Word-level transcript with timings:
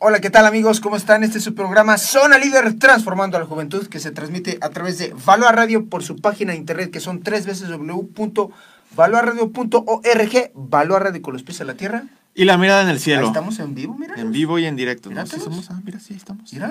Hola, 0.00 0.20
¿qué 0.20 0.30
tal 0.30 0.46
amigos? 0.46 0.78
¿Cómo 0.80 0.94
están? 0.96 1.24
Este 1.24 1.38
es 1.38 1.44
su 1.44 1.54
programa 1.54 1.98
Zona 1.98 2.38
Líder 2.38 2.78
Transformando 2.78 3.36
a 3.36 3.40
la 3.40 3.46
Juventud 3.46 3.88
que 3.88 3.98
se 3.98 4.12
transmite 4.12 4.58
a 4.60 4.70
través 4.70 4.96
de 4.98 5.12
Valua 5.26 5.50
Radio 5.50 5.86
por 5.86 6.04
su 6.04 6.14
página 6.16 6.52
de 6.52 6.58
internet 6.58 6.90
que 6.92 7.00
son 7.00 7.20
tres 7.20 7.46
veces 7.46 7.68
www.valuaradio.org 7.68 10.50
Valua 10.54 10.98
Radio 11.00 11.20
con 11.22 11.32
los 11.32 11.42
pies 11.42 11.60
a 11.60 11.64
la 11.64 11.74
tierra. 11.74 12.04
Y 12.34 12.44
la 12.44 12.56
mirada 12.58 12.82
en 12.82 12.88
el 12.90 12.96
Ahí 12.96 13.02
cielo. 13.02 13.26
estamos 13.26 13.58
en 13.58 13.74
vivo, 13.74 13.96
mira. 13.98 14.14
En 14.16 14.30
vivo 14.30 14.58
y 14.60 14.66
en 14.66 14.76
directo. 14.76 15.08
¿no? 15.10 15.14
Mira, 15.16 15.26
Sí 15.26 15.32
todos. 15.32 15.44
somos, 15.46 15.68
ah, 15.70 15.80
mira, 15.84 15.98
sí, 15.98 16.12
ahí 16.12 16.16
estamos. 16.18 16.52
Mira. 16.52 16.66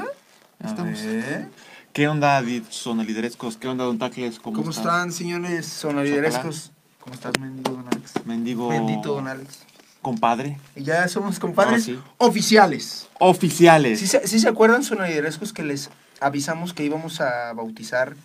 Ahí 0.59 0.69
estamos. 0.69 1.01
Ver. 1.03 1.49
¿Qué 1.91 2.07
onda, 2.07 2.41
Di- 2.41 2.63
sonaliderescos? 2.69 3.57
¿Qué 3.57 3.67
onda, 3.67 3.83
Don 3.83 3.97
Tacles? 3.99 4.39
¿Cómo, 4.39 4.55
¿Cómo 4.57 4.71
están, 4.71 5.11
señores 5.11 5.65
sonoliderescos? 5.65 6.71
¿Cómo 7.01 7.13
estás, 7.15 7.33
mendigo 7.41 7.71
Don 7.75 7.85
Alex? 7.91 8.13
Mendigo. 8.25 8.69
Bendito 8.69 9.15
Don 9.15 9.27
Alex. 9.27 9.59
Compadre. 10.07 10.57
Ya 10.77 11.05
somos 11.09 11.37
compadres 11.37 11.83
sí. 11.83 11.99
oficiales. 12.17 13.09
Oficiales. 13.19 13.99
¿Sí 13.99 14.07
se, 14.07 14.25
sí 14.25 14.39
se 14.39 14.47
acuerdan, 14.47 14.81
sonoliderescos, 14.85 15.51
que 15.51 15.63
les 15.63 15.89
avisamos 16.21 16.73
que 16.73 16.85
íbamos 16.85 17.19
a 17.19 17.51
bautizar 17.51 18.15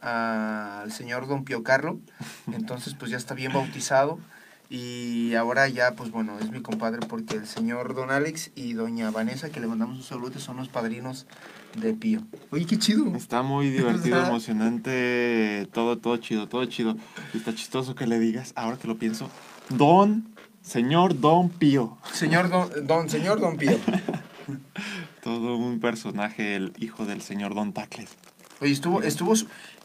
al 0.00 0.90
señor 0.90 1.28
Don 1.28 1.44
Pío 1.44 1.62
Carlo? 1.62 2.00
Entonces, 2.52 2.94
pues 2.94 3.12
ya 3.12 3.16
está 3.16 3.34
bien 3.34 3.52
bautizado. 3.52 4.18
Y 4.70 5.36
ahora 5.36 5.68
ya, 5.68 5.92
pues 5.92 6.10
bueno, 6.10 6.36
es 6.40 6.50
mi 6.50 6.62
compadre 6.62 7.06
porque 7.06 7.36
el 7.36 7.46
señor 7.46 7.94
Don 7.94 8.10
Alex 8.10 8.50
y 8.56 8.72
Doña 8.72 9.12
Vanessa, 9.12 9.50
que 9.50 9.60
le 9.60 9.68
mandamos 9.68 9.98
un 9.98 10.02
saludo, 10.02 10.40
son 10.40 10.56
los 10.56 10.68
padrinos 10.68 11.28
de 11.80 11.94
Pío. 11.94 12.22
Oye, 12.50 12.66
qué 12.66 12.76
chido. 12.76 13.06
Está 13.14 13.42
muy 13.42 13.70
divertido, 13.70 14.20
emocionante, 14.26 15.68
todo, 15.72 15.96
todo 15.98 16.16
chido, 16.16 16.48
todo 16.48 16.64
chido. 16.64 16.96
Y 17.32 17.36
está 17.36 17.54
chistoso 17.54 17.94
que 17.94 18.08
le 18.08 18.18
digas, 18.18 18.52
ahora 18.56 18.78
que 18.78 18.88
lo 18.88 18.96
pienso, 18.98 19.30
Don, 19.68 20.28
señor 20.74 21.18
Don 21.20 21.48
Pío. 21.48 21.98
Señor 22.12 22.48
Don, 22.48 22.70
don 22.86 23.10
señor 23.10 23.40
Don 23.40 23.56
Pío. 23.56 23.76
Todo 25.22 25.56
un 25.56 25.80
personaje, 25.80 26.54
el 26.56 26.72
hijo 26.78 27.04
del 27.06 27.22
señor 27.22 27.54
Don 27.54 27.72
Tacles. 27.72 28.10
Oye, 28.60 28.72
estuvo, 28.72 29.02
estuvo, 29.02 29.34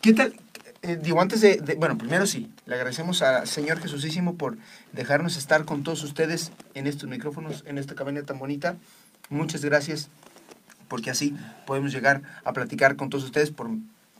¿qué 0.01 0.13
tal? 0.13 0.35
Eh, 0.81 0.99
digo, 1.01 1.19
antes 1.21 1.41
de, 1.41 1.57
de- 1.57 1.75
bueno, 1.75 1.97
primero 1.97 2.27
sí, 2.27 2.51
le 2.67 2.75
agradecemos 2.75 3.21
al 3.23 3.47
Señor 3.47 3.79
Jesucísimo 3.79 4.35
por 4.35 4.57
dejarnos 4.93 5.35
estar 5.37 5.65
con 5.65 5.81
todos 5.83 6.03
ustedes 6.03 6.51
en 6.75 6.85
estos 6.85 7.09
micrófonos, 7.09 7.63
en 7.65 7.77
esta 7.79 7.95
cabina 7.95 8.21
tan 8.21 8.37
bonita. 8.37 8.75
Muchas 9.29 9.65
gracias, 9.65 10.09
porque 10.87 11.09
así 11.09 11.35
podemos 11.65 11.91
llegar 11.91 12.21
a 12.43 12.53
platicar 12.53 12.95
con 12.95 13.09
todos 13.09 13.23
ustedes 13.23 13.49
por 13.49 13.69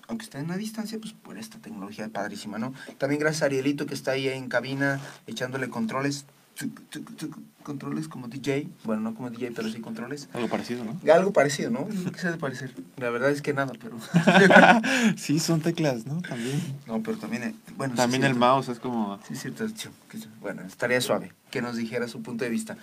aunque 0.07 0.23
estén 0.25 0.51
a 0.51 0.57
distancia, 0.57 0.99
pues 0.99 1.13
por 1.13 1.35
esta 1.37 1.57
tecnología 1.57 2.07
padrísima, 2.09 2.59
¿no? 2.59 2.75
También 2.99 3.19
gracias 3.19 3.41
a 3.41 3.45
Arielito 3.47 3.87
que 3.87 3.95
está 3.95 4.11
ahí 4.11 4.27
en 4.27 4.49
cabina 4.49 4.99
echándole 5.25 5.67
controles, 5.67 6.25
controles 7.63 8.07
como 8.07 8.27
DJ, 8.27 8.69
bueno, 8.83 9.01
no 9.01 9.15
como 9.15 9.29
DJ, 9.29 9.51
pero 9.55 9.69
sí 9.69 9.81
controles. 9.81 10.29
Algo 10.33 10.47
parecido, 10.47 10.85
¿no? 10.85 11.13
Algo 11.13 11.33
parecido, 11.33 11.71
¿no? 11.71 11.87
¿Qué 11.87 12.19
se 12.19 12.31
de 12.31 12.37
parecer? 12.37 12.73
La 12.97 13.09
verdad 13.09 13.31
es 13.31 13.41
que 13.41 13.53
nada, 13.53 13.73
pero... 13.81 13.97
sí, 15.17 15.39
son 15.39 15.61
teclas, 15.61 16.05
¿no? 16.05 16.21
También. 16.21 16.61
No, 16.87 17.01
pero 17.03 17.17
también, 17.17 17.43
eh, 17.43 17.55
bueno, 17.75 17.95
sí 17.95 17.97
También 17.97 18.23
es 18.23 18.29
el 18.29 18.35
mouse 18.35 18.69
es 18.69 18.79
como... 18.79 19.19
Sí, 19.27 19.35
cierto. 19.35 19.67
sí, 19.67 19.89
sí. 20.13 20.29
Bueno, 20.39 20.61
estaría 20.61 21.01
suave 21.01 21.33
que 21.49 21.61
nos 21.61 21.75
dijera 21.75 22.07
su 22.07 22.21
punto 22.21 22.43
de 22.43 22.49
vista. 22.49 22.77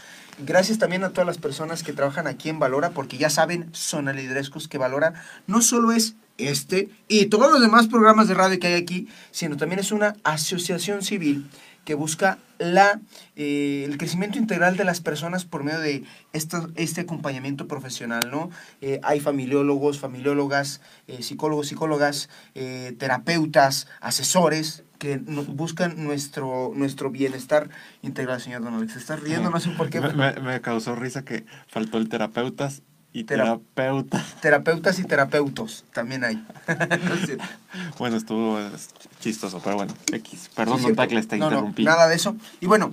Gracias 0.45 0.79
también 0.79 1.05
a 1.05 1.11
todas 1.11 1.27
las 1.27 1.39
personas 1.39 1.83
que 1.83 1.93
trabajan 1.93 2.27
aquí 2.27 2.49
en 2.49 2.59
Valora, 2.59 2.91
porque 2.91 3.19
ya 3.19 3.31
saben, 3.31 3.69
Zona 3.73 4.13
Liderescos, 4.13 4.67
que 4.67 4.79
Valora 4.79 5.15
no 5.47 5.63
solo 5.63 5.93
es 5.93 6.17
este 6.39 6.89
y 7.07 7.27
todos 7.27 7.51
los 7.53 7.61
demás 7.61 7.87
programas 7.89 8.29
de 8.29 8.35
radio 8.35 8.59
que 8.59 8.69
hay 8.69 8.83
aquí, 8.83 9.09
sino 9.31 9.57
también 9.57 9.79
es 9.79 9.93
una 9.93 10.17
asociación 10.25 11.03
civil 11.03 11.49
que 11.85 11.95
busca 11.95 12.39
la, 12.59 13.01
eh, 13.35 13.85
el 13.89 13.99
crecimiento 13.99 14.39
integral 14.39 14.77
de 14.77 14.85
las 14.85 15.01
personas 15.01 15.45
por 15.45 15.65
medio 15.65 15.81
de 15.81 16.05
esta- 16.33 16.69
este 16.77 17.01
acompañamiento 17.01 17.67
profesional, 17.67 18.21
¿no? 18.31 18.51
Eh, 18.81 19.01
hay 19.03 19.19
familiólogos, 19.19 19.99
familiólogas, 19.99 20.81
eh, 21.09 21.23
psicólogos, 21.23 21.67
psicólogas, 21.69 22.29
eh, 22.55 22.95
terapeutas, 22.99 23.89
asesores 24.01 24.85
que 24.99 25.19
no- 25.27 25.43
buscan 25.43 26.05
nuestro, 26.05 26.71
nuestro 26.77 27.11
bienestar 27.11 27.69
integral, 28.03 28.41
señor 28.41 28.63
Don 28.63 28.75
Alex. 28.75 28.93
Se 28.93 28.99
está 29.01 29.17
riendo, 29.17 29.51
no 29.51 29.59
sé 29.59 29.71
por 29.71 29.91
qué. 29.91 30.01
Me, 30.01 30.13
me- 30.13 30.35
me 30.41 30.61
causó 30.61 30.95
risa 30.95 31.25
que 31.25 31.45
faltó 31.67 31.99
el 31.99 32.09
terapeutas 32.09 32.83
y 33.13 33.25
Tera- 33.25 33.45
terapeuta. 33.45 34.25
Terapeutas 34.41 34.99
y 34.99 35.05
terapeutos 35.05 35.85
también 35.93 36.25
hay. 36.25 36.45
No. 36.67 37.97
Bueno, 37.99 38.17
estuvo 38.17 38.59
chistoso, 39.21 39.61
pero 39.65 39.77
bueno, 39.77 39.95
X. 40.13 40.51
Perdón, 40.55 40.79
Sí, 40.79 40.85
Don. 40.87 40.97
Tacles, 40.97 41.27
te 41.29 41.37
No, 41.39 41.47
no, 41.47 41.57
interrumpí. 41.57 41.85
nada 41.85 42.07
de 42.09 42.15
eso. 42.17 42.37
Y 42.61 42.67
bueno, 42.67 42.93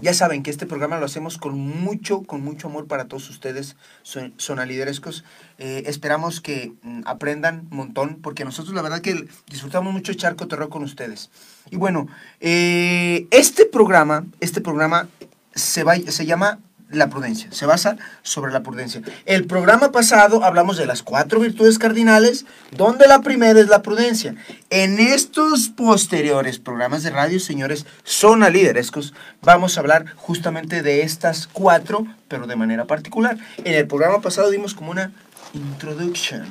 ya 0.00 0.14
saben 0.14 0.42
que 0.42 0.50
este 0.50 0.64
programa 0.64 0.98
lo 0.98 1.04
hacemos 1.06 1.36
con 1.38 1.58
mucho, 1.58 2.22
con 2.22 2.40
mucho 2.42 2.68
amor 2.68 2.86
para 2.86 3.06
todos 3.06 3.28
ustedes, 3.30 3.76
son, 4.02 4.32
sonaliderescos. 4.38 5.24
Eh, 5.58 5.82
esperamos 5.86 6.40
que 6.40 6.72
mm, 6.82 7.02
aprendan 7.04 7.66
un 7.70 7.76
montón, 7.76 8.18
porque 8.22 8.44
nosotros 8.44 8.74
la 8.74 8.82
verdad 8.82 9.00
que 9.02 9.28
disfrutamos 9.48 9.92
mucho 9.92 10.12
echar 10.12 10.36
cotorreo 10.36 10.70
con 10.70 10.82
ustedes. 10.84 11.30
Y 11.70 11.76
bueno, 11.76 12.06
eh, 12.40 13.26
este 13.30 13.66
programa, 13.66 14.24
este 14.40 14.60
programa 14.60 15.08
se, 15.54 15.84
va, 15.84 15.96
se 15.96 16.24
llama 16.26 16.60
La 16.90 17.10
Prudencia, 17.10 17.48
se 17.52 17.66
basa 17.66 17.96
sobre 18.22 18.50
la 18.50 18.62
prudencia. 18.62 19.02
El 19.26 19.44
programa 19.46 19.92
pasado 19.92 20.42
hablamos 20.42 20.78
de 20.78 20.86
las 20.86 21.02
cuatro 21.02 21.38
virtudes 21.38 21.78
cardinales, 21.78 22.46
donde 22.70 23.06
la 23.06 23.20
primera 23.20 23.60
es 23.60 23.68
la 23.68 23.82
prudencia. 23.82 24.34
En 24.70 24.98
estos 24.98 25.68
posteriores 25.68 26.58
programas 26.58 27.02
de 27.02 27.10
radio, 27.10 27.40
señores, 27.40 27.84
zona 28.04 28.48
liderescos, 28.48 29.12
vamos 29.42 29.76
a 29.76 29.80
hablar 29.80 30.06
justamente 30.16 30.82
de 30.82 31.02
estas 31.02 31.46
cuatro, 31.46 32.06
pero 32.26 32.46
de 32.46 32.56
manera 32.56 32.86
particular. 32.86 33.36
En 33.58 33.74
el 33.74 33.86
programa 33.86 34.20
pasado 34.22 34.50
dimos 34.50 34.72
como 34.74 34.90
una 34.90 35.12
introduction. 35.52 36.46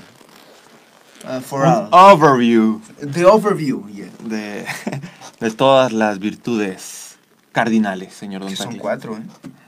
uh, 1.25 1.41
for 1.41 1.61
Un 1.61 1.67
all. 1.67 1.89
overview 1.91 2.79
The 3.11 3.25
overview, 3.25 3.87
yeah. 3.87 4.05
de, 4.23 4.65
de 5.39 5.51
todas 5.51 5.91
las 5.91 6.19
virtudes 6.19 7.06
cardinales, 7.51 8.13
señor 8.13 8.41
Don 8.41 8.49
Que 8.49 8.55
son 8.55 8.77
cuatro, 8.77 9.17
¿eh? 9.17 9.21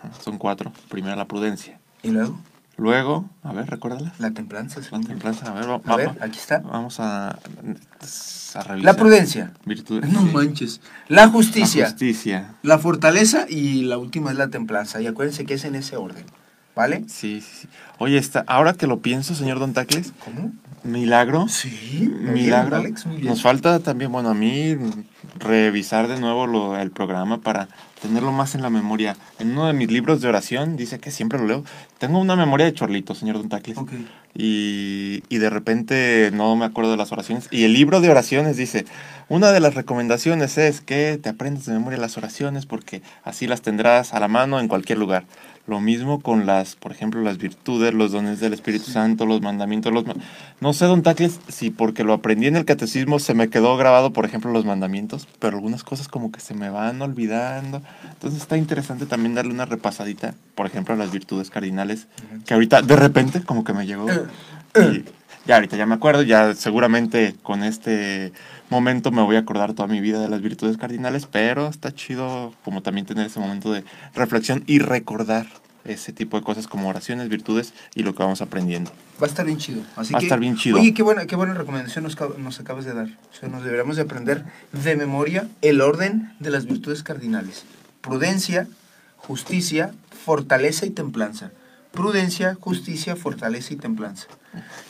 Ajá, 0.04 0.12
Son 0.22 0.38
cuatro. 0.38 0.72
Primero 0.90 1.16
la 1.16 1.26
prudencia. 1.26 1.80
Y 2.04 2.10
luego, 2.12 2.38
Luego, 2.78 3.30
a 3.44 3.52
ver, 3.52 3.70
recuérdalas. 3.70 4.18
la 4.22 4.32
templanza. 4.32 4.80
La 4.92 5.00
templanza, 5.02 5.48
a 5.52 5.54
ver, 5.54 5.70
va- 5.70 5.82
A 5.86 5.96
ver, 5.98 6.10
va- 6.10 6.26
aquí 6.26 6.38
está. 6.40 6.60
vamos 6.60 7.00
a, 7.02 7.32
a 7.32 7.38
revisar. 8.64 8.80
La 8.80 8.94
prudencia. 8.94 9.52
Virtudes. 9.66 10.10
No 10.14 10.22
manches. 10.22 10.80
La 11.10 11.26
La 11.26 11.30
justicia. 11.32 11.86
justicia. 11.88 12.54
La 12.64 12.78
fortaleza 12.80 13.46
y 13.50 13.82
la 13.84 13.98
última 13.98 14.32
es 14.32 14.38
la 14.38 14.48
templanza. 14.50 15.02
Y 15.02 15.08
acuérdense 15.08 15.46
que 15.46 15.56
es 15.56 15.66
en 15.66 15.76
ese 15.76 15.98
orden. 15.98 16.26
¿Vale? 16.80 17.04
Sí, 17.10 17.42
sí, 17.42 17.62
sí. 17.64 17.68
Oye, 17.98 18.18
está, 18.18 18.46
ahora 18.48 18.74
que 18.74 18.88
lo 18.88 19.00
pienso, 19.02 19.36
señor 19.36 19.60
Don 19.60 19.74
Tacles, 19.74 20.14
¿Cómo? 20.24 20.54
milagro. 20.86 21.50
Sí. 21.50 22.08
muy 22.10 22.20
bien, 22.20 22.34
Milagro. 22.34 22.78
Alex, 22.78 23.06
muy 23.06 23.18
bien. 23.18 23.28
Nos 23.28 23.42
falta 23.42 23.82
también, 23.82 24.14
bueno, 24.14 24.30
a 24.30 24.34
mí 24.34 24.78
revisar 25.38 26.08
de 26.08 26.22
nuevo 26.22 26.48
lo, 26.48 26.78
el 26.78 26.92
programa 26.92 27.42
para 27.42 27.68
tenerlo 28.02 28.32
más 28.32 28.56
en 28.56 28.62
la 28.62 28.70
memoria. 28.70 29.18
En 29.40 29.52
uno 29.52 29.68
de 29.68 29.74
mis 29.74 29.92
libros 29.92 30.22
de 30.22 30.30
oración, 30.30 30.78
dice 30.78 31.00
que 31.00 31.12
siempre 31.12 31.38
lo 31.38 31.48
leo, 31.48 31.66
tengo 31.98 32.18
una 32.18 32.38
memoria 32.38 32.66
de 32.66 32.74
chorlito, 32.74 33.14
señor 33.14 33.40
Don 33.40 33.50
Tacles. 33.50 33.78
Ok. 33.78 33.92
Y, 34.34 35.24
y 35.28 35.38
de 35.40 35.50
repente 35.50 36.30
no 36.34 36.56
me 36.56 36.64
acuerdo 36.64 36.92
de 36.92 36.98
las 36.98 37.12
oraciones. 37.12 37.50
Y 37.52 37.66
el 37.66 37.74
libro 37.74 38.00
de 38.00 38.10
oraciones 38.10 38.56
dice, 38.56 38.86
una 39.28 39.52
de 39.52 39.60
las 39.60 39.76
recomendaciones 39.76 40.58
es 40.58 40.80
que 40.80 41.20
te 41.22 41.28
aprendas 41.28 41.66
de 41.66 41.74
memoria 41.74 42.00
las 42.00 42.18
oraciones 42.18 42.66
porque 42.66 43.02
así 43.26 43.48
las 43.48 43.62
tendrás 43.62 44.14
a 44.14 44.20
la 44.22 44.30
mano 44.30 44.62
en 44.62 44.70
cualquier 44.70 44.98
lugar. 44.98 45.26
Lo 45.70 45.80
mismo 45.80 46.20
con 46.20 46.48
las, 46.48 46.76
por 46.76 46.92
ejemplo, 46.92 47.22
las 47.22 47.38
virtudes, 47.38 47.94
los 47.94 48.12
dones 48.12 48.40
del 48.40 48.54
Espíritu 48.54 48.90
Santo, 48.90 49.28
los 49.28 49.42
mandamientos. 49.42 49.94
Los 49.94 50.04
no 50.60 50.74
sé, 50.74 50.86
don 50.86 51.04
Tacles, 51.04 51.40
si 51.48 51.70
porque 51.70 52.04
lo 52.04 52.14
aprendí 52.14 52.48
en 52.48 52.56
el 52.56 52.66
catecismo 52.66 53.20
se 53.20 53.36
me 53.36 53.50
quedó 53.50 53.78
grabado, 53.78 54.12
por 54.12 54.26
ejemplo, 54.26 54.52
los 54.52 54.66
mandamientos, 54.66 55.28
pero 55.38 55.58
algunas 55.58 55.84
cosas 55.84 56.08
como 56.08 56.32
que 56.32 56.40
se 56.40 56.56
me 56.56 56.72
van 56.72 57.00
olvidando. 57.04 57.84
Entonces 58.10 58.42
está 58.42 58.58
interesante 58.58 59.06
también 59.06 59.36
darle 59.36 59.54
una 59.54 59.66
repasadita, 59.66 60.34
por 60.56 60.66
ejemplo, 60.66 60.96
a 60.96 60.98
las 60.98 61.12
virtudes 61.12 61.52
cardinales, 61.52 62.08
que 62.48 62.56
ahorita 62.56 62.82
de 62.82 62.96
repente 62.96 63.44
como 63.44 63.64
que 63.64 63.74
me 63.74 63.86
llegó. 63.86 64.08
Y 64.76 65.06
ya 65.46 65.56
ahorita 65.56 65.78
ya 65.78 65.86
me 65.86 65.96
acuerdo, 65.96 66.24
ya 66.24 66.56
seguramente 66.56 67.36
con 67.44 67.64
este 67.64 68.34
momento 68.70 69.12
me 69.12 69.22
voy 69.22 69.36
a 69.36 69.40
acordar 69.40 69.74
toda 69.74 69.88
mi 69.88 70.00
vida 70.02 70.20
de 70.22 70.30
las 70.30 70.42
virtudes 70.42 70.78
cardinales, 70.78 71.26
pero 71.26 71.68
está 71.68 71.94
chido 71.94 72.54
como 72.64 72.82
también 72.82 73.06
tener 73.06 73.28
ese 73.28 73.40
momento 73.40 73.72
de 73.72 73.84
reflexión 74.16 74.64
y 74.68 74.80
recordar 74.80 75.48
ese 75.86 76.14
tipo 76.14 76.38
de 76.38 76.44
cosas 76.44 76.68
como 76.68 76.90
oraciones, 76.90 77.30
virtudes 77.30 77.74
y 77.96 78.04
lo 78.04 78.14
que 78.14 78.22
vamos 78.22 78.42
aprendiendo. 78.42 78.92
Va 79.22 79.26
a 79.26 79.30
estar 79.30 79.46
bien 79.46 79.58
chido. 79.58 79.82
Así 79.96 80.14
Va 80.14 80.18
a 80.18 80.20
que- 80.20 80.26
estar 80.28 80.40
bien 80.40 80.56
chido. 80.56 80.78
Oye, 80.78 80.94
qué 80.94 81.02
buena, 81.04 81.26
qué 81.26 81.36
buena 81.36 81.54
recomendación 81.54 82.04
nos 82.04 82.60
acabas 82.60 82.86
de 82.86 82.94
dar. 82.94 83.08
O 83.08 83.36
sea, 83.40 83.50
nos 83.50 83.64
deberíamos 83.64 83.96
de 83.96 84.04
aprender 84.04 84.44
de 84.72 84.96
memoria 84.96 85.48
el 85.62 85.82
orden 85.82 86.32
de 86.40 86.50
las 86.52 86.66
virtudes 86.66 87.02
cardinales. 87.02 87.64
Prudencia, 88.02 88.68
justicia, 89.18 89.92
fortaleza 90.26 90.86
y 90.86 90.90
templanza. 90.92 91.52
Prudencia, 91.92 92.56
justicia, 92.60 93.16
fortaleza 93.16 93.74
y 93.74 93.78
templanza. 93.78 94.28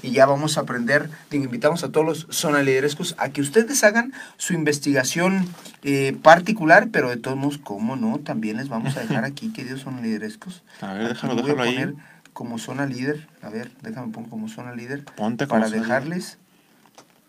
Y 0.04 0.12
ya 0.12 0.26
vamos 0.26 0.58
a 0.58 0.62
aprender, 0.62 1.10
invitamos 1.32 1.84
a 1.84 1.92
todos 1.92 2.06
los 2.06 2.28
zonaliderescos 2.32 3.16
a 3.18 3.30
que 3.30 3.42
ustedes 3.42 3.84
hagan 3.84 4.14
su 4.38 4.54
investigación 4.54 5.48
eh, 5.84 6.18
particular, 6.22 6.90
pero 6.92 7.10
de 7.10 7.18
todos 7.18 7.38
modos, 7.38 7.58
¿cómo 7.58 7.96
no? 7.96 8.20
También 8.20 8.58
les 8.58 8.70
vamos 8.70 8.96
a 8.98 9.02
dejar 9.02 9.26
aquí, 9.26 9.52
queridos 9.52 9.82
zonaliderescos. 9.82 10.64
A 10.82 10.94
ver, 10.94 11.10
déjalo, 11.10 11.36
voy 11.42 11.52
a 11.52 11.62
ahí. 11.64 11.74
poner 11.76 11.96
como 12.34 12.58
zona 12.58 12.86
líder. 12.86 13.28
A 13.42 13.50
ver, 13.50 13.72
déjame 13.82 14.12
poner 14.12 14.30
como 14.30 14.48
zona 14.50 14.74
líder. 14.74 15.04
Ponte 15.06 15.48
como 15.48 15.60
para 15.62 15.70
zona 15.70 15.82
dejarles 15.82 16.38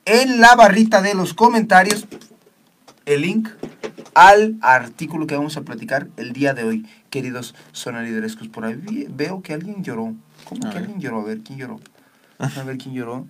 en 0.05 0.41
la 0.41 0.55
barrita 0.57 1.03
de 1.03 1.15
los 1.15 1.35
comentarios 1.35 2.07
el 3.07 3.23
link 3.23 3.49
al 4.15 4.57
artículo 4.61 5.27
que 5.27 5.37
vamos 5.37 5.57
a 5.57 5.63
platicar 5.63 6.09
el 6.17 6.33
día 6.33 6.53
de 6.53 6.65
hoy, 6.65 6.87
queridos 7.11 7.55
zona 7.73 8.03
liderescos. 8.03 8.49
Por 8.49 8.65
ahí 8.65 9.07
veo 9.11 9.43
que 9.43 9.53
alguien 9.53 9.83
lloró. 9.85 10.15
¿Cómo 10.45 10.67
A 10.67 10.71
que 10.71 10.75
ver. 10.75 10.85
alguien 10.85 11.01
lloró? 11.01 11.21
A 11.21 11.25
ver, 11.25 11.41
¿quién 11.41 11.59
lloró? 11.59 11.81
A 12.39 12.63
ver, 12.63 12.79
¿quién 12.79 12.95
lloró? 12.95 13.27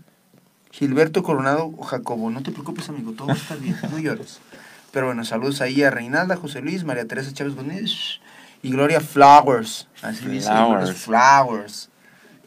Gilberto 0.70 1.22
Coronado 1.22 1.72
Jacobo. 1.82 2.30
No 2.30 2.42
te 2.42 2.52
preocupes, 2.52 2.88
amigo, 2.88 3.12
todo 3.12 3.32
estar 3.32 3.58
bien, 3.58 3.76
no 3.90 3.98
llores. 3.98 4.38
Pero 4.92 5.06
bueno, 5.06 5.24
saludos 5.24 5.60
ahí 5.60 5.82
a 5.82 5.90
Reinalda, 5.90 6.36
José 6.36 6.60
Luis, 6.62 6.84
María 6.84 7.06
Teresa 7.06 7.32
Chávez 7.32 7.54
Gómez 7.56 8.20
y 8.62 8.70
Gloria 8.70 9.00
Flowers. 9.00 9.88
Así 10.02 10.26
dice, 10.26 10.48
Flowers. 10.48 10.92
Flowers. 10.94 11.88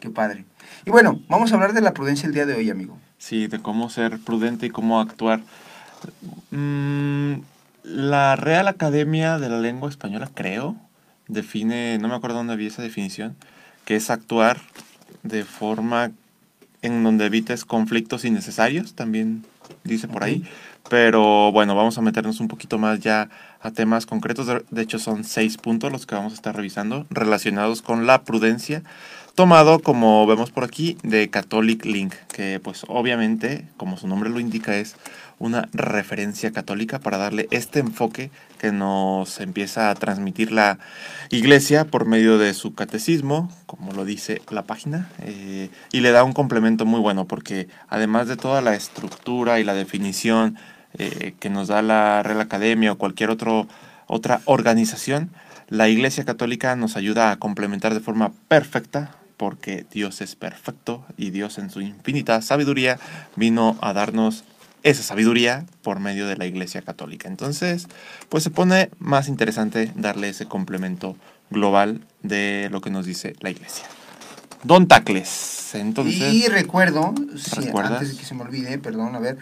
Qué 0.00 0.10
padre. 0.10 0.44
Y 0.86 0.90
bueno, 0.90 1.20
vamos 1.28 1.52
a 1.52 1.54
hablar 1.54 1.72
de 1.72 1.80
la 1.80 1.92
prudencia 1.94 2.26
el 2.26 2.34
día 2.34 2.46
de 2.46 2.54
hoy, 2.54 2.70
amigo. 2.70 2.98
Sí, 3.18 3.46
de 3.46 3.60
cómo 3.60 3.88
ser 3.90 4.18
prudente 4.18 4.66
y 4.66 4.70
cómo 4.70 5.00
actuar. 5.00 5.40
Mm, 6.50 7.34
la 7.82 8.36
Real 8.36 8.68
Academia 8.68 9.38
de 9.38 9.48
la 9.48 9.58
Lengua 9.60 9.88
Española, 9.88 10.30
creo, 10.34 10.76
define, 11.28 11.98
no 11.98 12.08
me 12.08 12.14
acuerdo 12.14 12.36
dónde 12.38 12.56
vi 12.56 12.66
esa 12.66 12.82
definición, 12.82 13.36
que 13.84 13.96
es 13.96 14.10
actuar 14.10 14.60
de 15.22 15.44
forma 15.44 16.10
en 16.82 17.02
donde 17.02 17.26
evites 17.26 17.64
conflictos 17.64 18.24
innecesarios, 18.24 18.94
también 18.94 19.44
dice 19.84 20.08
por 20.08 20.22
ahí. 20.24 20.44
Pero 20.90 21.50
bueno, 21.50 21.74
vamos 21.74 21.96
a 21.96 22.02
meternos 22.02 22.40
un 22.40 22.48
poquito 22.48 22.78
más 22.78 23.00
ya 23.00 23.30
a 23.62 23.70
temas 23.70 24.04
concretos. 24.04 24.46
De- 24.46 24.64
De 24.70 24.82
hecho, 24.82 24.98
son 24.98 25.24
seis 25.24 25.56
puntos 25.56 25.90
los 25.90 26.04
que 26.04 26.14
vamos 26.14 26.32
a 26.32 26.36
estar 26.36 26.54
revisando 26.54 27.06
relacionados 27.08 27.80
con 27.80 28.06
la 28.06 28.22
prudencia, 28.24 28.82
tomado, 29.34 29.78
como 29.78 30.26
vemos 30.26 30.50
por 30.50 30.62
aquí, 30.62 30.98
de 31.02 31.30
Catholic 31.30 31.86
Link, 31.86 32.14
que 32.34 32.60
pues 32.62 32.84
obviamente, 32.86 33.64
como 33.78 33.96
su 33.96 34.06
nombre 34.06 34.28
lo 34.28 34.40
indica, 34.40 34.76
es 34.76 34.96
una 35.38 35.68
referencia 35.72 36.52
católica 36.52 36.98
para 37.00 37.16
darle 37.16 37.48
este 37.50 37.80
enfoque 37.80 38.30
que 38.64 38.72
nos 38.72 39.40
empieza 39.40 39.90
a 39.90 39.94
transmitir 39.94 40.50
la 40.50 40.78
iglesia 41.28 41.84
por 41.84 42.06
medio 42.06 42.38
de 42.38 42.54
su 42.54 42.74
catecismo, 42.74 43.52
como 43.66 43.92
lo 43.92 44.06
dice 44.06 44.40
la 44.48 44.62
página, 44.62 45.10
eh, 45.18 45.68
y 45.92 46.00
le 46.00 46.12
da 46.12 46.24
un 46.24 46.32
complemento 46.32 46.86
muy 46.86 46.98
bueno 46.98 47.26
porque 47.26 47.68
además 47.90 48.26
de 48.26 48.38
toda 48.38 48.62
la 48.62 48.74
estructura 48.74 49.60
y 49.60 49.64
la 49.64 49.74
definición 49.74 50.56
eh, 50.96 51.34
que 51.40 51.50
nos 51.50 51.68
da 51.68 51.82
la 51.82 52.22
Real 52.22 52.40
Academia 52.40 52.92
o 52.92 52.96
cualquier 52.96 53.28
otra 53.28 54.40
organización, 54.46 55.28
la 55.68 55.90
Iglesia 55.90 56.24
Católica 56.24 56.74
nos 56.74 56.96
ayuda 56.96 57.32
a 57.32 57.36
complementar 57.36 57.92
de 57.92 58.00
forma 58.00 58.32
perfecta 58.48 59.10
porque 59.36 59.84
Dios 59.92 60.22
es 60.22 60.36
perfecto 60.36 61.04
y 61.18 61.28
Dios 61.28 61.58
en 61.58 61.68
su 61.68 61.82
infinita 61.82 62.40
sabiduría 62.40 62.98
vino 63.36 63.76
a 63.82 63.92
darnos 63.92 64.42
esa 64.84 65.02
sabiduría 65.02 65.66
por 65.82 65.98
medio 65.98 66.28
de 66.28 66.36
la 66.36 66.46
Iglesia 66.46 66.82
Católica. 66.82 67.26
Entonces, 67.26 67.88
pues 68.28 68.44
se 68.44 68.50
pone 68.50 68.90
más 68.98 69.28
interesante 69.28 69.90
darle 69.96 70.28
ese 70.28 70.46
complemento 70.46 71.16
global 71.50 72.06
de 72.22 72.68
lo 72.70 72.80
que 72.80 72.90
nos 72.90 73.06
dice 73.06 73.34
la 73.40 73.50
Iglesia. 73.50 73.86
Don 74.62 74.86
Tacles, 74.86 75.74
entonces... 75.74 76.32
y 76.32 76.48
recuerdo, 76.48 77.14
antes 77.74 78.12
de 78.12 78.16
que 78.16 78.24
se 78.24 78.34
me 78.34 78.42
olvide, 78.42 78.78
perdón, 78.78 79.14
a 79.14 79.18
ver, 79.18 79.38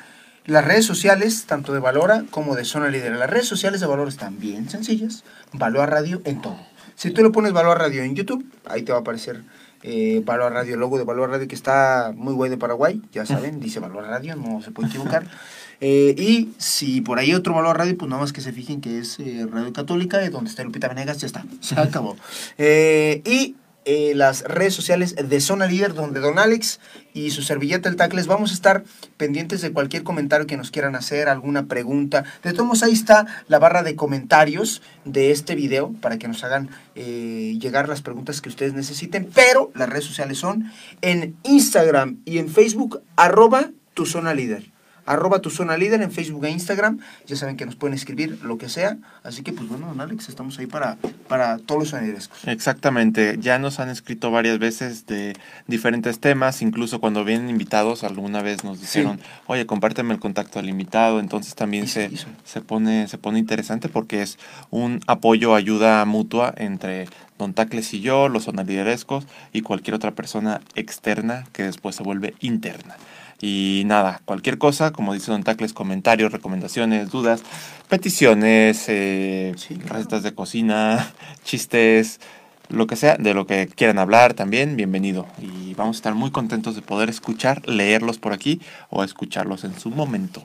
las 0.46 0.64
redes 0.64 0.84
sociales, 0.84 1.44
tanto 1.46 1.72
de 1.72 1.78
Valora 1.78 2.24
como 2.30 2.56
de 2.56 2.64
Zona 2.64 2.88
Líder, 2.88 3.12
las 3.12 3.30
redes 3.30 3.46
sociales 3.46 3.80
de 3.80 3.86
Valora 3.86 4.08
están 4.08 4.40
bien 4.40 4.68
sencillas, 4.68 5.22
Valora 5.52 5.86
Radio 5.86 6.22
en 6.24 6.40
todo. 6.40 6.58
Si 6.96 7.10
tú 7.10 7.22
le 7.22 7.30
pones 7.30 7.52
Valora 7.52 7.78
Radio 7.78 8.02
en 8.02 8.16
YouTube, 8.16 8.44
ahí 8.68 8.82
te 8.82 8.92
va 8.92 8.98
a 8.98 9.00
aparecer 9.02 9.42
eh, 9.82 10.22
Radio, 10.26 10.74
el 10.74 10.80
logo 10.80 10.98
de 10.98 11.04
Valora 11.04 11.32
Radio 11.32 11.48
que 11.48 11.54
está 11.54 12.12
muy 12.14 12.34
guay 12.34 12.50
de 12.50 12.56
Paraguay, 12.56 13.02
ya 13.12 13.26
saben, 13.26 13.60
dice 13.60 13.80
Valora 13.80 14.08
Radio, 14.08 14.36
no 14.36 14.62
se 14.62 14.70
puede 14.70 14.88
equivocar. 14.88 15.24
Eh, 15.84 16.14
y 16.16 16.54
si 16.58 17.00
por 17.00 17.18
ahí 17.18 17.34
otro 17.34 17.54
Valor 17.54 17.76
Radio, 17.76 17.98
pues 17.98 18.08
nada 18.08 18.22
más 18.22 18.32
que 18.32 18.40
se 18.40 18.52
fijen 18.52 18.80
que 18.80 19.00
es 19.00 19.18
eh, 19.18 19.48
Radio 19.50 19.72
Católica, 19.72 20.24
eh, 20.24 20.30
donde 20.30 20.48
está 20.48 20.62
Lupita 20.62 20.86
Venegas, 20.86 21.18
ya 21.18 21.26
está, 21.26 21.44
se 21.60 21.78
acabó. 21.78 22.16
Eh, 22.56 23.22
y 23.24 23.56
eh, 23.84 24.12
las 24.14 24.42
redes 24.42 24.74
sociales 24.74 25.14
de 25.16 25.40
Zona 25.40 25.66
Líder, 25.66 25.94
donde 25.94 26.20
Don 26.20 26.38
Alex 26.38 26.80
y 27.14 27.30
su 27.30 27.42
servilleta 27.42 27.88
el 27.88 27.96
Tacles 27.96 28.26
vamos 28.26 28.50
a 28.50 28.54
estar 28.54 28.84
pendientes 29.16 29.60
de 29.60 29.72
cualquier 29.72 30.02
comentario 30.02 30.46
que 30.46 30.56
nos 30.56 30.70
quieran 30.70 30.94
hacer, 30.94 31.28
alguna 31.28 31.66
pregunta. 31.66 32.24
De 32.42 32.52
todos 32.52 32.66
modos, 32.66 32.82
ahí 32.82 32.92
está 32.92 33.26
la 33.48 33.58
barra 33.58 33.82
de 33.82 33.96
comentarios 33.96 34.82
de 35.04 35.30
este 35.30 35.54
video 35.54 35.92
para 36.00 36.18
que 36.18 36.28
nos 36.28 36.42
hagan 36.44 36.70
eh, 36.94 37.56
llegar 37.60 37.88
las 37.88 38.02
preguntas 38.02 38.40
que 38.40 38.48
ustedes 38.48 38.74
necesiten. 38.74 39.28
Pero 39.34 39.70
las 39.74 39.88
redes 39.88 40.04
sociales 40.04 40.38
son 40.38 40.70
en 41.00 41.36
Instagram 41.42 42.18
y 42.24 42.38
en 42.38 42.48
Facebook, 42.48 43.02
arroba 43.16 43.70
tu 43.94 44.06
zona 44.06 44.34
líder. 44.34 44.71
Arroba 45.06 45.40
tu 45.40 45.50
zona 45.50 45.76
líder 45.76 46.02
en 46.02 46.10
Facebook 46.10 46.44
e 46.44 46.50
Instagram. 46.50 46.98
Ya 47.26 47.36
saben 47.36 47.56
que 47.56 47.66
nos 47.66 47.76
pueden 47.76 47.94
escribir 47.94 48.38
lo 48.42 48.58
que 48.58 48.68
sea. 48.68 48.98
Así 49.22 49.42
que, 49.42 49.52
pues 49.52 49.68
bueno, 49.68 49.86
don 49.86 50.00
Alex, 50.00 50.28
estamos 50.28 50.58
ahí 50.58 50.66
para, 50.66 50.96
para 51.28 51.58
todos 51.58 51.80
los 51.80 51.88
soniderescos. 51.90 52.46
Exactamente, 52.46 53.36
ya 53.40 53.58
nos 53.58 53.80
han 53.80 53.88
escrito 53.88 54.30
varias 54.30 54.58
veces 54.58 55.06
de 55.06 55.34
diferentes 55.66 56.20
temas, 56.20 56.62
incluso 56.62 57.00
cuando 57.00 57.24
vienen 57.24 57.50
invitados, 57.50 58.04
alguna 58.04 58.42
vez 58.42 58.64
nos 58.64 58.80
dijeron, 58.80 59.20
oye, 59.46 59.66
compárteme 59.66 60.14
el 60.14 60.20
contacto 60.20 60.58
al 60.58 60.68
invitado, 60.68 61.20
entonces 61.20 61.54
también 61.54 61.88
se 61.88 62.10
se, 62.44 62.60
pone, 62.60 63.08
se 63.08 63.18
pone 63.18 63.38
interesante 63.38 63.88
porque 63.88 64.22
es 64.22 64.38
un 64.70 65.00
apoyo, 65.06 65.54
ayuda 65.54 66.04
mutua 66.04 66.54
entre 66.56 67.08
Don 67.38 67.54
Tacles 67.54 67.92
y 67.94 68.00
yo, 68.00 68.28
los 68.28 68.44
sonaliderescos 68.44 69.26
y 69.52 69.62
cualquier 69.62 69.94
otra 69.94 70.12
persona 70.12 70.60
externa 70.74 71.44
que 71.52 71.64
después 71.64 71.96
se 71.96 72.02
vuelve 72.02 72.34
interna. 72.40 72.96
Y 73.42 73.82
nada, 73.86 74.22
cualquier 74.24 74.56
cosa, 74.56 74.92
como 74.92 75.14
dice 75.14 75.32
Don 75.32 75.42
Tacles, 75.42 75.72
comentarios, 75.72 76.30
recomendaciones, 76.30 77.10
dudas, 77.10 77.42
peticiones, 77.88 78.84
eh, 78.86 79.52
Sí, 79.56 79.74
claro. 79.74 79.96
recetas 79.96 80.22
de 80.22 80.32
cocina, 80.32 81.12
chistes, 81.44 82.20
lo 82.68 82.86
que 82.86 82.94
sea, 82.94 83.16
de 83.16 83.34
lo 83.34 83.46
que 83.48 83.66
quieran 83.66 83.98
hablar 83.98 84.34
también, 84.34 84.76
bienvenido. 84.76 85.26
Y 85.40 85.74
vamos 85.74 85.96
a 85.96 85.98
estar 85.98 86.14
muy 86.14 86.30
contentos 86.30 86.76
de 86.76 86.82
poder 86.82 87.10
escuchar, 87.10 87.68
leerlos 87.68 88.18
por 88.18 88.32
aquí 88.32 88.60
o 88.90 89.02
escucharlos 89.02 89.64
en 89.64 89.76
su 89.76 89.90
momento. 89.90 90.44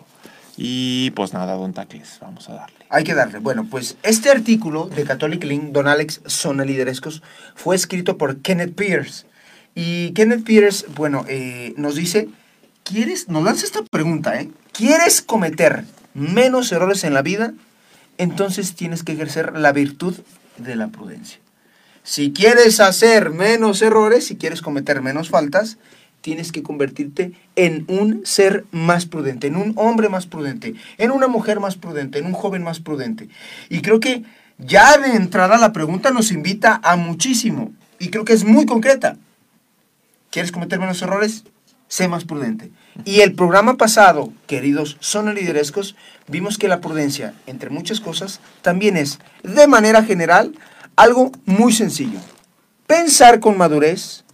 Y 0.57 1.11
pues 1.11 1.33
nada, 1.33 1.53
Don 1.53 1.73
Tacles, 1.73 2.17
vamos 2.19 2.49
a 2.49 2.55
darle. 2.55 2.75
Hay 2.89 3.03
que 3.03 3.13
darle. 3.13 3.37
Bueno, 3.37 3.67
pues 3.69 3.95
este 4.01 4.31
artículo 4.31 4.87
de 4.87 5.03
Catholic 5.03 5.43
Link, 5.43 5.65
Don 5.65 5.87
Alex 5.87 6.21
Zona 6.25 6.65
Liderescos, 6.65 7.21
fue 7.53 7.75
escrito 7.75 8.17
por 8.17 8.41
Kenneth 8.41 8.73
Pierce. 8.73 9.27
Y 9.75 10.13
Kenneth 10.13 10.43
Pierce, 10.43 10.87
bueno, 10.95 11.25
eh, 11.27 11.75
nos 11.77 11.93
dice, 11.93 12.27
¿quieres, 12.87 13.27
nos 13.27 13.43
lanza 13.43 13.65
esta 13.65 13.83
pregunta, 13.83 14.39
¿eh? 14.39 14.49
¿Quieres 14.71 15.21
cometer 15.21 15.85
menos 16.13 16.71
errores 16.71 17.03
en 17.03 17.13
la 17.13 17.21
vida? 17.21 17.53
Entonces 18.17 18.75
tienes 18.75 19.03
que 19.03 19.13
ejercer 19.13 19.57
la 19.57 19.71
virtud 19.71 20.15
de 20.57 20.75
la 20.75 20.87
prudencia. 20.87 21.39
Si 22.03 22.31
quieres 22.31 22.79
hacer 22.79 23.31
menos 23.31 23.81
errores, 23.81 24.25
si 24.25 24.37
quieres 24.37 24.61
cometer 24.61 25.01
menos 25.01 25.29
faltas, 25.29 25.77
tienes 26.21 26.51
que 26.51 26.63
convertirte 26.63 27.33
en 27.55 27.85
un 27.87 28.25
ser 28.25 28.65
más 28.71 29.05
prudente, 29.05 29.47
en 29.47 29.57
un 29.57 29.73
hombre 29.75 30.09
más 30.09 30.25
prudente, 30.25 30.73
en 30.97 31.11
una 31.11 31.27
mujer 31.27 31.59
más 31.59 31.75
prudente, 31.75 32.19
en 32.19 32.25
un 32.25 32.33
joven 32.33 32.63
más 32.63 32.79
prudente. 32.79 33.27
Y 33.69 33.81
creo 33.81 33.99
que 33.99 34.23
ya 34.57 34.97
de 34.97 35.15
entrada 35.15 35.57
la 35.57 35.73
pregunta 35.73 36.11
nos 36.11 36.31
invita 36.31 36.79
a 36.83 36.95
muchísimo. 36.95 37.73
Y 37.99 38.09
creo 38.09 38.25
que 38.25 38.33
es 38.33 38.45
muy 38.45 38.65
concreta. 38.65 39.17
¿Quieres 40.31 40.51
cometer 40.51 40.79
menos 40.79 41.01
errores? 41.01 41.43
Sé 41.87 42.07
más 42.07 42.25
prudente. 42.25 42.71
Y 43.05 43.21
el 43.21 43.33
programa 43.33 43.77
pasado, 43.77 44.33
queridos 44.45 44.97
sonoliderescos, 44.99 45.95
vimos 46.27 46.57
que 46.57 46.67
la 46.67 46.81
prudencia, 46.81 47.33
entre 47.45 47.69
muchas 47.69 48.01
cosas, 48.01 48.39
también 48.61 48.97
es, 48.97 49.19
de 49.43 49.67
manera 49.67 50.03
general, 50.03 50.53
algo 50.97 51.31
muy 51.45 51.71
sencillo. 51.71 52.19
Pensar 52.87 53.39
con 53.39 53.57
madurez, 53.57 54.25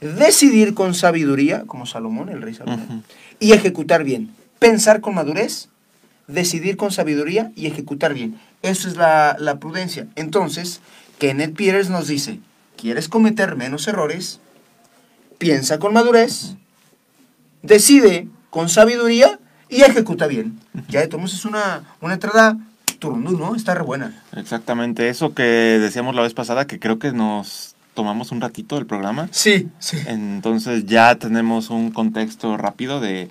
decidir 0.00 0.74
con 0.74 0.94
sabiduría, 0.94 1.64
como 1.66 1.86
Salomón, 1.86 2.28
el 2.28 2.42
rey 2.42 2.54
Salomón, 2.54 2.84
Ujú. 2.88 3.02
y 3.40 3.52
ejecutar 3.52 4.04
bien. 4.04 4.32
Pensar 4.60 5.00
con 5.00 5.14
madurez, 5.14 5.68
decidir 6.28 6.76
con 6.76 6.92
sabiduría 6.92 7.50
y 7.56 7.66
ejecutar 7.66 8.14
bien. 8.14 8.38
Eso 8.62 8.86
es 8.88 8.96
la, 8.96 9.36
la 9.40 9.58
prudencia. 9.58 10.06
Entonces, 10.14 10.80
Kenneth 11.18 11.56
Peters 11.56 11.90
nos 11.90 12.06
dice, 12.06 12.38
¿quieres 12.76 13.08
cometer 13.08 13.56
menos 13.56 13.88
errores? 13.88 14.38
Piensa 15.38 15.78
con 15.80 15.92
madurez, 15.92 16.54
decide 17.62 18.28
con 18.50 18.68
sabiduría 18.68 19.38
y 19.68 19.82
ejecuta 19.82 20.26
bien. 20.26 20.58
Ya 20.88 21.00
de 21.00 21.08
todos 21.08 21.32
es 21.32 21.44
una, 21.44 21.84
una 22.00 22.14
entrada 22.14 22.58
turundú, 22.98 23.38
¿no? 23.38 23.54
Está 23.56 23.74
re 23.74 23.82
buena. 23.82 24.22
Exactamente, 24.36 25.08
eso 25.08 25.34
que 25.34 25.42
decíamos 25.42 26.14
la 26.14 26.22
vez 26.22 26.34
pasada, 26.34 26.66
que 26.66 26.78
creo 26.78 26.98
que 26.98 27.12
nos 27.12 27.74
tomamos 27.94 28.32
un 28.32 28.40
ratito 28.40 28.76
del 28.76 28.86
programa. 28.86 29.28
Sí, 29.32 29.68
sí. 29.78 29.98
Entonces 30.06 30.86
ya 30.86 31.14
tenemos 31.16 31.70
un 31.70 31.90
contexto 31.90 32.56
rápido 32.56 33.00
de 33.00 33.30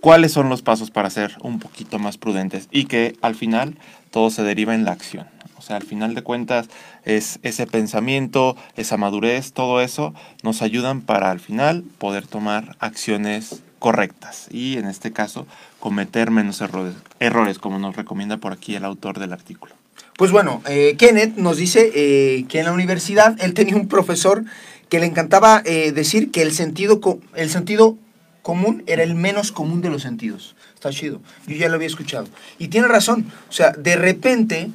cuáles 0.00 0.32
son 0.32 0.48
los 0.48 0.62
pasos 0.62 0.90
para 0.90 1.10
ser 1.10 1.36
un 1.42 1.58
poquito 1.58 1.98
más 1.98 2.18
prudentes 2.18 2.68
y 2.70 2.84
que 2.84 3.16
al 3.22 3.34
final 3.34 3.78
todo 4.10 4.30
se 4.30 4.42
deriva 4.42 4.74
en 4.74 4.84
la 4.84 4.92
acción. 4.92 5.26
O 5.62 5.64
sea, 5.64 5.76
al 5.76 5.84
final 5.84 6.16
de 6.16 6.22
cuentas 6.22 6.66
es 7.04 7.38
ese 7.44 7.68
pensamiento, 7.68 8.56
esa 8.76 8.96
madurez, 8.96 9.52
todo 9.52 9.80
eso 9.80 10.12
nos 10.42 10.60
ayudan 10.60 11.02
para 11.02 11.30
al 11.30 11.38
final 11.38 11.84
poder 11.98 12.26
tomar 12.26 12.74
acciones 12.80 13.62
correctas 13.78 14.48
y 14.50 14.76
en 14.76 14.86
este 14.86 15.12
caso 15.12 15.46
cometer 15.78 16.32
menos 16.32 16.60
errores, 16.60 16.94
errores 17.20 17.60
como 17.60 17.78
nos 17.78 17.94
recomienda 17.94 18.38
por 18.38 18.52
aquí 18.52 18.74
el 18.74 18.84
autor 18.84 19.20
del 19.20 19.32
artículo. 19.32 19.72
Pues 20.16 20.32
bueno, 20.32 20.62
eh, 20.66 20.96
Kenneth 20.98 21.36
nos 21.36 21.58
dice 21.58 21.92
eh, 21.94 22.44
que 22.48 22.58
en 22.58 22.64
la 22.64 22.72
universidad 22.72 23.36
él 23.40 23.54
tenía 23.54 23.76
un 23.76 23.86
profesor 23.86 24.44
que 24.88 24.98
le 24.98 25.06
encantaba 25.06 25.62
eh, 25.64 25.92
decir 25.92 26.32
que 26.32 26.42
el 26.42 26.50
sentido, 26.50 27.00
el 27.36 27.50
sentido 27.50 27.96
común 28.42 28.82
era 28.88 29.04
el 29.04 29.14
menos 29.14 29.52
común 29.52 29.80
de 29.80 29.90
los 29.90 30.02
sentidos. 30.02 30.56
Está 30.74 30.90
chido. 30.90 31.20
Yo 31.46 31.54
ya 31.54 31.68
lo 31.68 31.76
había 31.76 31.86
escuchado. 31.86 32.26
Y 32.58 32.66
tiene 32.66 32.88
razón. 32.88 33.30
O 33.48 33.52
sea, 33.52 33.70
de 33.70 33.94
repente 33.94 34.70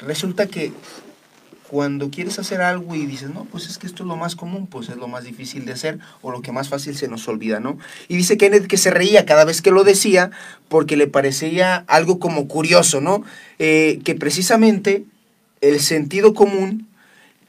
resulta 0.00 0.46
que 0.46 0.72
cuando 1.74 2.10
quieres 2.10 2.38
hacer 2.38 2.60
algo 2.60 2.94
y 2.94 3.04
dices, 3.06 3.30
no, 3.30 3.46
pues 3.46 3.66
es 3.68 3.78
que 3.78 3.86
esto 3.88 4.04
es 4.04 4.06
lo 4.06 4.16
más 4.16 4.36
común, 4.36 4.68
pues 4.68 4.88
es 4.90 4.96
lo 4.96 5.08
más 5.08 5.24
difícil 5.24 5.64
de 5.64 5.72
hacer 5.72 5.98
o 6.22 6.30
lo 6.30 6.40
que 6.40 6.52
más 6.52 6.68
fácil 6.68 6.96
se 6.96 7.08
nos 7.08 7.26
olvida, 7.26 7.58
¿no? 7.58 7.78
Y 8.06 8.16
dice 8.16 8.36
Kenneth 8.36 8.68
que 8.68 8.76
se 8.76 8.90
reía 8.90 9.26
cada 9.26 9.44
vez 9.44 9.60
que 9.60 9.72
lo 9.72 9.82
decía 9.82 10.30
porque 10.68 10.96
le 10.96 11.08
parecía 11.08 11.84
algo 11.88 12.20
como 12.20 12.46
curioso, 12.46 13.00
¿no? 13.00 13.24
Eh, 13.58 14.00
que 14.04 14.14
precisamente 14.14 15.04
el 15.62 15.80
sentido 15.80 16.34
común 16.34 16.86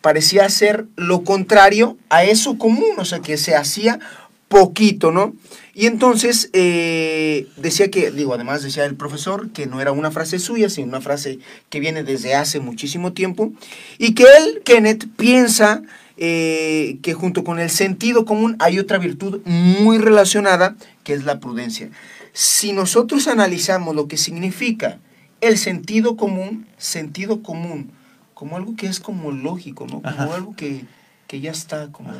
parecía 0.01 0.49
ser 0.49 0.85
lo 0.95 1.23
contrario 1.23 1.97
a 2.09 2.23
eso 2.23 2.57
común, 2.57 2.95
o 2.97 3.05
sea, 3.05 3.19
que 3.19 3.37
se 3.37 3.55
hacía 3.55 3.99
poquito, 4.47 5.11
¿no? 5.11 5.33
Y 5.73 5.87
entonces 5.87 6.49
eh, 6.53 7.47
decía 7.57 7.91
que, 7.91 8.11
digo, 8.11 8.33
además 8.33 8.63
decía 8.63 8.85
el 8.85 8.95
profesor 8.95 9.49
que 9.49 9.65
no 9.65 9.81
era 9.81 9.91
una 9.91 10.11
frase 10.11 10.39
suya, 10.39 10.69
sino 10.69 10.87
una 10.87 11.01
frase 11.01 11.39
que 11.69 11.79
viene 11.79 12.03
desde 12.03 12.35
hace 12.35 12.59
muchísimo 12.59 13.13
tiempo, 13.13 13.51
y 13.97 14.13
que 14.13 14.23
él, 14.23 14.61
Kenneth, 14.63 15.05
piensa 15.17 15.81
eh, 16.17 16.97
que 17.01 17.13
junto 17.13 17.43
con 17.43 17.59
el 17.59 17.69
sentido 17.69 18.23
común 18.23 18.55
hay 18.59 18.79
otra 18.79 18.97
virtud 18.97 19.41
muy 19.45 19.97
relacionada, 19.97 20.75
que 21.03 21.13
es 21.13 21.25
la 21.25 21.39
prudencia. 21.39 21.89
Si 22.31 22.71
nosotros 22.71 23.27
analizamos 23.27 23.95
lo 23.95 24.07
que 24.07 24.17
significa 24.17 24.99
el 25.41 25.57
sentido 25.57 26.15
común, 26.15 26.67
sentido 26.77 27.43
común, 27.43 27.91
como 28.33 28.57
algo 28.57 28.75
que 28.75 28.87
es 28.87 28.99
como 28.99 29.31
lógico, 29.31 29.87
¿no? 29.87 30.01
Como 30.01 30.33
algo 30.33 30.55
que, 30.55 30.85
ya 31.29 31.51
está, 31.51 31.91
como 31.91 32.11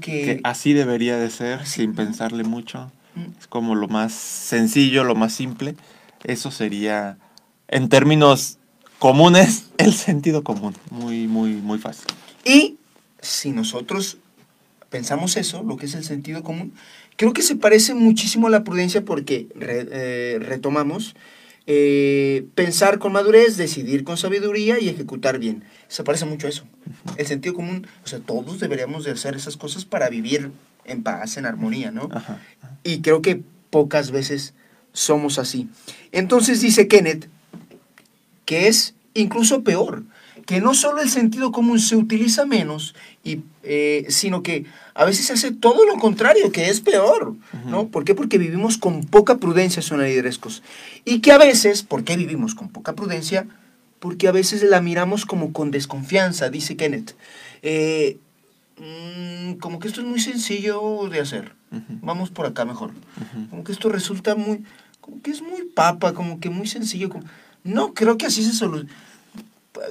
que... 0.00 0.40
así 0.44 0.72
debería 0.72 1.16
de 1.16 1.30
ser, 1.30 1.66
sin 1.66 1.94
pensarle 1.94 2.44
mucho. 2.44 2.90
Mm. 3.14 3.38
Es 3.38 3.46
como 3.46 3.74
lo 3.74 3.88
más 3.88 4.12
sencillo, 4.12 5.04
lo 5.04 5.14
más 5.14 5.32
simple. 5.32 5.76
Eso 6.24 6.50
sería, 6.50 7.18
en 7.68 7.88
términos 7.88 8.58
comunes, 8.98 9.70
el 9.78 9.92
sentido 9.92 10.44
común. 10.44 10.74
Muy, 10.90 11.26
muy, 11.26 11.54
muy 11.54 11.78
fácil. 11.78 12.06
Y 12.44 12.76
si 13.20 13.50
nosotros 13.50 14.18
pensamos 14.90 15.36
eso, 15.36 15.62
lo 15.62 15.76
que 15.76 15.86
es 15.86 15.94
el 15.94 16.04
sentido 16.04 16.42
común, 16.42 16.72
creo 17.16 17.32
que 17.32 17.42
se 17.42 17.56
parece 17.56 17.94
muchísimo 17.94 18.46
a 18.46 18.50
la 18.50 18.64
prudencia 18.64 19.04
porque 19.04 19.48
eh, 19.60 20.38
retomamos 20.40 21.14
eh, 21.66 22.46
pensar 22.54 22.98
con 22.98 23.12
madurez, 23.12 23.56
decidir 23.56 24.04
con 24.04 24.16
sabiduría 24.16 24.78
y 24.80 24.88
ejecutar 24.88 25.38
bien. 25.38 25.64
Se 25.88 26.04
parece 26.04 26.24
mucho 26.24 26.46
a 26.46 26.50
eso. 26.50 26.64
El 27.16 27.26
sentido 27.26 27.54
común, 27.54 27.86
o 28.04 28.06
sea, 28.06 28.20
todos 28.20 28.60
deberíamos 28.60 29.04
de 29.04 29.12
hacer 29.12 29.34
esas 29.34 29.56
cosas 29.56 29.84
para 29.84 30.08
vivir 30.08 30.50
en 30.84 31.02
paz, 31.02 31.36
en 31.36 31.46
armonía, 31.46 31.90
¿no? 31.90 32.08
Y 32.82 33.00
creo 33.00 33.22
que 33.22 33.42
pocas 33.70 34.10
veces 34.10 34.54
somos 34.92 35.38
así. 35.38 35.68
Entonces 36.12 36.60
dice 36.60 36.86
Kenneth 36.88 37.28
que 38.44 38.68
es 38.68 38.94
incluso 39.14 39.62
peor, 39.62 40.04
que 40.46 40.60
no 40.60 40.74
solo 40.74 41.00
el 41.00 41.08
sentido 41.08 41.52
común 41.52 41.80
se 41.80 41.96
utiliza 41.96 42.44
menos, 42.44 42.94
y, 43.22 43.40
eh, 43.62 44.06
sino 44.08 44.42
que 44.42 44.66
a 44.94 45.04
veces 45.04 45.26
se 45.26 45.32
hace 45.32 45.52
todo 45.52 45.86
lo 45.86 45.94
contrario, 45.98 46.52
que 46.52 46.68
es 46.68 46.80
peor, 46.80 47.34
¿no? 47.66 47.88
¿Por 47.88 48.04
qué? 48.04 48.14
Porque 48.14 48.38
vivimos 48.38 48.76
con 48.76 49.04
poca 49.04 49.38
prudencia, 49.38 49.82
son 49.82 50.02
liderescos. 50.02 50.62
Y 51.04 51.20
que 51.20 51.32
a 51.32 51.38
veces, 51.38 51.82
¿por 51.82 52.04
qué 52.04 52.16
vivimos 52.16 52.54
con 52.54 52.68
poca 52.68 52.92
prudencia? 52.94 53.46
Porque 53.98 54.28
a 54.28 54.32
veces 54.32 54.62
la 54.62 54.80
miramos 54.80 55.24
como 55.24 55.52
con 55.52 55.70
desconfianza, 55.70 56.50
dice 56.50 56.76
Kenneth. 56.76 57.16
Eh, 57.62 58.18
mm, 58.78 59.54
como 59.54 59.78
que 59.78 59.88
esto 59.88 60.02
es 60.02 60.06
muy 60.06 60.20
sencillo 60.20 61.08
de 61.10 61.20
hacer. 61.20 61.52
Vamos 62.02 62.30
por 62.30 62.46
acá 62.46 62.64
mejor. 62.64 62.92
Como 63.50 63.64
que 63.64 63.72
esto 63.72 63.88
resulta 63.88 64.36
muy, 64.36 64.62
como 65.00 65.20
que 65.22 65.32
es 65.32 65.42
muy 65.42 65.64
papa, 65.64 66.12
como 66.12 66.38
que 66.38 66.50
muy 66.50 66.68
sencillo. 66.68 67.08
No, 67.64 67.94
creo 67.94 68.16
que 68.16 68.26
así 68.26 68.44
se 68.44 68.52
soluciona 68.52 68.92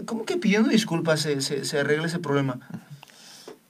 como 0.05 0.25
que 0.25 0.37
pidiendo 0.37 0.69
disculpas 0.69 1.21
se, 1.21 1.41
se, 1.41 1.79
arregla 1.79 2.07
ese 2.07 2.19
problema. 2.19 2.59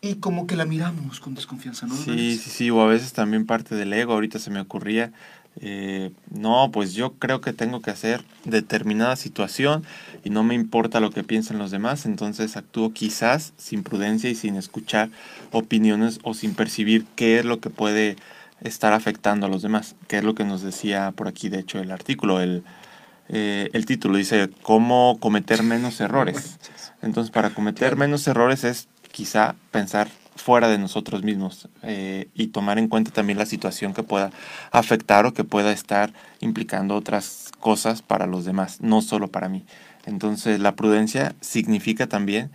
Y 0.01 0.15
como 0.15 0.48
que 0.48 0.55
la 0.55 0.65
miramos 0.65 1.20
con 1.20 1.34
desconfianza, 1.34 1.88
¿no? 1.88 1.96
Sí, 1.96 2.38
sí, 2.38 2.50
sí, 2.50 2.70
o 2.70 2.82
a 2.82 2.88
veces 2.88 3.13
también 3.13 3.46
parte 3.46 3.75
del 3.75 3.93
ego, 3.93 4.13
ahorita 4.13 4.38
se 4.38 4.50
me 4.50 4.60
ocurría, 4.60 5.13
eh, 5.62 6.12
no, 6.29 6.72
pues 6.74 6.93
yo 6.93 7.13
creo 7.13 7.39
que 7.39 7.53
tengo 7.53 7.82
que 7.82 7.91
hacer 7.91 8.24
determinada 8.43 9.15
situación 9.15 9.84
y 10.24 10.29
no 10.29 10.43
me 10.43 10.55
importa 10.55 11.00
lo 11.00 11.12
que 11.12 11.24
piensen 11.24 11.58
los 11.58 11.72
demás, 11.72 12.05
entonces 12.05 12.58
actúo 12.58 12.91
quizás 12.91 13.53
sin 13.58 13.84
prudencia 13.84 14.29
y 14.29 14.36
sin 14.36 14.55
escuchar 14.55 15.10
opiniones 15.51 16.20
o 16.24 16.34
sin 16.34 16.53
percibir 16.53 17.05
qué 17.15 17.39
es 17.39 17.46
lo 17.46 17.60
que 17.60 17.70
puede 17.70 18.17
estar 18.62 18.93
afectando 18.93 19.46
a 19.46 19.50
los 19.50 19.62
demás, 19.62 19.96
que 20.08 20.17
es 20.17 20.24
lo 20.24 20.36
que 20.36 20.43
nos 20.43 20.63
decía 20.63 21.12
por 21.15 21.29
aquí, 21.29 21.48
de 21.48 21.60
hecho, 21.60 21.79
el 21.79 21.91
artículo, 21.91 22.41
el, 22.41 22.63
eh, 23.30 23.70
el 23.74 23.86
título 23.86 24.18
dice 24.18 24.50
cómo 24.62 25.18
cometer 25.20 25.63
menos 25.63 26.01
errores. 26.01 26.60
Entonces, 27.01 27.32
para 27.32 27.51
cometer 27.51 27.96
menos 27.96 28.27
errores 28.27 28.63
es 28.63 28.88
quizá 29.12 29.56
pensar 29.72 30.10
fuera 30.36 30.68
de 30.68 30.77
nosotros 30.77 31.24
mismos 31.24 31.70
eh, 31.84 32.27
y 32.34 32.48
tomar 32.48 32.80
en 32.80 32.88
cuenta 32.88 33.12
también 33.12 33.38
la 33.38 33.46
situación 33.46 33.94
que 33.94 34.03
pueda 34.03 34.32
afectar 34.72 35.25
o 35.25 35.34
que 35.34 35.44
pueda 35.44 35.72
estar 35.72 36.12
implicando 36.39 36.96
otras 36.96 37.51
cosas 37.60 38.01
para 38.01 38.25
los 38.25 38.46
demás, 38.46 38.82
no 38.82 39.01
solo 39.01 39.27
para 39.27 39.50
mí. 39.50 39.63
Entonces, 40.06 40.60
la 40.60 40.75
prudencia 40.75 41.36
significa 41.39 42.08
también 42.08 42.51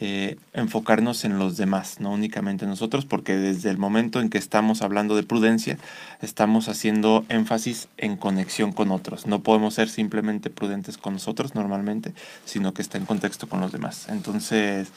eh, 0.00 0.36
enfocarnos 0.54 1.24
en 1.26 1.38
los 1.38 1.58
demás, 1.58 2.00
no 2.00 2.12
únicamente 2.12 2.64
nosotros, 2.64 3.04
porque 3.04 3.36
desde 3.36 3.68
el 3.68 3.76
momento 3.76 4.20
en 4.20 4.30
que 4.30 4.38
estamos 4.38 4.80
hablando 4.80 5.16
de 5.16 5.22
prudencia, 5.22 5.76
estamos 6.22 6.68
haciendo 6.68 7.26
énfasis 7.28 7.88
en 7.98 8.16
conexión 8.16 8.72
con 8.72 8.90
otros. 8.90 9.26
No 9.26 9.42
podemos 9.42 9.74
ser 9.74 9.90
simplemente 9.90 10.48
prudentes 10.48 10.96
con 10.96 11.12
nosotros 11.12 11.54
normalmente, 11.54 12.14
sino 12.46 12.72
que 12.72 12.80
está 12.80 12.96
en 12.96 13.04
contexto 13.04 13.48
con 13.48 13.60
los 13.60 13.70
demás. 13.70 14.06
Entonces, 14.08 14.88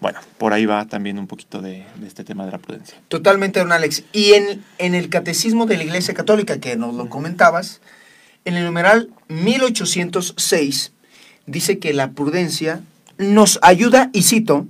bueno, 0.00 0.18
por 0.36 0.52
ahí 0.52 0.66
va 0.66 0.84
también 0.86 1.20
un 1.20 1.28
poquito 1.28 1.62
de, 1.62 1.84
este 2.04 2.24
tema 2.24 2.44
de 2.44 2.50
la 2.50 2.58
prudencia. 2.58 2.98
Totalmente, 3.06 3.60
don 3.60 3.70
Alex. 3.70 4.02
Y 4.12 4.32
en, 4.32 4.64
en 4.78 4.96
el 4.96 5.10
Catecismo 5.10 5.66
de 5.66 5.76
la 5.76 5.84
Iglesia 5.84 6.12
Católica, 6.14 6.58
que 6.58 6.74
nos 6.76 6.94
lo 6.94 7.08
comentabas, 7.08 7.80
en 8.44 8.56
el 8.56 8.64
numeral 8.64 9.10
1806, 9.28 10.92
dice 11.46 11.78
que 11.78 11.92
la 11.92 12.10
prudencia 12.10 12.80
nos 13.20 13.58
ayuda, 13.62 14.10
y 14.12 14.22
cito, 14.22 14.66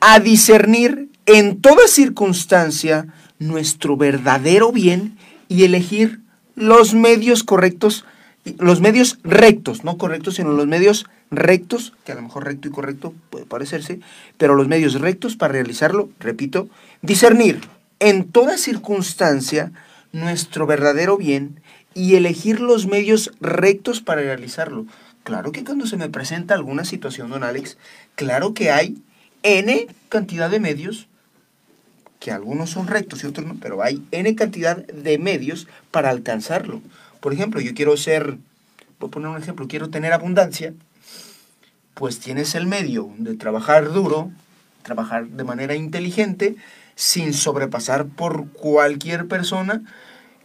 a 0.00 0.20
discernir 0.20 1.10
en 1.26 1.60
toda 1.60 1.88
circunstancia 1.88 3.06
nuestro 3.38 3.96
verdadero 3.96 4.72
bien 4.72 5.16
y 5.48 5.64
elegir 5.64 6.20
los 6.54 6.94
medios 6.94 7.42
correctos, 7.42 8.04
los 8.58 8.80
medios 8.80 9.18
rectos, 9.24 9.84
no 9.84 9.98
correctos, 9.98 10.36
sino 10.36 10.52
los 10.52 10.66
medios 10.66 11.06
rectos, 11.30 11.92
que 12.04 12.12
a 12.12 12.14
lo 12.14 12.22
mejor 12.22 12.44
recto 12.44 12.68
y 12.68 12.70
correcto 12.70 13.14
puede 13.30 13.46
parecerse, 13.46 14.00
pero 14.38 14.54
los 14.54 14.68
medios 14.68 15.00
rectos 15.00 15.36
para 15.36 15.52
realizarlo, 15.52 16.10
repito, 16.20 16.68
discernir 17.02 17.60
en 17.98 18.24
toda 18.24 18.58
circunstancia 18.58 19.72
nuestro 20.12 20.66
verdadero 20.66 21.16
bien 21.16 21.60
y 21.94 22.14
elegir 22.14 22.60
los 22.60 22.86
medios 22.86 23.32
rectos 23.40 24.00
para 24.00 24.22
realizarlo. 24.22 24.86
Claro 25.24 25.52
que 25.52 25.64
cuando 25.64 25.86
se 25.86 25.96
me 25.96 26.08
presenta 26.08 26.54
alguna 26.54 26.84
situación, 26.84 27.30
don 27.30 27.44
Alex, 27.44 27.76
claro 28.14 28.54
que 28.54 28.70
hay 28.70 29.02
N 29.42 29.86
cantidad 30.08 30.50
de 30.50 30.60
medios, 30.60 31.08
que 32.18 32.30
algunos 32.30 32.70
son 32.70 32.86
rectos 32.86 33.22
y 33.22 33.26
otros 33.26 33.46
no, 33.46 33.56
pero 33.60 33.82
hay 33.82 34.02
N 34.10 34.34
cantidad 34.34 34.76
de 34.76 35.18
medios 35.18 35.68
para 35.90 36.10
alcanzarlo. 36.10 36.80
Por 37.20 37.32
ejemplo, 37.32 37.60
yo 37.60 37.74
quiero 37.74 37.96
ser, 37.96 38.38
voy 38.98 39.08
a 39.08 39.10
poner 39.10 39.28
un 39.28 39.36
ejemplo, 39.36 39.68
quiero 39.68 39.90
tener 39.90 40.12
abundancia, 40.12 40.72
pues 41.94 42.18
tienes 42.18 42.54
el 42.54 42.66
medio 42.66 43.10
de 43.18 43.36
trabajar 43.36 43.92
duro, 43.92 44.30
trabajar 44.82 45.26
de 45.28 45.44
manera 45.44 45.74
inteligente, 45.74 46.56
sin 46.94 47.34
sobrepasar 47.34 48.06
por 48.06 48.48
cualquier 48.48 49.26
persona, 49.26 49.82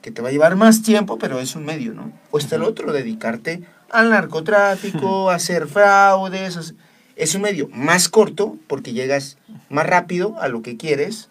que 0.01 0.11
te 0.11 0.21
va 0.21 0.29
a 0.29 0.31
llevar 0.31 0.55
más 0.55 0.83
tiempo, 0.83 1.17
pero 1.17 1.39
es 1.39 1.55
un 1.55 1.65
medio, 1.65 1.93
¿no? 1.93 2.11
O 2.31 2.37
está 2.37 2.57
el 2.57 2.63
otro, 2.63 2.93
dedicarte 2.93 3.63
al 3.95 4.09
narcotráfico, 4.09 5.29
a 5.31 5.35
hacer 5.35 5.67
fraudes. 5.67 6.73
Es 7.15 7.33
un 7.33 7.41
medio 7.43 7.69
más 7.69 8.09
corto 8.09 8.57
porque 8.67 8.93
llegas 8.93 9.37
más 9.69 9.85
rápido 9.85 10.35
a 10.39 10.49
lo 10.49 10.61
que 10.61 10.75
quieres, 10.75 11.29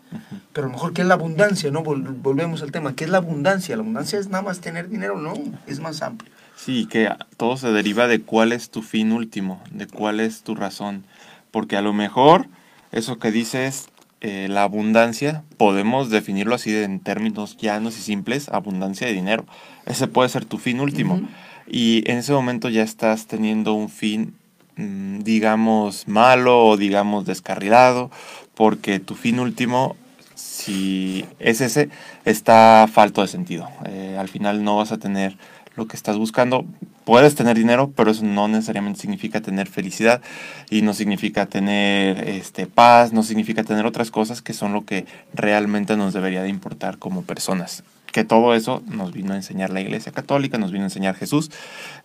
pero 0.52 0.70
mejor 0.70 0.94
que 0.94 1.02
es 1.02 1.08
la 1.08 1.14
abundancia, 1.14 1.70
¿no? 1.70 1.82
volvemos 1.82 2.62
al 2.62 2.72
tema, 2.72 2.96
¿qué 2.96 3.04
es 3.04 3.10
la 3.10 3.18
abundancia? 3.18 3.76
La 3.76 3.82
abundancia 3.82 4.18
es 4.18 4.28
nada 4.28 4.42
más 4.42 4.60
tener 4.60 4.88
dinero, 4.88 5.18
no, 5.18 5.34
es 5.66 5.80
más 5.80 6.00
amplio. 6.00 6.32
Sí, 6.56 6.86
que 6.86 7.10
todo 7.36 7.56
se 7.58 7.70
deriva 7.72 8.06
de 8.06 8.22
cuál 8.22 8.52
es 8.52 8.70
tu 8.70 8.80
fin 8.80 9.12
último, 9.12 9.62
de 9.70 9.86
cuál 9.86 10.20
es 10.20 10.42
tu 10.42 10.54
razón. 10.54 11.04
Porque 11.50 11.76
a 11.76 11.82
lo 11.82 11.92
mejor 11.92 12.46
eso 12.92 13.18
que 13.18 13.30
dices, 13.30 13.88
eh, 14.20 14.46
la 14.48 14.62
abundancia, 14.62 15.42
podemos 15.58 16.08
definirlo 16.08 16.54
así 16.54 16.74
en 16.74 17.00
términos 17.00 17.56
llanos 17.58 17.98
y 17.98 18.00
simples, 18.00 18.48
abundancia 18.48 19.06
de 19.06 19.12
dinero. 19.12 19.44
Ese 19.84 20.06
puede 20.06 20.28
ser 20.28 20.44
tu 20.44 20.58
fin 20.58 20.80
último. 20.80 21.20
Y 21.66 22.08
en 22.10 22.18
ese 22.18 22.32
momento 22.32 22.68
ya 22.68 22.82
estás 22.82 23.26
teniendo 23.26 23.74
un 23.74 23.88
fin, 23.88 24.34
mm, 24.76 25.20
digamos, 25.20 26.08
malo 26.08 26.66
o 26.66 26.76
digamos 26.76 27.26
descarrilado, 27.26 28.10
porque 28.54 29.00
tu 29.00 29.14
fin 29.14 29.40
último 29.40 29.96
si 30.34 31.24
es 31.38 31.60
ese, 31.60 31.88
está 32.24 32.88
falto 32.92 33.22
de 33.22 33.28
sentido. 33.28 33.68
Eh, 33.86 34.16
al 34.18 34.28
final 34.28 34.64
no 34.64 34.76
vas 34.76 34.92
a 34.92 34.98
tener 34.98 35.36
lo 35.76 35.86
que 35.86 35.96
estás 35.96 36.16
buscando. 36.16 36.64
Puedes 37.04 37.34
tener 37.34 37.56
dinero, 37.56 37.92
pero 37.94 38.10
eso 38.10 38.24
no 38.24 38.48
necesariamente 38.48 39.00
significa 39.00 39.40
tener 39.40 39.68
felicidad 39.68 40.22
y 40.70 40.82
no 40.82 40.94
significa 40.94 41.46
tener 41.46 42.28
este, 42.28 42.66
paz, 42.66 43.12
no 43.12 43.22
significa 43.22 43.64
tener 43.64 43.84
otras 43.84 44.10
cosas 44.10 44.42
que 44.42 44.54
son 44.54 44.72
lo 44.72 44.84
que 44.84 45.06
realmente 45.34 45.96
nos 45.96 46.14
debería 46.14 46.42
de 46.42 46.48
importar 46.48 46.98
como 46.98 47.22
personas. 47.22 47.84
Que 48.14 48.22
todo 48.22 48.54
eso 48.54 48.80
nos 48.86 49.12
vino 49.12 49.32
a 49.32 49.36
enseñar 49.36 49.70
la 49.70 49.80
Iglesia 49.80 50.12
Católica, 50.12 50.56
nos 50.56 50.70
vino 50.70 50.84
a 50.84 50.86
enseñar 50.86 51.16
Jesús, 51.16 51.50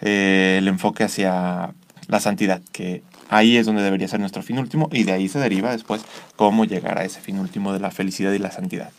eh, 0.02 0.56
el 0.58 0.68
enfoque 0.68 1.04
hacia 1.04 1.76
la 2.08 2.20
santidad, 2.20 2.62
que 2.72 3.04
ahí 3.30 3.58
es 3.58 3.68
donde 3.68 3.84
debería 3.84 4.08
ser 4.08 4.20
nuestro 4.20 4.42
fin 4.42 4.58
último 4.58 4.90
y 4.92 5.04
de 5.04 5.12
ahí 5.12 5.30
se 5.30 5.38
deriva 5.38 5.72
después 5.72 6.02
cómo 6.36 6.66
llegar 6.66 6.98
a 6.98 7.06
ese 7.06 7.22
fin 7.22 7.38
último 7.38 7.74
de 7.74 7.80
la 7.80 7.92
felicidad 7.92 8.32
y 8.32 8.40
la 8.40 8.50
santidad. 8.50 8.92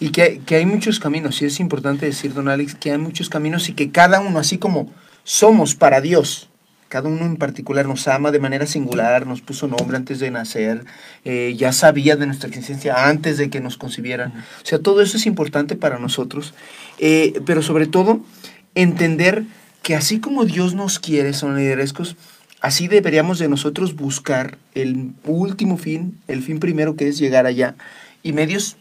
Y 0.00 0.10
que, 0.10 0.42
que, 0.44 0.56
hay 0.56 0.66
muchos 0.66 1.00
caminos, 1.00 1.40
y 1.40 1.46
es 1.46 1.60
importante 1.60 2.04
decir, 2.04 2.34
don 2.34 2.50
Alex, 2.50 2.74
que 2.74 2.92
hay 2.92 2.98
muchos 2.98 3.30
caminos 3.30 3.70
y 3.70 3.72
que 3.72 3.90
cada 3.90 4.20
uno, 4.20 4.38
así 4.38 4.58
como 4.58 4.92
somos 5.24 5.74
para 5.74 6.02
Dios, 6.02 6.50
cada 6.88 7.08
uno 7.08 7.24
en 7.24 7.36
particular 7.36 7.86
nos 7.86 8.08
ama 8.08 8.30
de 8.30 8.38
manera 8.38 8.66
singular, 8.66 9.26
nos 9.26 9.40
puso 9.40 9.68
nombre 9.68 9.96
antes 9.96 10.18
de 10.18 10.30
nacer, 10.30 10.84
eh, 11.24 11.54
ya 11.56 11.72
sabía 11.72 12.16
de 12.16 12.26
nuestra 12.26 12.48
existencia 12.48 13.08
antes 13.08 13.36
de 13.36 13.50
que 13.50 13.60
nos 13.60 13.76
concibieran. 13.76 14.32
O 14.62 14.66
sea, 14.66 14.78
todo 14.78 15.02
eso 15.02 15.16
es 15.16 15.26
importante 15.26 15.76
para 15.76 15.98
nosotros, 15.98 16.54
eh, 16.98 17.40
pero 17.44 17.62
sobre 17.62 17.86
todo 17.86 18.20
entender 18.74 19.44
que 19.82 19.94
así 19.94 20.20
como 20.20 20.44
Dios 20.44 20.74
nos 20.74 20.98
quiere, 20.98 21.32
son 21.34 21.56
liderescos, 21.56 22.16
así 22.60 22.88
deberíamos 22.88 23.38
de 23.38 23.48
nosotros 23.48 23.94
buscar 23.94 24.58
el 24.74 25.12
último 25.24 25.76
fin, 25.76 26.18
el 26.26 26.42
fin 26.42 26.58
primero 26.58 26.96
que 26.96 27.08
es 27.08 27.18
llegar 27.18 27.46
allá, 27.46 27.74
y 28.22 28.32
medios 28.32 28.76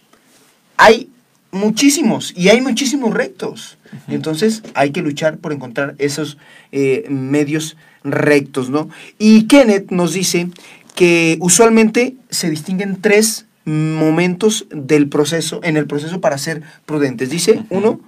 hay 0.77 1.09
muchísimos 1.51 2.33
y 2.35 2.49
hay 2.49 2.61
muchísimos 2.61 3.13
rectos. 3.13 3.77
Entonces 4.07 4.63
hay 4.73 4.91
que 4.91 5.01
luchar 5.01 5.37
por 5.37 5.53
encontrar 5.53 5.95
esos 5.97 6.37
eh, 6.71 7.05
medios 7.09 7.77
rectos, 8.11 8.69
¿no? 8.69 8.89
Y 9.19 9.47
Kenneth 9.47 9.91
nos 9.91 10.13
dice 10.13 10.49
que 10.95 11.37
usualmente 11.41 12.15
se 12.29 12.49
distinguen 12.49 12.99
tres 13.01 13.45
momentos 13.65 14.65
del 14.71 15.09
proceso, 15.09 15.59
en 15.63 15.77
el 15.77 15.87
proceso 15.87 16.21
para 16.21 16.37
ser 16.37 16.61
prudentes. 16.85 17.29
Dice, 17.29 17.63
uno, 17.69 17.99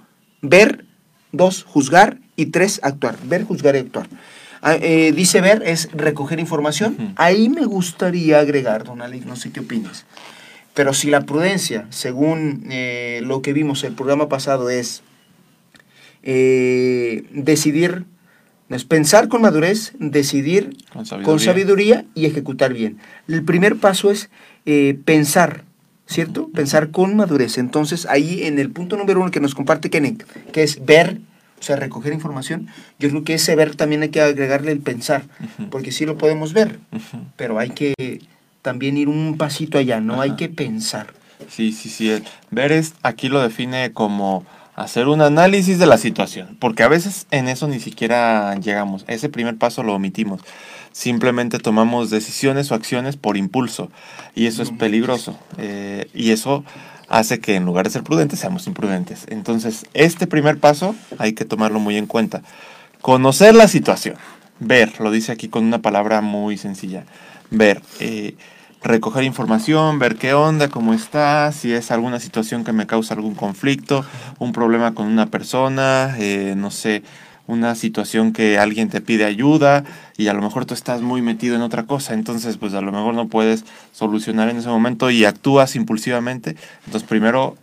ver, 0.42 0.84
dos, 1.32 1.64
juzgar 1.64 2.18
y 2.36 2.46
tres, 2.46 2.80
actuar. 2.82 3.18
Ver, 3.24 3.44
juzgar 3.44 3.76
y 3.76 3.78
actuar. 3.78 4.08
Ah, 4.62 4.76
eh, 4.76 5.12
dice 5.14 5.40
ver 5.40 5.62
es 5.64 5.88
recoger 5.92 6.38
información. 6.38 7.14
Ahí 7.16 7.48
me 7.48 7.64
gustaría 7.64 8.40
agregar, 8.40 8.84
don 8.84 9.00
Alex, 9.00 9.24
no 9.24 9.36
sé 9.36 9.50
qué 9.52 9.60
opinas. 9.60 10.04
Pero 10.74 10.92
si 10.92 11.10
la 11.10 11.22
prudencia, 11.22 11.86
según 11.90 12.66
eh, 12.70 13.20
lo 13.24 13.42
que 13.42 13.52
vimos 13.52 13.84
el 13.84 13.94
programa 13.94 14.28
pasado, 14.28 14.68
es 14.70 15.02
eh, 16.22 17.24
decidir, 17.32 18.04
es 18.76 18.84
pensar 18.84 19.28
con 19.28 19.42
madurez, 19.42 19.92
decidir 19.98 20.76
con 21.24 21.40
sabiduría. 21.40 22.04
y 22.14 22.26
ejecutar 22.26 22.72
bien. 22.72 22.98
El 23.28 23.44
primer 23.44 23.76
paso 23.76 24.10
es 24.10 24.30
eh, 24.64 24.98
pensar, 25.04 25.64
¿cierto? 26.06 26.48
Pensar 26.48 26.90
con 26.90 27.16
madurez. 27.16 27.58
Entonces, 27.58 28.06
ahí 28.06 28.44
en 28.44 28.58
el 28.58 28.70
punto 28.70 28.96
número 28.96 29.20
uno 29.20 29.30
que 29.30 29.40
nos 29.40 29.54
comparte 29.54 29.90
Kenneth, 29.90 30.24
que 30.52 30.62
es 30.62 30.84
ver, 30.84 31.20
o 31.58 31.62
sea, 31.62 31.76
recoger 31.76 32.12
información, 32.12 32.68
yo 32.98 33.10
creo 33.10 33.24
que 33.24 33.34
ese 33.34 33.56
ver 33.56 33.74
también 33.74 34.02
hay 34.02 34.10
que 34.10 34.20
agregarle 34.20 34.72
el 34.72 34.80
pensar, 34.80 35.24
porque 35.70 35.90
sí 35.92 36.06
lo 36.06 36.16
podemos 36.16 36.52
ver, 36.52 36.78
pero 37.36 37.58
hay 37.58 37.70
que 37.70 38.20
también 38.62 38.96
ir 38.96 39.08
un 39.08 39.36
pasito 39.36 39.78
allá, 39.78 40.00
¿no? 40.00 40.20
Hay 40.20 40.36
que 40.36 40.48
pensar. 40.48 41.14
Sí, 41.48 41.72
sí, 41.72 41.88
sí. 41.88 42.22
Ver 42.50 42.70
es, 42.70 42.94
aquí 43.02 43.28
lo 43.28 43.42
define 43.42 43.92
como 43.92 44.44
hacer 44.76 45.08
un 45.08 45.20
análisis 45.20 45.78
de 45.78 45.86
la 45.86 45.98
situación, 45.98 46.56
porque 46.60 46.82
a 46.82 46.88
veces 46.88 47.26
en 47.30 47.48
eso 47.48 47.68
ni 47.68 47.80
siquiera 47.80 48.54
llegamos, 48.56 49.04
ese 49.08 49.28
primer 49.28 49.56
paso 49.56 49.82
lo 49.82 49.94
omitimos, 49.94 50.40
simplemente 50.92 51.58
tomamos 51.58 52.10
decisiones 52.10 52.70
o 52.70 52.74
acciones 52.74 53.16
por 53.16 53.36
impulso 53.36 53.90
y 54.34 54.46
eso 54.46 54.62
es 54.62 54.70
peligroso 54.70 55.38
eh, 55.58 56.08
y 56.14 56.30
eso 56.30 56.64
hace 57.08 57.40
que 57.40 57.56
en 57.56 57.64
lugar 57.64 57.86
de 57.86 57.90
ser 57.90 58.04
prudentes 58.04 58.38
seamos 58.38 58.66
imprudentes. 58.66 59.26
Entonces, 59.28 59.84
este 59.94 60.26
primer 60.26 60.58
paso 60.58 60.94
hay 61.18 61.32
que 61.32 61.44
tomarlo 61.44 61.80
muy 61.80 61.96
en 61.96 62.06
cuenta. 62.06 62.42
Conocer 63.00 63.54
la 63.54 63.66
situación, 63.66 64.16
ver, 64.60 65.00
lo 65.00 65.10
dice 65.10 65.32
aquí 65.32 65.48
con 65.48 65.64
una 65.64 65.82
palabra 65.82 66.20
muy 66.20 66.56
sencilla. 66.56 67.04
Ver, 67.50 67.82
eh, 67.98 68.36
recoger 68.82 69.24
información, 69.24 69.98
ver 69.98 70.16
qué 70.16 70.34
onda, 70.34 70.68
cómo 70.68 70.94
está, 70.94 71.52
si 71.52 71.72
es 71.72 71.90
alguna 71.90 72.20
situación 72.20 72.64
que 72.64 72.72
me 72.72 72.86
causa 72.86 73.14
algún 73.14 73.34
conflicto, 73.34 74.04
un 74.38 74.52
problema 74.52 74.94
con 74.94 75.06
una 75.06 75.26
persona, 75.26 76.16
eh, 76.18 76.54
no 76.56 76.70
sé, 76.70 77.02
una 77.46 77.74
situación 77.74 78.32
que 78.32 78.58
alguien 78.58 78.88
te 78.88 79.00
pide 79.00 79.24
ayuda 79.24 79.84
y 80.16 80.28
a 80.28 80.32
lo 80.34 80.40
mejor 80.40 80.66
tú 80.66 80.74
estás 80.74 81.02
muy 81.02 81.20
metido 81.20 81.56
en 81.56 81.62
otra 81.62 81.84
cosa, 81.84 82.14
entonces 82.14 82.56
pues 82.56 82.74
a 82.74 82.80
lo 82.80 82.92
mejor 82.92 83.14
no 83.14 83.28
puedes 83.28 83.64
solucionar 83.92 84.48
en 84.48 84.58
ese 84.58 84.68
momento 84.68 85.10
y 85.10 85.24
actúas 85.24 85.74
impulsivamente. 85.74 86.56
Entonces 86.86 87.08
primero 87.08 87.56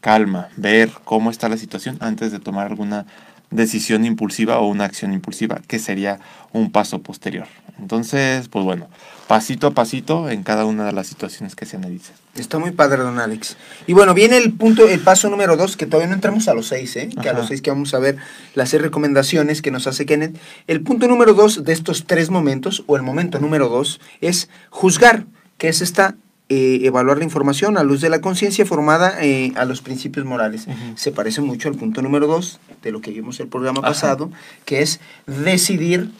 calma, 0.00 0.48
ver 0.56 0.90
cómo 1.04 1.30
está 1.30 1.48
la 1.48 1.56
situación 1.56 1.98
antes 2.00 2.32
de 2.32 2.38
tomar 2.38 2.66
alguna 2.66 3.06
decisión 3.54 4.04
impulsiva 4.04 4.58
o 4.58 4.66
una 4.66 4.84
acción 4.84 5.12
impulsiva, 5.12 5.60
que 5.66 5.78
sería 5.78 6.18
un 6.52 6.70
paso 6.70 7.00
posterior. 7.00 7.46
Entonces, 7.78 8.48
pues 8.48 8.64
bueno, 8.64 8.88
pasito 9.26 9.66
a 9.66 9.70
pasito 9.72 10.28
en 10.28 10.42
cada 10.42 10.64
una 10.64 10.84
de 10.84 10.92
las 10.92 11.06
situaciones 11.06 11.56
que 11.56 11.66
se 11.66 11.76
analizan. 11.76 12.14
Está 12.36 12.58
muy 12.58 12.70
padre, 12.70 12.98
don 12.98 13.18
Alex. 13.18 13.56
Y 13.86 13.92
bueno, 13.92 14.14
viene 14.14 14.36
el 14.36 14.52
punto, 14.52 14.86
el 14.86 15.00
paso 15.00 15.28
número 15.28 15.56
dos, 15.56 15.76
que 15.76 15.86
todavía 15.86 16.08
no 16.08 16.14
entramos 16.14 16.46
a 16.48 16.54
los 16.54 16.66
seis, 16.66 16.94
¿eh? 16.96 17.08
que 17.20 17.28
a 17.28 17.32
los 17.32 17.48
seis 17.48 17.62
que 17.62 17.70
vamos 17.70 17.94
a 17.94 17.98
ver 17.98 18.16
las 18.54 18.70
seis 18.70 18.82
recomendaciones 18.82 19.62
que 19.62 19.70
nos 19.70 19.86
hace 19.86 20.06
Kenneth. 20.06 20.36
El 20.66 20.82
punto 20.82 21.08
número 21.08 21.34
dos 21.34 21.64
de 21.64 21.72
estos 21.72 22.06
tres 22.06 22.30
momentos, 22.30 22.84
o 22.86 22.96
el 22.96 23.02
momento 23.02 23.40
número 23.40 23.68
dos, 23.68 24.00
es 24.20 24.48
juzgar, 24.70 25.26
que 25.58 25.68
es 25.68 25.80
esta 25.80 26.16
eh, 26.50 26.80
evaluar 26.82 27.16
la 27.18 27.24
información 27.24 27.78
a 27.78 27.82
luz 27.82 28.02
de 28.02 28.10
la 28.10 28.20
conciencia 28.20 28.66
formada 28.66 29.16
eh, 29.22 29.52
a 29.56 29.64
los 29.64 29.80
principios 29.80 30.26
morales. 30.26 30.66
Se 30.94 31.10
parece 31.10 31.40
mucho 31.40 31.68
al 31.68 31.74
punto 31.74 32.02
número 32.02 32.26
dos 32.26 32.60
de 32.84 32.92
lo 32.92 33.00
que 33.00 33.10
vimos 33.10 33.40
el 33.40 33.48
programa 33.48 33.80
pasado, 33.80 34.30
que 34.64 34.82
es 34.82 35.00
decidir 35.26 36.10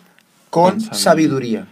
con, 0.50 0.80
sabiduría. 0.80 1.68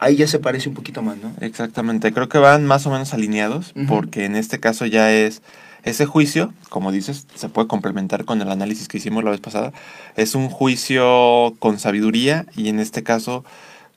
Ahí 0.00 0.16
ya 0.16 0.26
se 0.26 0.40
parece 0.40 0.68
un 0.68 0.74
poquito 0.74 1.02
más, 1.02 1.16
¿no? 1.18 1.32
Exactamente, 1.40 2.12
creo 2.12 2.28
que 2.28 2.38
van 2.38 2.66
más 2.66 2.86
o 2.86 2.90
menos 2.90 3.14
alineados, 3.14 3.72
porque 3.86 4.24
en 4.24 4.34
este 4.34 4.58
caso 4.58 4.86
ya 4.86 5.12
es 5.12 5.42
ese 5.84 6.06
juicio, 6.06 6.52
como 6.68 6.92
dices, 6.92 7.26
se 7.34 7.48
puede 7.48 7.68
complementar 7.68 8.24
con 8.24 8.40
el 8.42 8.50
análisis 8.50 8.88
que 8.88 8.98
hicimos 8.98 9.24
la 9.24 9.30
vez 9.30 9.40
pasada, 9.40 9.72
es 10.16 10.34
un 10.34 10.48
juicio 10.48 11.54
con 11.58 11.78
sabiduría 11.78 12.46
y 12.54 12.68
en 12.68 12.80
este 12.80 13.02
caso 13.02 13.44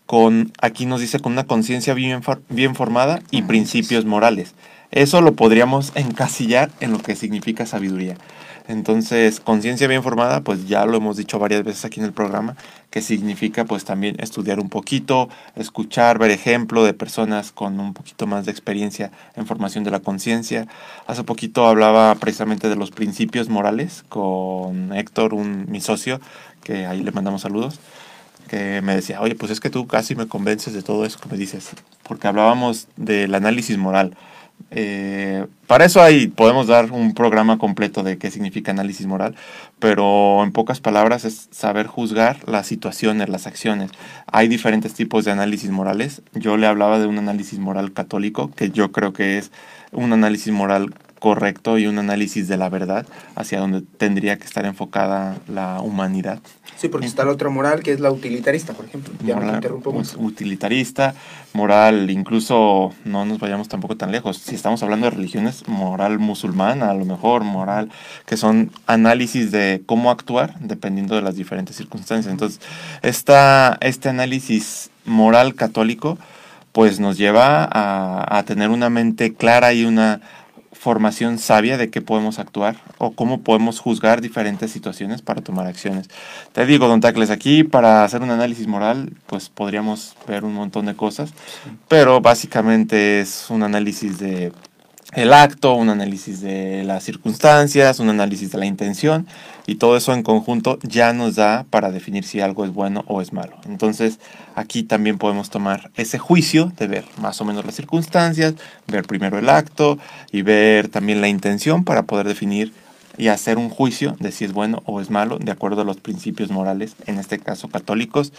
con, 0.05 0.51
aquí 0.61 0.85
nos 0.85 1.01
dice, 1.01 1.19
con 1.19 1.33
una 1.33 1.45
conciencia 1.45 1.93
bien, 1.93 2.21
bien 2.49 2.75
formada 2.75 3.21
y 3.31 3.41
principios 3.41 4.05
morales. 4.05 4.53
Eso 4.91 5.21
lo 5.21 5.33
podríamos 5.33 5.91
encasillar 5.95 6.69
en 6.79 6.91
lo 6.91 6.99
que 6.99 7.15
significa 7.15 7.65
sabiduría. 7.65 8.15
Entonces, 8.67 9.41
conciencia 9.41 9.87
bien 9.87 10.03
formada, 10.03 10.41
pues 10.41 10.67
ya 10.67 10.85
lo 10.85 10.97
hemos 10.97 11.17
dicho 11.17 11.37
varias 11.37 11.63
veces 11.63 11.83
aquí 11.83 11.99
en 11.99 12.05
el 12.05 12.13
programa, 12.13 12.55
que 12.91 13.01
significa 13.01 13.65
pues 13.65 13.83
también 13.83 14.15
estudiar 14.19 14.59
un 14.59 14.69
poquito, 14.69 15.29
escuchar, 15.55 16.17
ver 16.17 16.31
ejemplo 16.31 16.83
de 16.85 16.93
personas 16.93 17.51
con 17.51 17.79
un 17.79 17.93
poquito 17.93 18.25
más 18.25 18.45
de 18.45 18.51
experiencia 18.51 19.11
en 19.35 19.45
formación 19.45 19.83
de 19.83 19.91
la 19.91 19.99
conciencia. 19.99 20.67
Hace 21.07 21.23
poquito 21.23 21.67
hablaba 21.67 22.15
precisamente 22.15 22.69
de 22.69 22.75
los 22.77 22.91
principios 22.91 23.49
morales 23.49 24.05
con 24.07 24.93
Héctor, 24.93 25.33
un, 25.33 25.65
mi 25.69 25.81
socio, 25.81 26.21
que 26.63 26.85
ahí 26.85 27.03
le 27.03 27.11
mandamos 27.11 27.41
saludos 27.41 27.79
que 28.47 28.81
me 28.81 28.93
decía, 28.95 29.19
oye, 29.21 29.35
pues 29.35 29.51
es 29.51 29.59
que 29.59 29.69
tú 29.69 29.87
casi 29.87 30.15
me 30.15 30.27
convences 30.27 30.73
de 30.73 30.83
todo 30.83 31.05
eso 31.05 31.19
que 31.19 31.29
me 31.29 31.37
dices, 31.37 31.71
porque 32.03 32.27
hablábamos 32.27 32.87
del 32.97 33.33
análisis 33.33 33.77
moral. 33.77 34.15
Eh, 34.71 35.45
para 35.67 35.85
eso 35.85 36.01
ahí 36.01 36.27
podemos 36.27 36.67
dar 36.67 36.91
un 36.91 37.13
programa 37.13 37.57
completo 37.57 38.03
de 38.03 38.17
qué 38.17 38.31
significa 38.31 38.71
análisis 38.71 39.05
moral, 39.05 39.35
pero 39.79 40.43
en 40.43 40.51
pocas 40.51 40.79
palabras 40.79 41.25
es 41.25 41.47
saber 41.51 41.87
juzgar 41.87 42.37
las 42.47 42.67
situaciones, 42.67 43.29
las 43.29 43.47
acciones. 43.47 43.91
Hay 44.31 44.47
diferentes 44.47 44.93
tipos 44.93 45.25
de 45.25 45.31
análisis 45.31 45.69
morales. 45.69 46.21
Yo 46.33 46.57
le 46.57 46.67
hablaba 46.67 46.99
de 46.99 47.07
un 47.07 47.17
análisis 47.17 47.59
moral 47.59 47.93
católico, 47.93 48.51
que 48.51 48.71
yo 48.71 48.91
creo 48.91 49.13
que 49.13 49.37
es 49.37 49.51
un 49.91 50.13
análisis 50.13 50.51
moral 50.51 50.93
correcto 51.23 51.77
y 51.77 51.87
un 51.87 51.99
análisis 51.99 52.49
de 52.49 52.57
la 52.57 52.67
verdad 52.67 53.05
hacia 53.35 53.57
donde 53.57 53.79
tendría 53.79 54.37
que 54.37 54.43
estar 54.43 54.65
enfocada 54.65 55.37
la 55.47 55.79
humanidad. 55.79 56.39
Sí, 56.75 56.89
porque 56.89 57.07
está 57.07 57.23
la 57.23 57.31
otra 57.31 57.47
moral 57.47 57.81
que 57.81 57.93
es 57.93 58.01
la 58.01 58.11
utilitarista, 58.11 58.73
por 58.73 58.83
ejemplo. 58.83 59.13
Ya 59.25 59.35
moral, 59.35 59.51
me 59.51 59.55
interrumpo 59.55 59.93
pues, 59.93 60.17
utilitarista, 60.17 61.15
moral, 61.53 62.09
incluso 62.09 62.93
no 63.05 63.23
nos 63.23 63.39
vayamos 63.39 63.69
tampoco 63.69 63.95
tan 63.95 64.11
lejos. 64.11 64.37
Si 64.37 64.53
estamos 64.53 64.83
hablando 64.83 65.05
de 65.05 65.11
religiones, 65.11 65.65
moral 65.65 66.19
musulmana, 66.19 66.89
a 66.89 66.93
lo 66.93 67.05
mejor, 67.05 67.45
moral, 67.45 67.89
que 68.25 68.35
son 68.35 68.71
análisis 68.85 69.49
de 69.49 69.81
cómo 69.85 70.11
actuar 70.11 70.59
dependiendo 70.59 71.15
de 71.15 71.21
las 71.21 71.37
diferentes 71.37 71.77
circunstancias. 71.77 72.29
Entonces, 72.29 72.59
esta, 73.01 73.77
este 73.79 74.09
análisis 74.09 74.89
moral 75.05 75.55
católico, 75.55 76.17
pues 76.73 76.99
nos 76.99 77.17
lleva 77.17 77.63
a, 77.63 78.39
a 78.39 78.43
tener 78.43 78.71
una 78.71 78.89
mente 78.89 79.33
clara 79.33 79.71
y 79.71 79.85
una 79.85 80.19
formación 80.83 81.39
sabia 81.39 81.77
de 81.77 81.89
qué 81.89 82.01
podemos 82.01 82.39
actuar 82.39 82.75
o 82.97 83.11
cómo 83.11 83.39
podemos 83.39 83.79
juzgar 83.79 84.19
diferentes 84.19 84.69
situaciones 84.69 85.21
para 85.21 85.41
tomar 85.41 85.65
acciones. 85.65 86.09
Te 86.51 86.65
digo, 86.65 86.89
don 86.89 86.99
Tacles, 86.99 87.29
aquí 87.29 87.63
para 87.63 88.03
hacer 88.03 88.21
un 88.21 88.31
análisis 88.31 88.67
moral, 88.67 89.13
pues 89.25 89.47
podríamos 89.47 90.17
ver 90.27 90.43
un 90.43 90.53
montón 90.53 90.85
de 90.85 90.93
cosas, 90.93 91.33
pero 91.87 92.19
básicamente 92.19 93.21
es 93.21 93.45
un 93.49 93.63
análisis 93.63 94.19
de 94.19 94.51
el 95.15 95.33
acto, 95.33 95.75
un 95.75 95.89
análisis 95.89 96.41
de 96.41 96.83
las 96.83 97.03
circunstancias, 97.03 97.99
un 97.99 98.09
análisis 98.09 98.51
de 98.51 98.57
la 98.57 98.65
intención 98.65 99.27
y 99.67 99.75
todo 99.75 99.95
eso 99.95 100.13
en 100.13 100.23
conjunto 100.23 100.79
ya 100.81 101.13
nos 101.13 101.35
da 101.35 101.65
para 101.69 101.91
definir 101.91 102.23
si 102.23 102.41
algo 102.41 102.65
es 102.65 102.73
bueno 102.73 103.03
o 103.07 103.21
es 103.21 103.31
malo. 103.31 103.55
Entonces 103.65 104.19
aquí 104.55 104.83
también 104.83 105.17
podemos 105.17 105.49
tomar 105.49 105.91
ese 105.95 106.17
juicio 106.17 106.71
de 106.77 106.87
ver 106.87 107.05
más 107.21 107.39
o 107.41 107.45
menos 107.45 107.65
las 107.65 107.75
circunstancias, 107.75 108.55
ver 108.87 109.05
primero 109.05 109.37
el 109.37 109.49
acto 109.49 109.97
y 110.31 110.41
ver 110.41 110.87
también 110.87 111.21
la 111.21 111.27
intención 111.27 111.83
para 111.83 112.03
poder 112.03 112.27
definir 112.27 112.73
y 113.17 113.27
hacer 113.27 113.57
un 113.57 113.69
juicio 113.69 114.15
de 114.19 114.31
si 114.31 114.45
es 114.45 114.53
bueno 114.53 114.81
o 114.85 114.99
es 114.99 115.11
malo 115.11 115.37
de 115.37 115.51
acuerdo 115.51 115.81
a 115.81 115.85
los 115.85 115.97
principios 115.97 116.49
morales, 116.49 116.95
en 117.05 117.19
este 117.19 117.37
caso 117.37 117.67
católicos, 117.67 118.33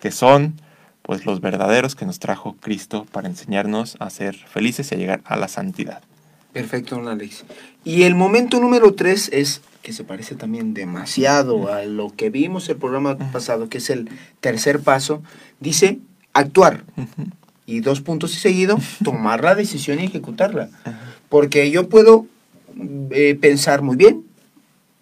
que 0.00 0.10
son 0.10 0.60
pues 1.02 1.24
los 1.24 1.40
verdaderos 1.40 1.94
que 1.94 2.04
nos 2.04 2.18
trajo 2.18 2.56
Cristo 2.60 3.06
para 3.10 3.28
enseñarnos 3.28 3.96
a 3.98 4.10
ser 4.10 4.36
felices 4.36 4.92
y 4.92 4.94
a 4.94 4.98
llegar 4.98 5.22
a 5.24 5.36
la 5.36 5.48
santidad. 5.48 6.02
Perfecto, 6.52 6.96
don 6.96 7.08
Alex. 7.08 7.44
Y 7.84 8.02
el 8.02 8.14
momento 8.14 8.60
número 8.60 8.92
tres 8.94 9.28
es 9.32 9.60
que 9.82 9.92
se 9.92 10.04
parece 10.04 10.34
también 10.34 10.74
demasiado 10.74 11.72
a 11.72 11.84
lo 11.84 12.10
que 12.14 12.30
vimos 12.30 12.68
el 12.68 12.76
programa 12.76 13.16
pasado, 13.16 13.68
que 13.68 13.78
es 13.78 13.90
el 13.90 14.08
tercer 14.40 14.80
paso. 14.80 15.22
Dice 15.60 15.98
actuar. 16.32 16.84
Y 17.66 17.80
dos 17.80 18.00
puntos 18.00 18.34
y 18.34 18.38
seguido, 18.38 18.78
tomar 19.04 19.44
la 19.44 19.54
decisión 19.54 20.00
y 20.00 20.04
ejecutarla. 20.04 20.68
Porque 21.28 21.70
yo 21.70 21.88
puedo 21.88 22.26
eh, 23.10 23.36
pensar 23.40 23.82
muy 23.82 23.96
bien, 23.96 24.24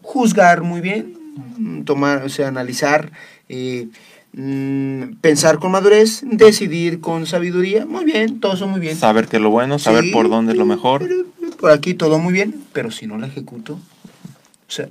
juzgar 0.03 0.63
muy 0.63 0.81
bien, 0.81 1.85
tomar, 1.85 2.25
o 2.25 2.29
sea, 2.29 2.49
analizar, 2.49 3.13
eh, 3.49 3.87
mm, 4.33 5.17
pensar 5.21 5.59
con 5.59 5.71
madurez, 5.73 6.23
decidir 6.25 7.01
con 7.01 7.27
sabiduría, 7.27 7.87
muy 7.87 8.05
bien, 8.05 8.41
todo 8.41 8.55
eso 8.55 8.67
muy 8.67 8.81
bien. 8.81 8.97
Saber 8.97 9.29
qué 9.29 9.37
es 9.37 9.43
lo 9.43 9.51
bueno, 9.51 9.79
saber 9.79 10.05
Sí, 10.05 10.11
por 10.11 10.29
dónde 10.29 10.53
es 10.53 10.59
lo 10.59 10.67
mejor. 10.67 11.03
pero 11.03 11.25
Por 11.59 11.71
aquí 11.71 11.95
todo 11.95 12.19
muy 12.19 12.33
bien, 12.33 12.64
pero 12.73 12.90
si 12.90 13.07
no 13.07 13.19
la 13.19 13.27
ejecuto, 13.27 13.75
o 13.75 14.71
sea, 14.71 14.88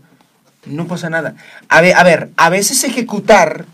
no 0.65 0.87
pasa 0.87 1.09
nada. 1.09 1.35
A 1.69 1.81
ver, 1.81 1.95
a 1.95 2.03
ver, 2.03 2.29
a 2.37 2.49
veces 2.49 2.83
ejecutar 2.83 3.65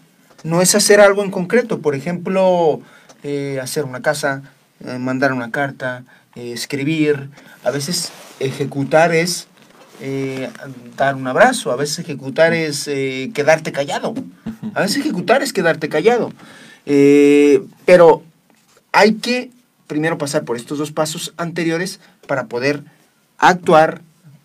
no 0.43 0.61
es 0.61 0.75
hacer 0.75 0.99
algo 0.99 1.23
en 1.23 1.31
concreto. 1.31 1.79
Por 1.79 1.95
ejemplo, 1.95 2.81
eh, 3.23 3.59
hacer 3.61 3.85
una 3.85 4.01
casa, 4.01 4.41
eh, 4.85 4.97
mandar 4.97 5.33
una 5.33 5.51
carta, 5.51 6.03
eh, 6.35 6.51
escribir. 6.51 7.29
A 7.63 7.71
veces 7.71 8.11
ejecutar 8.39 9.13
es 9.13 9.47
dar 10.97 11.15
un 11.15 11.27
abrazo. 11.27 11.71
A 11.71 11.75
veces 11.75 11.99
ejecutar 11.99 12.53
es 12.53 12.85
quedarte 12.85 13.71
callado. 13.71 14.15
A 14.73 14.81
veces 14.81 14.97
ejecutar 14.97 15.43
es 15.43 15.53
quedarte 15.53 15.89
callado. 15.89 16.33
Pero 17.85 18.23
hay 18.91 19.13
que 19.13 19.51
primero 19.85 20.17
pasar 20.17 20.43
por 20.43 20.55
estos 20.55 20.79
dos 20.79 20.91
pasos 20.91 21.33
anteriores 21.37 21.99
para 22.31 22.45
poder 22.45 22.85
actuar 23.39 24.03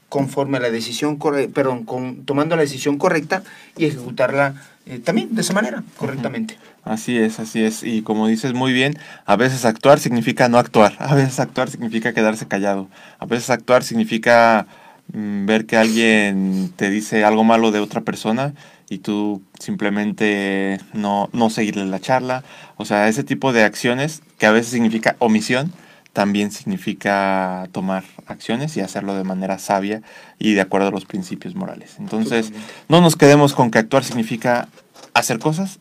conforme 0.08 0.56
a 0.56 0.60
la 0.60 0.70
decisión, 0.72 1.20
perdón, 1.54 1.84
con, 1.84 2.24
tomando 2.24 2.56
la 2.56 2.62
decisión 2.62 2.98
correcta 2.98 3.44
y 3.76 3.84
ejecutarla 3.84 4.56
eh, 4.86 4.98
también 4.98 5.36
de 5.36 5.42
esa 5.42 5.52
manera, 5.52 5.84
correctamente. 5.96 6.58
Así 6.82 7.16
es, 7.16 7.38
así 7.38 7.62
es. 7.62 7.84
Y 7.84 8.02
como 8.02 8.26
dices 8.26 8.54
muy 8.54 8.72
bien, 8.72 8.98
a 9.24 9.36
veces 9.36 9.64
actuar 9.64 10.00
significa 10.00 10.48
no 10.48 10.58
actuar. 10.58 10.96
A 10.98 11.14
veces 11.14 11.38
actuar 11.38 11.70
significa 11.70 12.12
quedarse 12.12 12.48
callado. 12.48 12.88
A 13.20 13.26
veces 13.26 13.50
actuar 13.50 13.84
significa 13.84 14.66
mm, 15.12 15.46
ver 15.46 15.66
que 15.66 15.76
alguien 15.76 16.72
te 16.74 16.90
dice 16.90 17.24
algo 17.24 17.44
malo 17.44 17.70
de 17.70 17.78
otra 17.78 18.00
persona 18.00 18.52
y 18.90 18.98
tú 18.98 19.42
simplemente 19.60 20.80
no, 20.92 21.30
no 21.32 21.50
seguirle 21.50 21.86
la 21.86 22.00
charla. 22.00 22.42
O 22.78 22.84
sea, 22.84 23.06
ese 23.06 23.22
tipo 23.22 23.52
de 23.52 23.62
acciones 23.62 24.22
que 24.38 24.46
a 24.46 24.50
veces 24.50 24.72
significa 24.72 25.14
omisión, 25.20 25.72
también 26.16 26.50
significa 26.50 27.68
tomar 27.72 28.02
acciones 28.26 28.74
y 28.78 28.80
hacerlo 28.80 29.14
de 29.14 29.22
manera 29.22 29.58
sabia 29.58 30.00
y 30.38 30.54
de 30.54 30.62
acuerdo 30.62 30.88
a 30.88 30.90
los 30.90 31.04
principios 31.04 31.54
morales. 31.54 31.96
Entonces, 31.98 32.54
no 32.88 33.02
nos 33.02 33.16
quedemos 33.16 33.52
con 33.52 33.70
que 33.70 33.78
actuar 33.78 34.02
significa 34.02 34.66
hacer 35.12 35.38
cosas 35.38 35.78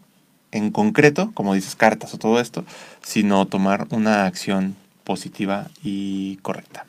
en 0.51 0.71
concreto, 0.71 1.31
como 1.33 1.53
dices, 1.53 1.77
cartas 1.77 2.13
o 2.13 2.17
todo 2.17 2.41
esto, 2.41 2.65
sino 3.01 3.45
tomar 3.47 3.87
una 3.91 4.25
acción 4.25 4.75
positiva 5.05 5.69
y 5.81 6.35
correcta. 6.41 6.85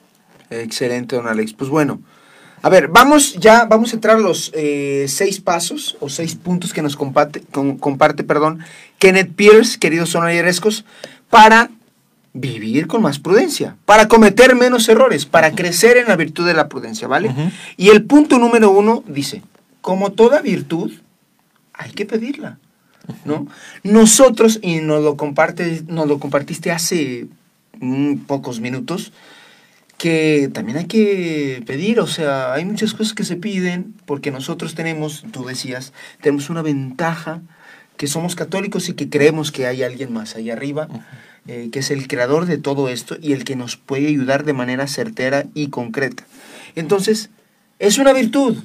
Excelente, 0.50 1.14
don 1.14 1.28
Alex. 1.28 1.52
Pues 1.52 1.70
bueno, 1.70 2.00
a 2.62 2.68
ver, 2.68 2.88
vamos 2.88 3.34
ya, 3.34 3.64
vamos 3.66 3.92
a 3.92 3.94
entrar 3.94 4.16
a 4.16 4.20
los 4.20 4.50
eh, 4.56 5.06
seis 5.08 5.38
pasos 5.40 5.96
o 6.00 6.08
seis 6.08 6.34
puntos 6.34 6.72
que 6.72 6.82
nos 6.82 6.96
comparte, 6.96 7.42
con- 7.52 7.78
comparte 7.78 8.24
perdón, 8.24 8.58
Kenneth 8.98 9.32
Pierce, 9.36 9.78
queridos 9.78 10.10
sonoyerescos, 10.10 10.84
para 11.30 11.70
vivir 12.36 12.86
con 12.86 13.02
más 13.02 13.18
prudencia, 13.18 13.76
para 13.84 14.08
cometer 14.08 14.54
menos 14.54 14.88
errores, 14.88 15.26
para 15.26 15.52
crecer 15.52 15.96
en 15.96 16.08
la 16.08 16.16
virtud 16.16 16.46
de 16.46 16.54
la 16.54 16.68
prudencia, 16.68 17.08
¿vale? 17.08 17.34
Y 17.76 17.88
el 17.88 18.04
punto 18.04 18.38
número 18.38 18.70
uno 18.70 19.02
dice, 19.06 19.42
como 19.80 20.12
toda 20.12 20.42
virtud, 20.42 20.92
hay 21.72 21.90
que 21.92 22.06
pedirla, 22.06 22.58
¿no? 23.24 23.46
Nosotros, 23.82 24.58
y 24.62 24.80
nos 24.80 25.02
lo, 25.02 25.16
comparte, 25.16 25.82
nos 25.86 26.06
lo 26.06 26.18
compartiste 26.18 26.70
hace 26.70 27.26
mm, 27.80 28.16
pocos 28.26 28.60
minutos, 28.60 29.12
que 29.96 30.50
también 30.52 30.76
hay 30.76 30.86
que 30.86 31.62
pedir, 31.66 32.00
o 32.00 32.06
sea, 32.06 32.52
hay 32.52 32.66
muchas 32.66 32.92
cosas 32.92 33.14
que 33.14 33.24
se 33.24 33.36
piden 33.36 33.94
porque 34.04 34.30
nosotros 34.30 34.74
tenemos, 34.74 35.24
tú 35.32 35.46
decías, 35.46 35.94
tenemos 36.20 36.50
una 36.50 36.60
ventaja, 36.60 37.40
que 37.96 38.06
somos 38.06 38.34
católicos 38.34 38.88
y 38.88 38.92
que 38.92 39.08
creemos 39.08 39.52
que 39.52 39.66
hay 39.66 39.82
alguien 39.82 40.12
más 40.12 40.36
allá 40.36 40.52
arriba, 40.52 40.88
eh, 41.48 41.68
que 41.72 41.80
es 41.80 41.90
el 41.90 42.08
creador 42.08 42.46
de 42.46 42.58
todo 42.58 42.88
esto 42.88 43.16
y 43.20 43.32
el 43.32 43.44
que 43.44 43.56
nos 43.56 43.76
puede 43.76 44.08
ayudar 44.08 44.44
de 44.44 44.52
manera 44.52 44.86
certera 44.86 45.46
y 45.54 45.68
concreta. 45.68 46.26
Entonces, 46.74 47.30
es 47.78 47.98
una 47.98 48.12
virtud. 48.12 48.56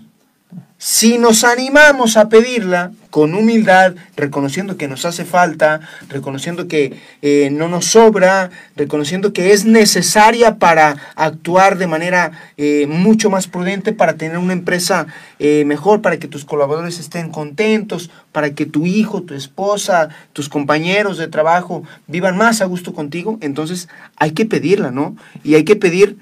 Si 0.83 1.19
nos 1.19 1.43
animamos 1.43 2.17
a 2.17 2.27
pedirla 2.27 2.91
con 3.11 3.35
humildad, 3.35 3.93
reconociendo 4.15 4.77
que 4.77 4.87
nos 4.87 5.05
hace 5.05 5.25
falta, 5.25 5.81
reconociendo 6.09 6.67
que 6.67 6.99
eh, 7.21 7.49
no 7.51 7.67
nos 7.67 7.85
sobra, 7.85 8.49
reconociendo 8.75 9.31
que 9.31 9.51
es 9.51 9.63
necesaria 9.65 10.57
para 10.57 10.95
actuar 11.15 11.77
de 11.77 11.85
manera 11.85 12.31
eh, 12.57 12.87
mucho 12.87 13.29
más 13.29 13.47
prudente, 13.47 13.93
para 13.93 14.15
tener 14.15 14.39
una 14.39 14.53
empresa 14.53 15.05
eh, 15.37 15.65
mejor, 15.65 16.01
para 16.01 16.17
que 16.17 16.27
tus 16.27 16.45
colaboradores 16.45 16.99
estén 16.99 17.29
contentos, 17.29 18.09
para 18.31 18.55
que 18.55 18.65
tu 18.65 18.87
hijo, 18.87 19.21
tu 19.21 19.35
esposa, 19.35 20.09
tus 20.33 20.49
compañeros 20.49 21.19
de 21.19 21.27
trabajo 21.27 21.83
vivan 22.07 22.37
más 22.37 22.59
a 22.61 22.65
gusto 22.65 22.95
contigo, 22.95 23.37
entonces 23.41 23.87
hay 24.15 24.31
que 24.31 24.45
pedirla, 24.45 24.89
¿no? 24.89 25.15
Y 25.43 25.53
hay 25.53 25.63
que 25.63 25.75
pedir 25.75 26.17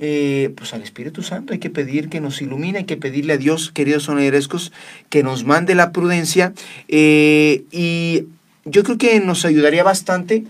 eh, 0.00 0.52
pues 0.56 0.74
al 0.74 0.82
Espíritu 0.82 1.24
Santo, 1.24 1.52
hay 1.52 1.58
que 1.58 1.70
pedir 1.70 2.08
que 2.08 2.20
nos 2.20 2.40
ilumine, 2.40 2.78
hay 2.78 2.84
que 2.84 2.96
pedirle 2.96 3.32
a 3.32 3.36
Dios, 3.36 3.72
queridos 3.72 4.04
sonerescos, 4.04 4.72
que 5.10 5.24
nos 5.24 5.44
mande 5.44 5.74
la 5.74 5.90
prudencia 5.90 6.52
eh, 6.86 7.64
y 7.72 8.26
yo 8.64 8.84
creo 8.84 8.96
que 8.96 9.18
nos 9.18 9.44
ayudaría 9.44 9.82
bastante 9.82 10.44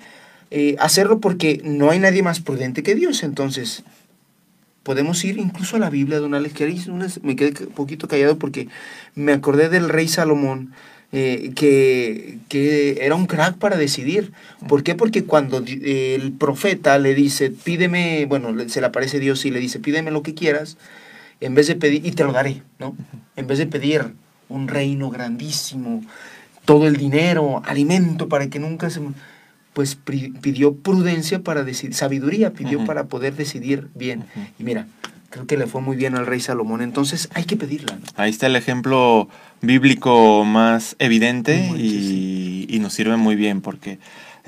eh, 0.50 0.76
hacerlo 0.78 1.20
porque 1.20 1.62
no 1.64 1.90
hay 1.90 1.98
nadie 1.98 2.22
más 2.22 2.40
prudente 2.40 2.82
que 2.82 2.94
Dios, 2.94 3.22
entonces 3.22 3.84
podemos 4.82 5.24
ir 5.24 5.38
incluso 5.38 5.76
a 5.76 5.78
la 5.78 5.88
Biblia, 5.88 6.18
don 6.18 6.34
Alex, 6.34 6.54
me 7.22 7.34
quedé 7.34 7.64
un 7.64 7.72
poquito 7.72 8.06
callado 8.06 8.38
porque 8.38 8.68
me 9.14 9.32
acordé 9.32 9.70
del 9.70 9.88
rey 9.88 10.08
Salomón, 10.08 10.72
eh, 11.11 11.53
que, 11.55 12.38
que 12.49 12.99
era 13.01 13.14
un 13.14 13.27
crack 13.27 13.57
para 13.57 13.77
decidir. 13.77 14.33
¿Por 14.68 14.83
qué? 14.83 14.94
Porque 14.94 15.25
cuando 15.25 15.64
el 15.66 16.33
profeta 16.33 16.99
le 16.99 17.14
dice, 17.14 17.51
pídeme, 17.51 18.27
bueno, 18.27 18.55
se 18.68 18.81
le 18.81 18.87
aparece 18.88 19.18
Dios 19.18 19.44
y 19.44 19.51
le 19.51 19.59
dice, 19.59 19.81
pídeme 19.81 20.11
lo 20.11 20.23
que 20.23 20.35
quieras, 20.35 20.77
en 21.40 21.55
vez 21.55 21.66
de 21.66 21.77
pedir, 21.77 22.05
y 22.05 22.12
te 22.12 22.25
lo 22.25 22.33
daré, 22.33 22.62
¿no? 22.79 22.94
En 23.37 23.47
vez 23.47 23.59
de 23.59 23.66
pedir 23.66 24.12
un 24.49 24.68
reino 24.68 25.11
grandísimo, 25.11 26.03
todo 26.64 26.87
el 26.87 26.97
dinero, 26.97 27.62
alimento 27.64 28.29
para 28.29 28.49
que 28.49 28.59
nunca 28.59 28.90
se... 28.90 29.01
Pues 29.75 29.94
pidió 29.94 30.75
prudencia 30.75 31.38
para 31.38 31.62
decidir, 31.62 31.94
sabiduría 31.94 32.53
pidió 32.53 32.85
para 32.85 33.05
poder 33.05 33.37
decidir 33.37 33.87
bien. 33.94 34.25
Y 34.59 34.64
mira, 34.64 34.88
creo 35.31 35.47
que 35.47 35.57
le 35.57 35.68
fue 35.68 35.81
muy 35.81 35.97
bien 35.97 36.16
al 36.16 36.27
rey 36.27 36.40
Salomón. 36.40 36.83
Entonces 36.83 37.29
hay 37.33 37.44
que 37.44 37.57
pedirla. 37.57 37.94
¿no? 37.94 38.03
Ahí 38.16 38.31
está 38.31 38.47
el 38.47 38.57
ejemplo 38.57 39.29
bíblico 39.61 40.44
más 40.44 40.97
evidente 40.99 41.73
y, 41.77 42.66
y 42.68 42.79
nos 42.79 42.92
sirve 42.92 43.16
muy 43.16 43.37
bien 43.37 43.61
porque 43.61 43.99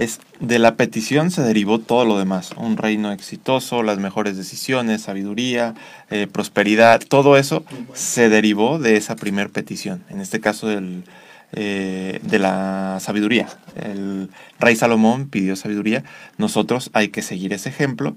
es 0.01 0.21
de 0.41 0.59
la 0.59 0.77
petición 0.77 1.31
se 1.31 1.43
derivó 1.43 1.79
todo 1.79 2.05
lo 2.07 2.19
demás. 2.19 2.53
Un 2.57 2.77
reino 2.77 3.13
exitoso, 3.13 3.83
las 3.83 3.99
mejores 3.99 4.37
decisiones, 4.37 5.03
sabiduría, 5.03 5.75
eh, 6.11 6.27
prosperidad, 6.27 7.03
todo 7.07 7.37
eso 7.37 7.65
se 7.93 8.31
derivó 8.31 8.79
de 8.79 8.97
esa 8.97 9.17
primer 9.17 9.51
petición. 9.51 10.03
En 10.09 10.21
este 10.21 10.41
caso 10.41 10.69
del, 10.69 11.05
eh, 11.53 12.19
de 12.23 12.39
la 12.39 12.99
sabiduría. 13.01 13.49
El 13.77 14.31
rey 14.59 14.75
Salomón 14.75 15.29
pidió 15.29 15.55
sabiduría. 15.55 16.03
Nosotros 16.39 16.91
hay 16.95 17.09
que 17.09 17.21
seguir 17.21 17.53
ese 17.53 17.69
ejemplo. 17.69 18.17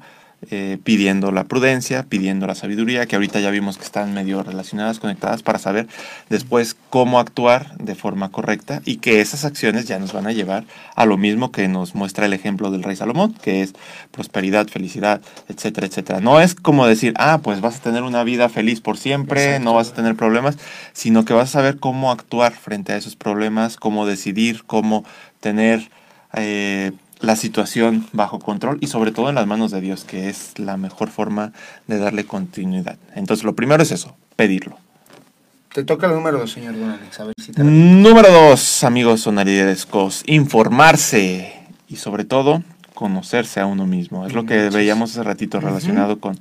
Eh, 0.52 0.78
pidiendo 0.84 1.32
la 1.32 1.46
prudencia, 1.46 2.04
pidiendo 2.04 2.48
la 2.48 2.56
sabiduría, 2.56 3.06
que 3.06 3.16
ahorita 3.16 3.40
ya 3.40 3.50
vimos 3.50 3.78
que 3.78 3.84
están 3.84 4.14
medio 4.14 4.44
relacionadas, 4.44 5.00
conectadas, 5.00 5.44
para 5.44 5.60
saber 5.60 5.88
después 6.30 6.76
cómo 6.90 7.20
actuar 7.20 7.78
de 7.78 7.96
forma 7.96 8.30
correcta 8.30 8.82
y 8.86 8.98
que 8.98 9.22
esas 9.22 9.46
acciones 9.46 9.86
ya 9.86 10.00
nos 10.00 10.14
van 10.14 10.28
a 10.28 10.32
llevar 10.32 10.66
a 10.96 11.06
lo 11.06 11.18
mismo 11.18 11.52
que 11.52 11.68
nos 11.68 11.96
muestra 11.96 12.26
el 12.26 12.34
ejemplo 12.34 12.72
del 12.72 12.84
rey 12.84 12.96
Salomón, 12.96 13.34
que 13.34 13.62
es 13.62 13.74
prosperidad, 14.12 14.68
felicidad, 14.68 15.22
etcétera, 15.48 15.88
etcétera. 15.88 16.20
No 16.20 16.40
es 16.40 16.56
como 16.56 16.88
decir, 16.88 17.14
ah, 17.18 17.40
pues 17.44 17.62
vas 17.62 17.78
a 17.78 17.82
tener 17.82 18.04
una 18.04 18.24
vida 18.24 18.50
feliz 18.50 18.82
por 18.82 18.98
siempre, 18.98 19.44
Exacto. 19.44 19.66
no 19.66 19.74
vas 19.74 19.92
a 19.92 19.94
tener 19.94 20.16
problemas, 20.16 20.58
sino 20.94 21.26
que 21.26 21.34
vas 21.34 21.50
a 21.50 21.54
saber 21.54 21.80
cómo 21.80 22.12
actuar 22.12 22.54
frente 22.54 22.94
a 22.94 22.98
esos 22.98 23.16
problemas, 23.16 23.78
cómo 23.78 24.06
decidir, 24.06 24.64
cómo 24.66 25.06
tener 25.40 25.90
eh, 26.34 26.92
la 27.24 27.36
situación 27.38 28.06
bajo 28.12 28.38
control 28.40 28.78
y 28.82 28.88
sobre 28.88 29.12
todo 29.12 29.30
en 29.30 29.36
las 29.36 29.48
manos 29.48 29.72
de 29.72 29.80
Dios, 29.80 30.04
que 30.04 30.28
es 30.30 30.60
la 30.60 30.76
mejor 30.76 31.10
forma 31.10 31.54
de 31.88 31.98
darle 31.98 32.26
continuidad. 32.26 32.98
Entonces, 33.16 33.46
lo 33.46 33.56
primero 33.56 33.82
es 33.82 33.92
eso, 33.92 34.16
pedirlo. 34.36 34.78
Te 35.74 35.84
toca 35.86 36.08
el 36.08 36.14
número 36.14 36.38
dos, 36.38 36.52
señor 36.52 36.78
Don 36.78 36.92
Alex. 36.92 37.20
A 37.22 37.24
ver 37.24 37.34
si 37.42 37.54
te 37.54 37.64
Número 37.64 38.30
dos, 38.30 38.84
amigos 38.84 39.22
sonariderescos, 39.22 40.24
informarse 40.28 41.54
y 41.88 41.96
sobre 41.96 42.26
todo 42.26 42.62
conocerse 42.94 43.60
a 43.62 43.66
uno 43.66 43.88
mismo. 43.88 44.28
Es 44.28 44.34
lo 44.34 44.46
que 44.46 44.70
veíamos 44.70 45.12
hace 45.12 45.24
ratito 45.24 45.60
relacionado 45.62 46.20
con 46.20 46.38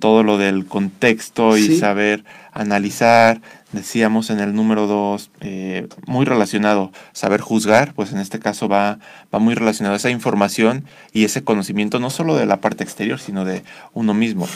todo 0.00 0.22
lo 0.24 0.36
del 0.38 0.66
contexto 0.66 1.56
y 1.58 1.66
Sí. 1.66 1.78
saber 1.78 2.24
analizar. 2.52 3.40
Decíamos 3.72 4.28
en 4.30 4.40
el 4.40 4.54
número 4.54 4.86
dos, 4.86 5.30
eh, 5.40 5.88
muy 6.06 6.26
relacionado, 6.26 6.92
saber 7.12 7.40
juzgar, 7.40 7.94
pues 7.94 8.12
en 8.12 8.18
este 8.18 8.38
caso 8.38 8.68
va, 8.68 8.98
va 9.34 9.38
muy 9.38 9.54
relacionado 9.54 9.96
esa 9.96 10.10
información 10.10 10.84
y 11.12 11.24
ese 11.24 11.42
conocimiento 11.42 11.98
no 11.98 12.10
solo 12.10 12.36
de 12.36 12.44
la 12.44 12.60
parte 12.60 12.84
exterior, 12.84 13.18
sino 13.18 13.44
de 13.44 13.64
uno 13.94 14.12
mismo. 14.12 14.46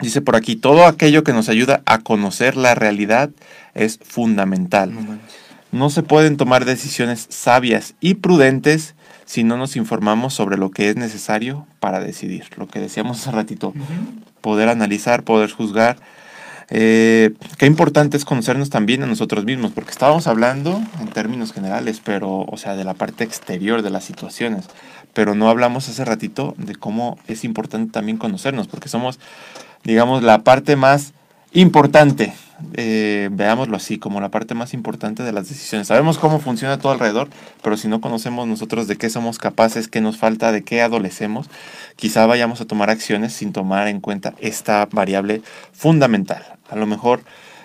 Dice 0.00 0.20
por 0.20 0.36
aquí, 0.36 0.56
todo 0.56 0.86
aquello 0.86 1.24
que 1.24 1.32
nos 1.32 1.48
ayuda 1.48 1.82
a 1.86 1.98
conocer 1.98 2.56
la 2.56 2.74
realidad 2.74 3.30
es 3.74 3.98
fundamental. 4.02 4.92
No 5.72 5.90
se 5.90 6.02
pueden 6.02 6.36
tomar 6.36 6.64
decisiones 6.64 7.26
sabias 7.30 7.94
y 8.00 8.14
prudentes 8.14 8.94
si 9.24 9.42
no 9.42 9.56
nos 9.56 9.74
informamos 9.74 10.34
sobre 10.34 10.56
lo 10.56 10.70
que 10.70 10.90
es 10.90 10.96
necesario 10.96 11.66
para 11.80 12.00
decidir. 12.00 12.44
Lo 12.56 12.68
que 12.68 12.78
decíamos 12.78 13.20
hace 13.20 13.32
ratito, 13.32 13.74
poder 14.40 14.68
analizar, 14.68 15.24
poder 15.24 15.50
juzgar. 15.50 15.96
Eh, 16.68 17.32
qué 17.58 17.66
importante 17.66 18.16
es 18.16 18.24
conocernos 18.24 18.70
también 18.70 19.02
a 19.02 19.06
nosotros 19.06 19.44
mismos, 19.44 19.72
porque 19.72 19.90
estábamos 19.90 20.26
hablando 20.26 20.82
en 21.00 21.08
términos 21.08 21.52
generales, 21.52 22.00
pero, 22.04 22.40
o 22.40 22.56
sea, 22.56 22.74
de 22.74 22.84
la 22.84 22.94
parte 22.94 23.24
exterior 23.24 23.82
de 23.82 23.90
las 23.90 24.04
situaciones, 24.04 24.66
pero 25.12 25.34
no 25.34 25.48
hablamos 25.48 25.88
hace 25.88 26.04
ratito 26.04 26.54
de 26.58 26.74
cómo 26.74 27.18
es 27.28 27.44
importante 27.44 27.92
también 27.92 28.18
conocernos, 28.18 28.66
porque 28.66 28.88
somos, 28.88 29.20
digamos, 29.84 30.22
la 30.22 30.42
parte 30.42 30.74
más 30.74 31.12
importante, 31.52 32.34
eh, 32.74 33.28
veámoslo 33.30 33.76
así, 33.76 33.98
como 33.98 34.20
la 34.20 34.30
parte 34.30 34.54
más 34.54 34.74
importante 34.74 35.22
de 35.22 35.32
las 35.32 35.48
decisiones. 35.48 35.86
Sabemos 35.86 36.18
cómo 36.18 36.40
funciona 36.40 36.78
todo 36.78 36.92
alrededor, 36.92 37.28
pero 37.62 37.76
si 37.76 37.86
no 37.86 38.00
conocemos 38.00 38.48
nosotros 38.48 38.88
de 38.88 38.96
qué 38.96 39.08
somos 39.08 39.38
capaces, 39.38 39.88
qué 39.88 40.00
nos 40.00 40.16
falta, 40.16 40.52
de 40.52 40.64
qué 40.64 40.82
adolecemos, 40.82 41.48
quizá 41.94 42.26
vayamos 42.26 42.60
a 42.60 42.66
tomar 42.66 42.90
acciones 42.90 43.32
sin 43.32 43.52
tomar 43.52 43.88
en 43.88 44.00
cuenta 44.00 44.34
esta 44.40 44.86
variable 44.90 45.42
fundamental. 45.72 46.55
A 46.70 46.76
lo 46.76 46.86
mejor 46.86 47.22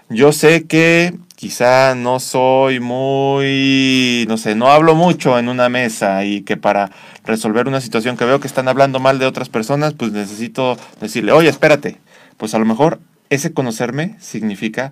yo 0.09 0.33
sé 0.33 0.65
que 0.67 1.13
quizá 1.35 1.95
no 1.95 2.19
soy 2.19 2.79
muy, 2.79 4.25
no 4.27 4.37
sé, 4.37 4.55
no 4.55 4.69
hablo 4.69 4.93
mucho 4.93 5.39
en 5.39 5.47
una 5.47 5.69
mesa 5.69 6.25
y 6.25 6.41
que 6.41 6.57
para 6.57 6.91
resolver 7.23 7.67
una 7.67 7.81
situación 7.81 8.17
que 8.17 8.25
veo 8.25 8.39
que 8.39 8.47
están 8.47 8.67
hablando 8.67 8.99
mal 8.99 9.19
de 9.19 9.25
otras 9.25 9.49
personas, 9.49 9.93
pues 9.93 10.11
necesito 10.11 10.77
decirle, 10.99 11.31
oye, 11.31 11.49
espérate. 11.49 11.97
Pues 12.37 12.53
a 12.53 12.59
lo 12.59 12.65
mejor 12.65 12.99
ese 13.29 13.53
conocerme 13.53 14.17
significa, 14.19 14.91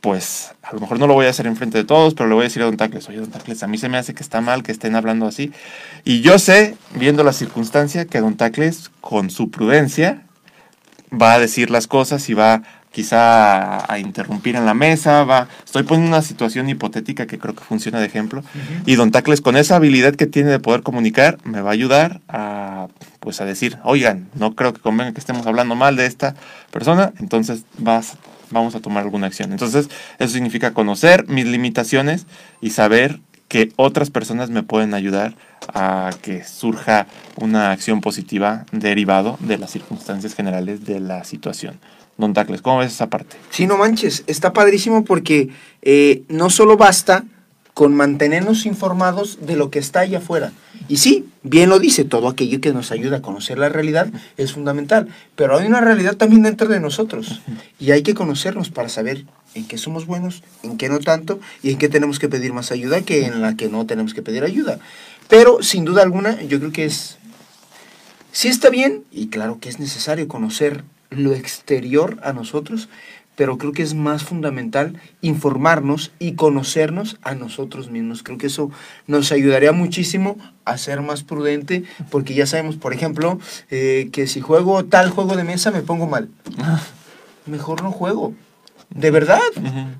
pues 0.00 0.54
a 0.62 0.74
lo 0.74 0.80
mejor 0.80 0.98
no 0.98 1.06
lo 1.06 1.14
voy 1.14 1.26
a 1.26 1.30
hacer 1.30 1.46
enfrente 1.46 1.78
de 1.78 1.84
todos, 1.84 2.14
pero 2.14 2.28
le 2.28 2.34
voy 2.34 2.42
a 2.42 2.48
decir 2.48 2.60
a 2.60 2.66
Don 2.66 2.76
Tacles, 2.76 3.08
oye, 3.08 3.18
Don 3.18 3.30
Tacles, 3.30 3.62
a 3.62 3.66
mí 3.66 3.78
se 3.78 3.88
me 3.88 3.96
hace 3.96 4.12
que 4.12 4.22
está 4.22 4.42
mal 4.42 4.62
que 4.62 4.72
estén 4.72 4.94
hablando 4.94 5.26
así. 5.26 5.52
Y 6.04 6.20
yo 6.20 6.38
sé, 6.38 6.76
viendo 6.94 7.24
la 7.24 7.32
circunstancia, 7.32 8.04
que 8.04 8.20
Don 8.20 8.36
Tacles, 8.36 8.90
con 9.00 9.30
su 9.30 9.50
prudencia, 9.50 10.22
va 11.10 11.32
a 11.32 11.38
decir 11.38 11.70
las 11.70 11.86
cosas 11.86 12.28
y 12.28 12.34
va 12.34 12.62
quizá 12.94 13.80
a, 13.80 13.92
a 13.92 13.98
interrumpir 13.98 14.54
en 14.54 14.64
la 14.64 14.72
mesa, 14.72 15.24
va, 15.24 15.48
estoy 15.64 15.82
poniendo 15.82 16.16
una 16.16 16.22
situación 16.22 16.68
hipotética 16.68 17.26
que 17.26 17.38
creo 17.38 17.54
que 17.54 17.64
funciona 17.64 17.98
de 17.98 18.06
ejemplo, 18.06 18.44
y 18.86 18.94
Don 18.94 19.10
Tacles 19.10 19.40
con 19.40 19.56
esa 19.56 19.76
habilidad 19.76 20.14
que 20.14 20.26
tiene 20.26 20.50
de 20.50 20.60
poder 20.60 20.82
comunicar 20.82 21.38
me 21.44 21.60
va 21.60 21.70
a 21.70 21.72
ayudar 21.72 22.20
a 22.28 22.86
pues 23.18 23.40
a 23.40 23.46
decir, 23.46 23.78
oigan, 23.82 24.28
no 24.34 24.54
creo 24.54 24.74
que 24.74 24.80
convenga 24.80 25.12
que 25.12 25.18
estemos 25.18 25.46
hablando 25.46 25.74
mal 25.74 25.96
de 25.96 26.06
esta 26.06 26.36
persona, 26.70 27.12
entonces 27.18 27.64
vas, 27.78 28.18
vamos 28.50 28.74
a 28.74 28.80
tomar 28.80 29.02
alguna 29.02 29.26
acción. 29.26 29.50
Entonces, 29.50 29.88
eso 30.18 30.32
significa 30.34 30.74
conocer 30.74 31.26
mis 31.26 31.46
limitaciones 31.46 32.26
y 32.60 32.70
saber 32.70 33.20
que 33.48 33.72
otras 33.76 34.10
personas 34.10 34.50
me 34.50 34.62
pueden 34.62 34.92
ayudar 34.92 35.36
a 35.72 36.10
que 36.20 36.44
surja 36.44 37.06
una 37.36 37.72
acción 37.72 38.02
positiva 38.02 38.66
derivado 38.72 39.38
de 39.40 39.56
las 39.56 39.70
circunstancias 39.70 40.34
generales 40.34 40.84
de 40.84 41.00
la 41.00 41.24
situación. 41.24 41.78
Don 42.16 42.32
Tacles, 42.32 42.62
¿cómo 42.62 42.78
ves 42.78 42.92
esa 42.92 43.08
parte? 43.08 43.36
Sí, 43.50 43.66
no 43.66 43.76
manches, 43.76 44.24
está 44.26 44.52
padrísimo 44.52 45.04
porque 45.04 45.50
eh, 45.82 46.22
no 46.28 46.50
solo 46.50 46.76
basta 46.76 47.24
con 47.74 47.94
mantenernos 47.94 48.66
informados 48.66 49.38
de 49.44 49.56
lo 49.56 49.68
que 49.70 49.80
está 49.80 50.00
allá 50.00 50.18
afuera. 50.18 50.52
Y 50.88 50.98
sí, 50.98 51.26
bien 51.42 51.68
lo 51.68 51.80
dice, 51.80 52.04
todo 52.04 52.28
aquello 52.28 52.60
que 52.60 52.72
nos 52.72 52.92
ayuda 52.92 53.16
a 53.16 53.22
conocer 53.22 53.58
la 53.58 53.68
realidad 53.68 54.08
es 54.36 54.52
fundamental, 54.52 55.08
pero 55.34 55.58
hay 55.58 55.66
una 55.66 55.80
realidad 55.80 56.16
también 56.16 56.44
dentro 56.44 56.68
de 56.68 56.78
nosotros 56.78 57.40
y 57.80 57.90
hay 57.90 58.02
que 58.02 58.14
conocernos 58.14 58.70
para 58.70 58.88
saber 58.88 59.24
en 59.54 59.66
qué 59.66 59.76
somos 59.76 60.06
buenos, 60.06 60.44
en 60.62 60.76
qué 60.78 60.88
no 60.88 61.00
tanto 61.00 61.40
y 61.62 61.72
en 61.72 61.78
qué 61.78 61.88
tenemos 61.88 62.20
que 62.20 62.28
pedir 62.28 62.52
más 62.52 62.70
ayuda 62.70 63.02
que 63.02 63.26
en 63.26 63.42
la 63.42 63.56
que 63.56 63.68
no 63.68 63.86
tenemos 63.86 64.14
que 64.14 64.22
pedir 64.22 64.44
ayuda. 64.44 64.78
Pero 65.28 65.62
sin 65.62 65.84
duda 65.84 66.02
alguna, 66.02 66.40
yo 66.42 66.60
creo 66.60 66.70
que 66.70 66.84
es 66.84 67.18
sí 68.30 68.48
está 68.48 68.70
bien 68.70 69.02
y 69.10 69.28
claro 69.28 69.58
que 69.60 69.68
es 69.68 69.80
necesario 69.80 70.28
conocer 70.28 70.84
lo 71.10 71.34
exterior 71.34 72.18
a 72.22 72.32
nosotros, 72.32 72.88
pero 73.36 73.58
creo 73.58 73.72
que 73.72 73.82
es 73.82 73.94
más 73.94 74.22
fundamental 74.22 75.00
informarnos 75.20 76.12
y 76.18 76.34
conocernos 76.34 77.18
a 77.22 77.34
nosotros 77.34 77.90
mismos. 77.90 78.22
Creo 78.22 78.38
que 78.38 78.46
eso 78.46 78.70
nos 79.06 79.32
ayudaría 79.32 79.72
muchísimo 79.72 80.36
a 80.64 80.78
ser 80.78 81.00
más 81.00 81.22
prudente, 81.22 81.84
porque 82.10 82.34
ya 82.34 82.46
sabemos, 82.46 82.76
por 82.76 82.92
ejemplo, 82.92 83.38
eh, 83.70 84.08
que 84.12 84.26
si 84.26 84.40
juego 84.40 84.84
tal 84.84 85.10
juego 85.10 85.36
de 85.36 85.44
mesa 85.44 85.70
me 85.70 85.82
pongo 85.82 86.06
mal. 86.06 86.28
Mejor 87.46 87.82
no 87.82 87.90
juego. 87.90 88.34
De 88.90 89.10
verdad. 89.10 89.40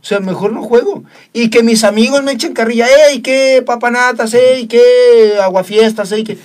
O 0.01 0.05
sea, 0.05 0.21
mejor 0.21 0.53
no 0.53 0.63
juego. 0.63 1.03
Y 1.33 1.51
que 1.51 1.63
mis 1.63 1.83
amigos 1.83 2.23
me 2.23 2.33
echen 2.33 2.55
carrilla, 2.55 2.87
¡ey, 3.09 3.21
qué 3.23 3.63
papanatas, 3.67 4.35
ey, 4.35 4.69
qué 4.69 5.39
aguafiestas, 5.43 6.13
ey, 6.13 6.25
qué... 6.25 6.39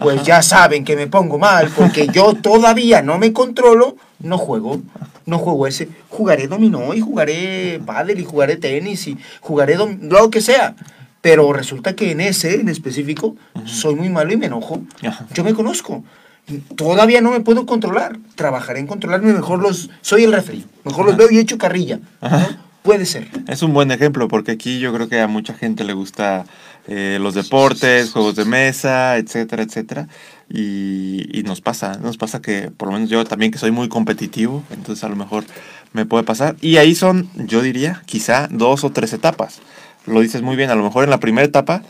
Pues 0.00 0.16
Ajá. 0.16 0.24
ya 0.24 0.42
saben 0.42 0.84
que 0.84 0.96
me 0.96 1.06
pongo 1.06 1.38
mal, 1.38 1.70
porque 1.76 2.08
yo 2.08 2.34
todavía 2.42 3.02
no 3.02 3.18
me 3.18 3.32
controlo, 3.32 3.96
no 4.18 4.38
juego, 4.38 4.80
no 5.26 5.38
juego 5.38 5.66
ese. 5.66 5.88
Jugaré 6.08 6.48
dominó 6.48 6.94
y 6.94 7.00
jugaré 7.00 7.80
pádel 7.84 8.20
y 8.20 8.24
jugaré 8.24 8.56
tenis 8.56 9.06
y 9.06 9.18
jugaré 9.40 9.76
lo 9.76 10.30
que 10.30 10.40
sea. 10.40 10.74
Pero 11.20 11.52
resulta 11.52 11.94
que 11.94 12.12
en 12.12 12.20
ese, 12.20 12.60
en 12.60 12.68
específico, 12.68 13.36
soy 13.66 13.94
muy 13.94 14.08
malo 14.08 14.32
y 14.32 14.38
me 14.38 14.46
enojo. 14.46 14.82
Ajá. 15.06 15.26
Yo 15.34 15.44
me 15.44 15.52
conozco. 15.52 16.02
Todavía 16.76 17.20
no 17.20 17.30
me 17.30 17.40
puedo 17.40 17.66
controlar. 17.66 18.16
Trabajaré 18.34 18.80
en 18.80 18.86
controlarme. 18.86 19.32
Mejor 19.34 19.60
los. 19.60 19.90
Soy 20.00 20.24
el 20.24 20.32
refri. 20.32 20.64
Mejor 20.84 21.06
los 21.06 21.16
veo 21.16 21.30
y 21.30 21.38
echo 21.38 21.58
carrilla. 21.58 22.00
¿no? 22.22 22.69
Puede 22.82 23.04
ser. 23.04 23.28
Es 23.46 23.62
un 23.62 23.74
buen 23.74 23.90
ejemplo 23.90 24.28
porque 24.28 24.52
aquí 24.52 24.80
yo 24.80 24.92
creo 24.94 25.08
que 25.08 25.20
a 25.20 25.26
mucha 25.26 25.52
gente 25.52 25.84
le 25.84 25.92
gusta 25.92 26.46
eh, 26.88 27.18
los 27.20 27.34
deportes, 27.34 28.10
juegos 28.10 28.36
de 28.36 28.46
mesa, 28.46 29.18
etcétera, 29.18 29.62
etcétera. 29.62 30.08
Y, 30.48 31.26
y 31.38 31.42
nos 31.42 31.60
pasa, 31.60 31.98
nos 32.02 32.16
pasa 32.16 32.40
que 32.40 32.70
por 32.70 32.88
lo 32.88 32.94
menos 32.94 33.10
yo 33.10 33.24
también 33.24 33.52
que 33.52 33.58
soy 33.58 33.70
muy 33.70 33.88
competitivo, 33.88 34.64
entonces 34.70 35.04
a 35.04 35.08
lo 35.08 35.16
mejor 35.16 35.44
me 35.92 36.06
puede 36.06 36.24
pasar. 36.24 36.56
Y 36.60 36.78
ahí 36.78 36.94
son, 36.94 37.28
yo 37.34 37.60
diría, 37.60 38.02
quizá 38.06 38.48
dos 38.50 38.82
o 38.84 38.90
tres 38.90 39.12
etapas. 39.12 39.60
Lo 40.06 40.20
dices 40.20 40.40
muy 40.40 40.56
bien, 40.56 40.70
a 40.70 40.74
lo 40.74 40.82
mejor 40.82 41.04
en 41.04 41.10
la 41.10 41.20
primera 41.20 41.46
etapa, 41.46 41.82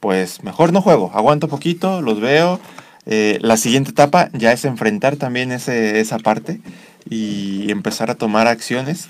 pues 0.00 0.42
mejor 0.44 0.72
no 0.72 0.82
juego, 0.82 1.10
aguanto 1.14 1.48
poquito, 1.48 2.02
los 2.02 2.20
veo. 2.20 2.60
Eh, 3.06 3.38
la 3.40 3.56
siguiente 3.56 3.90
etapa 3.90 4.28
ya 4.32 4.52
es 4.52 4.64
enfrentar 4.64 5.16
también 5.16 5.52
ese, 5.52 6.00
esa 6.00 6.18
parte 6.18 6.60
y 7.08 7.70
empezar 7.70 8.10
a 8.10 8.14
tomar 8.14 8.46
acciones. 8.46 9.08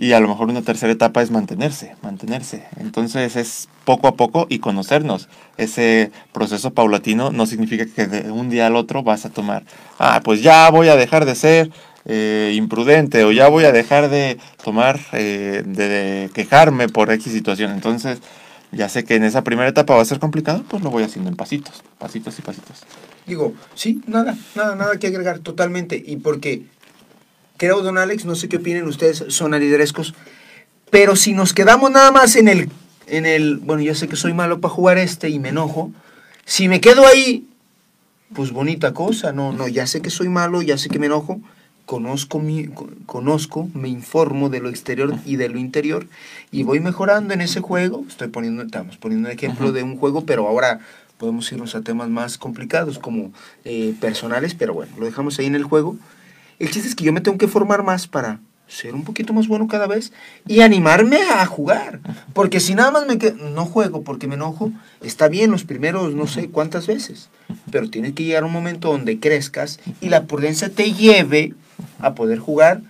Y 0.00 0.14
a 0.14 0.20
lo 0.20 0.28
mejor 0.28 0.48
una 0.48 0.62
tercera 0.62 0.90
etapa 0.90 1.20
es 1.20 1.30
mantenerse, 1.30 1.94
mantenerse. 2.00 2.64
Entonces 2.78 3.36
es 3.36 3.68
poco 3.84 4.08
a 4.08 4.14
poco 4.14 4.46
y 4.48 4.58
conocernos. 4.58 5.28
Ese 5.58 6.10
proceso 6.32 6.70
paulatino 6.70 7.32
no 7.32 7.44
significa 7.44 7.84
que 7.84 8.06
de 8.06 8.30
un 8.30 8.48
día 8.48 8.66
al 8.66 8.76
otro 8.76 9.02
vas 9.02 9.26
a 9.26 9.28
tomar, 9.28 9.62
ah, 9.98 10.22
pues 10.24 10.42
ya 10.42 10.70
voy 10.70 10.88
a 10.88 10.96
dejar 10.96 11.26
de 11.26 11.34
ser 11.34 11.70
eh, 12.06 12.54
imprudente 12.56 13.24
o 13.24 13.30
ya 13.30 13.48
voy 13.48 13.64
a 13.64 13.72
dejar 13.72 14.08
de 14.08 14.38
tomar, 14.64 14.98
eh, 15.12 15.64
de, 15.66 16.30
quejarme 16.32 16.88
por 16.88 17.12
X 17.12 17.30
situación. 17.30 17.70
Entonces, 17.70 18.20
ya 18.72 18.88
sé 18.88 19.04
que 19.04 19.16
en 19.16 19.24
esa 19.24 19.44
primera 19.44 19.68
etapa 19.68 19.96
va 19.96 20.00
a 20.00 20.06
ser 20.06 20.18
complicado, 20.18 20.64
pues 20.66 20.82
lo 20.82 20.88
voy 20.88 21.02
haciendo 21.02 21.28
en 21.28 21.36
pasitos, 21.36 21.82
pasitos 21.98 22.38
y 22.38 22.40
pasitos. 22.40 22.84
Digo, 23.26 23.52
sí, 23.74 24.00
nada, 24.06 24.34
nada, 24.54 24.76
nada 24.76 24.96
que 24.96 25.08
agregar 25.08 25.40
totalmente. 25.40 26.02
Y 26.02 26.16
porque 26.16 26.62
creo, 27.60 27.82
don 27.82 27.98
Alex, 27.98 28.24
no 28.24 28.34
sé 28.36 28.48
qué 28.48 28.56
opinen 28.56 28.86
ustedes, 28.86 29.22
son 29.28 29.50
liderescos, 29.52 30.14
pero 30.88 31.14
si 31.14 31.34
nos 31.34 31.52
quedamos 31.52 31.90
nada 31.90 32.10
más 32.10 32.34
en 32.36 32.48
el, 32.48 32.70
en 33.06 33.26
el, 33.26 33.58
bueno, 33.58 33.82
ya 33.82 33.94
sé 33.94 34.08
que 34.08 34.16
soy 34.16 34.32
malo 34.32 34.62
para 34.62 34.72
jugar 34.72 34.96
este 34.96 35.28
y 35.28 35.38
me 35.38 35.50
enojo, 35.50 35.92
si 36.46 36.68
me 36.68 36.80
quedo 36.80 37.06
ahí, 37.06 37.46
pues 38.34 38.50
bonita 38.50 38.94
cosa, 38.94 39.32
no, 39.32 39.52
no, 39.52 39.68
ya 39.68 39.86
sé 39.86 40.00
que 40.00 40.08
soy 40.08 40.30
malo, 40.30 40.62
ya 40.62 40.78
sé 40.78 40.88
que 40.88 40.98
me 40.98 41.04
enojo, 41.04 41.38
conozco, 41.84 42.38
mi, 42.38 42.70
conozco, 43.04 43.68
me 43.74 43.90
informo 43.90 44.48
de 44.48 44.60
lo 44.60 44.70
exterior 44.70 45.14
y 45.26 45.36
de 45.36 45.50
lo 45.50 45.58
interior 45.58 46.06
y 46.50 46.62
voy 46.62 46.80
mejorando 46.80 47.34
en 47.34 47.42
ese 47.42 47.60
juego. 47.60 48.04
Estoy 48.08 48.28
poniendo, 48.28 48.62
estamos 48.62 48.96
poniendo 48.96 49.28
un 49.28 49.34
ejemplo 49.34 49.72
de 49.72 49.82
un 49.82 49.98
juego, 49.98 50.24
pero 50.24 50.48
ahora 50.48 50.80
podemos 51.18 51.50
irnos 51.52 51.74
a 51.74 51.82
temas 51.82 52.08
más 52.08 52.38
complicados 52.38 52.98
como 52.98 53.32
eh, 53.64 53.92
personales, 54.00 54.54
pero 54.54 54.72
bueno, 54.72 54.92
lo 54.98 55.04
dejamos 55.04 55.38
ahí 55.38 55.46
en 55.46 55.56
el 55.56 55.64
juego. 55.64 55.98
El 56.60 56.70
chiste 56.70 56.88
es 56.88 56.94
que 56.94 57.04
yo 57.04 57.12
me 57.12 57.22
tengo 57.22 57.38
que 57.38 57.48
formar 57.48 57.82
más 57.82 58.06
para 58.06 58.38
ser 58.68 58.94
un 58.94 59.02
poquito 59.02 59.32
más 59.32 59.48
bueno 59.48 59.66
cada 59.66 59.86
vez 59.86 60.12
y 60.46 60.60
animarme 60.60 61.18
a 61.22 61.44
jugar. 61.46 62.00
Porque 62.32 62.60
si 62.60 62.74
nada 62.74 62.90
más 62.90 63.06
me 63.06 63.18
quedo, 63.18 63.48
no 63.50 63.64
juego 63.66 64.02
porque 64.02 64.28
me 64.28 64.36
enojo, 64.36 64.70
está 65.02 65.28
bien 65.28 65.50
los 65.50 65.64
primeros 65.64 66.14
no 66.14 66.26
sé 66.26 66.50
cuántas 66.50 66.86
veces, 66.86 67.30
pero 67.72 67.90
tiene 67.90 68.14
que 68.14 68.24
llegar 68.24 68.44
un 68.44 68.52
momento 68.52 68.92
donde 68.92 69.18
crezcas 69.18 69.80
y 70.00 70.10
la 70.10 70.24
prudencia 70.26 70.68
te 70.68 70.92
lleve 70.92 71.54
a 71.98 72.14
poder 72.14 72.38
jugar. 72.38 72.82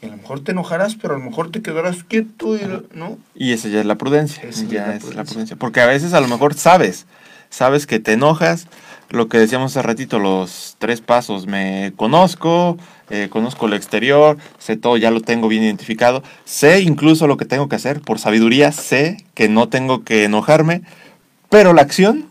Y 0.00 0.06
a 0.06 0.10
lo 0.10 0.18
mejor 0.18 0.44
te 0.44 0.52
enojarás, 0.52 0.94
pero 0.94 1.16
a 1.16 1.18
lo 1.18 1.24
mejor 1.24 1.50
te 1.50 1.60
quedarás 1.60 2.04
quieto, 2.04 2.56
y, 2.56 2.60
¿no? 2.96 3.18
Y 3.34 3.52
esa 3.52 3.68
ya 3.68 3.80
es 3.80 3.86
la 3.86 3.96
prudencia. 3.96 4.44
Esa 4.44 4.64
ya 4.66 4.68
es 4.68 4.68
la 4.68 4.94
es 4.94 5.02
la 5.02 5.10
prudencia. 5.10 5.24
prudencia. 5.24 5.56
Porque 5.56 5.80
a 5.80 5.86
veces 5.86 6.12
a 6.12 6.20
lo 6.20 6.28
mejor 6.28 6.54
sabes, 6.54 7.06
sabes 7.50 7.86
que 7.88 7.98
te 7.98 8.12
enojas. 8.12 8.68
Lo 9.10 9.28
que 9.28 9.38
decíamos 9.38 9.72
hace 9.72 9.80
ratito, 9.82 10.18
los 10.18 10.76
tres 10.78 11.00
pasos. 11.00 11.46
Me 11.46 11.94
conozco, 11.96 12.76
eh, 13.08 13.28
conozco 13.30 13.66
el 13.66 13.72
exterior, 13.72 14.36
sé 14.58 14.76
todo, 14.76 14.98
ya 14.98 15.10
lo 15.10 15.22
tengo 15.22 15.48
bien 15.48 15.62
identificado. 15.62 16.22
Sé 16.44 16.82
incluso 16.82 17.26
lo 17.26 17.38
que 17.38 17.46
tengo 17.46 17.70
que 17.70 17.76
hacer. 17.76 18.02
Por 18.02 18.18
sabiduría, 18.18 18.70
sé 18.70 19.24
que 19.32 19.48
no 19.48 19.70
tengo 19.70 20.04
que 20.04 20.24
enojarme. 20.24 20.82
Pero 21.48 21.72
la 21.72 21.80
acción, 21.80 22.26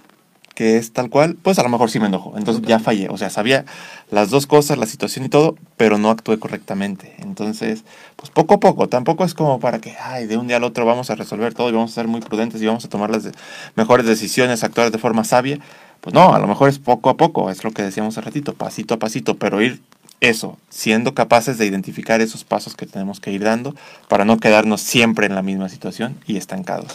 que 0.53 0.77
es 0.77 0.93
tal 0.93 1.09
cual, 1.09 1.35
pues 1.41 1.57
a 1.57 1.63
lo 1.63 1.69
mejor 1.69 1.89
sí 1.89 1.99
me 1.99 2.05
enojo. 2.05 2.35
Entonces 2.37 2.63
ya 2.63 2.77
fallé. 2.77 3.09
O 3.09 3.17
sea, 3.17 3.31
sabía 3.31 3.65
las 4.11 4.29
dos 4.29 4.45
cosas, 4.45 4.77
la 4.77 4.85
situación 4.85 5.25
y 5.25 5.29
todo, 5.29 5.55
pero 5.77 5.97
no 5.97 6.11
actué 6.11 6.37
correctamente. 6.37 7.15
Entonces, 7.17 7.85
pues 8.15 8.29
poco 8.29 8.53
a 8.53 8.59
poco. 8.59 8.87
Tampoco 8.87 9.23
es 9.23 9.33
como 9.33 9.59
para 9.59 9.79
que, 9.79 9.95
ay, 9.99 10.27
de 10.27 10.37
un 10.37 10.45
día 10.45 10.57
al 10.57 10.63
otro 10.63 10.85
vamos 10.85 11.09
a 11.09 11.15
resolver 11.15 11.55
todo 11.55 11.69
y 11.69 11.71
vamos 11.71 11.89
a 11.91 11.95
ser 11.95 12.07
muy 12.07 12.21
prudentes 12.21 12.61
y 12.61 12.67
vamos 12.67 12.85
a 12.85 12.89
tomar 12.89 13.09
las 13.09 13.27
mejores 13.75 14.05
decisiones, 14.05 14.63
actuar 14.63 14.91
de 14.91 14.99
forma 14.99 15.23
sabia. 15.23 15.57
Pues 16.01 16.13
no, 16.13 16.33
a 16.33 16.39
lo 16.39 16.47
mejor 16.47 16.69
es 16.69 16.79
poco 16.79 17.09
a 17.09 17.17
poco, 17.17 17.49
es 17.49 17.63
lo 17.63 17.71
que 17.71 17.81
decíamos 17.81 18.17
hace 18.17 18.25
ratito, 18.25 18.53
pasito 18.53 18.93
a 18.93 18.99
pasito, 18.99 19.35
pero 19.37 19.61
ir 19.61 19.81
eso, 20.19 20.57
siendo 20.69 21.13
capaces 21.13 21.57
de 21.57 21.65
identificar 21.65 22.21
esos 22.21 22.43
pasos 22.43 22.75
que 22.75 22.85
tenemos 22.85 23.19
que 23.19 23.31
ir 23.31 23.43
dando 23.43 23.75
para 24.07 24.25
no 24.25 24.39
quedarnos 24.39 24.81
siempre 24.81 25.27
en 25.27 25.35
la 25.35 25.43
misma 25.43 25.69
situación 25.69 26.17
y 26.25 26.37
estancados. 26.37 26.93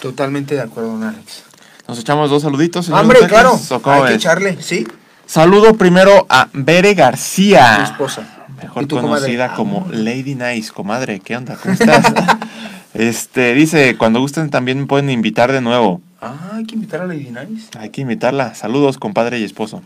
Totalmente 0.00 0.54
de 0.54 0.60
acuerdo, 0.60 0.90
don 0.90 1.04
Alex. 1.04 1.44
Nos 1.88 1.98
echamos 1.98 2.30
dos 2.30 2.42
saluditos. 2.42 2.88
Hombre, 2.90 3.20
claro, 3.26 3.58
¿o 3.70 3.82
cómo 3.82 4.02
hay 4.02 4.10
que 4.10 4.14
echarle, 4.14 4.60
¿sí? 4.60 4.86
Saludo 5.26 5.74
primero 5.74 6.26
a 6.28 6.48
Bere 6.52 6.94
García. 6.94 7.84
esposa. 7.84 8.28
Mejor 8.60 8.82
¿Y 8.82 8.86
tu 8.86 9.00
conocida 9.00 9.54
comadre? 9.54 9.82
como 9.82 9.92
Lady 9.92 10.34
Nice, 10.34 10.70
comadre. 10.72 11.20
¿Qué 11.20 11.36
onda? 11.36 11.56
¿Cómo 11.56 11.74
estás? 11.74 12.12
este, 12.94 13.54
dice, 13.54 13.96
cuando 13.96 14.20
gusten 14.20 14.50
también 14.50 14.80
me 14.80 14.86
pueden 14.86 15.10
invitar 15.10 15.50
de 15.52 15.60
nuevo. 15.60 16.00
Ah, 16.22 16.52
hay 16.54 16.64
que 16.64 16.76
invitar 16.76 17.00
a 17.02 17.06
Lady 17.06 17.30
Nice. 17.30 17.68
Hay 17.78 17.90
que 17.90 18.00
invitarla. 18.00 18.54
Saludos, 18.54 18.96
compadre 18.96 19.38
y 19.40 19.44
esposo. 19.44 19.82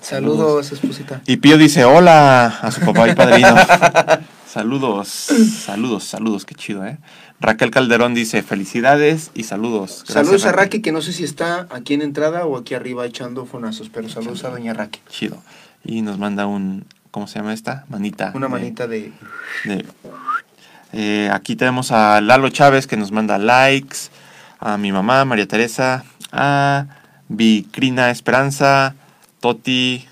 Saludos, 0.00 0.70
esposita. 0.70 1.20
Y 1.26 1.38
Pío 1.38 1.58
dice, 1.58 1.84
hola 1.84 2.46
a 2.46 2.70
su 2.70 2.80
papá 2.82 3.08
y 3.08 3.14
padrino. 3.16 3.56
saludos, 4.48 5.08
saludos, 5.08 6.04
saludos, 6.04 6.44
qué 6.44 6.54
chido, 6.54 6.86
¿eh? 6.86 6.98
Raquel 7.40 7.70
Calderón 7.72 8.14
dice, 8.14 8.42
felicidades 8.42 9.30
y 9.34 9.42
saludos. 9.44 10.04
Gracias, 10.06 10.14
saludos 10.14 10.44
a 10.44 10.52
Raquel. 10.52 10.64
Raque, 10.64 10.82
que 10.82 10.92
no 10.92 11.02
sé 11.02 11.12
si 11.12 11.24
está 11.24 11.66
aquí 11.70 11.94
en 11.94 12.02
entrada 12.02 12.46
o 12.46 12.56
aquí 12.56 12.74
arriba 12.74 13.04
echando 13.06 13.44
fonazos, 13.44 13.90
pero 13.92 14.08
saludos 14.08 14.44
a 14.44 14.50
doña 14.50 14.72
Raque. 14.72 15.00
Chido. 15.08 15.42
Y 15.84 16.02
nos 16.02 16.18
manda 16.18 16.46
un, 16.46 16.84
¿cómo 17.10 17.26
se 17.26 17.40
llama 17.40 17.52
esta? 17.52 17.84
Manita. 17.88 18.30
Una 18.34 18.46
de- 18.46 18.52
manita 18.52 18.86
de... 18.86 19.12
de- 19.64 19.84
Eh, 20.92 21.28
aquí 21.32 21.54
tenemos 21.54 21.92
a 21.92 22.20
Lalo 22.22 22.48
Chávez 22.48 22.86
que 22.86 22.96
nos 22.96 23.12
manda 23.12 23.36
likes, 23.36 24.08
a 24.58 24.76
mi 24.76 24.92
mamá, 24.92 25.24
María 25.24 25.46
Teresa, 25.46 26.04
a 26.32 26.86
Vicrina 27.28 28.10
Esperanza, 28.10 28.94
Toti, 29.40 30.06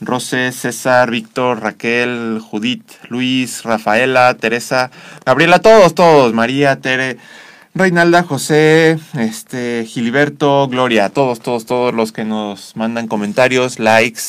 Rose, 0.00 0.52
César, 0.52 1.10
Víctor, 1.10 1.60
Raquel, 1.60 2.40
Judith, 2.40 2.92
Luis, 3.08 3.62
Rafaela, 3.62 4.34
Teresa, 4.34 4.90
Gabriela, 5.24 5.60
todos, 5.60 5.94
todos, 5.94 6.32
María, 6.32 6.80
Tere, 6.80 7.18
Reinalda, 7.74 8.22
José, 8.22 8.98
este, 9.18 9.84
Gilberto, 9.86 10.68
Gloria, 10.68 11.08
todos, 11.10 11.40
todos, 11.40 11.66
todos 11.66 11.94
los 11.94 12.12
que 12.12 12.24
nos 12.24 12.76
mandan 12.76 13.08
comentarios, 13.08 13.78
likes, 13.78 14.20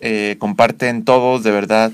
eh, 0.00 0.36
comparten 0.38 1.04
todos, 1.04 1.42
de 1.42 1.50
verdad. 1.50 1.92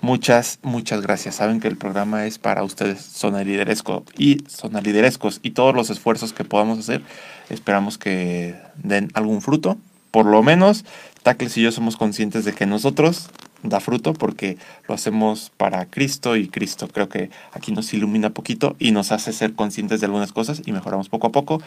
Muchas, 0.00 0.60
muchas 0.62 1.00
gracias. 1.00 1.36
Saben 1.36 1.60
que 1.60 1.66
el 1.66 1.76
programa 1.76 2.26
es 2.26 2.38
para 2.38 2.62
ustedes, 2.62 3.00
Sonalideresco 3.00 4.04
y 4.16 4.44
Sonaliderescos 4.46 5.40
y 5.42 5.50
todos 5.50 5.74
los 5.74 5.90
esfuerzos 5.90 6.32
que 6.32 6.44
podamos 6.44 6.78
hacer. 6.78 7.02
Esperamos 7.50 7.98
que 7.98 8.54
den 8.76 9.10
algún 9.14 9.42
fruto. 9.42 9.76
Por 10.12 10.26
lo 10.26 10.42
menos, 10.42 10.84
Tacles 11.24 11.56
y 11.56 11.62
yo 11.62 11.72
somos 11.72 11.96
conscientes 11.96 12.44
de 12.44 12.54
que 12.54 12.64
nosotros 12.64 13.28
da 13.64 13.80
fruto 13.80 14.12
porque 14.14 14.56
lo 14.86 14.94
hacemos 14.94 15.50
para 15.56 15.86
Cristo 15.86 16.36
y 16.36 16.46
Cristo 16.46 16.86
creo 16.86 17.08
que 17.08 17.30
aquí 17.52 17.72
nos 17.72 17.92
ilumina 17.92 18.30
poquito 18.30 18.76
y 18.78 18.92
nos 18.92 19.10
hace 19.10 19.32
ser 19.32 19.54
conscientes 19.54 19.98
de 20.00 20.06
algunas 20.06 20.32
cosas 20.32 20.62
y 20.64 20.72
mejoramos 20.72 21.08
poco 21.08 21.26
a 21.26 21.32
poco. 21.32 21.60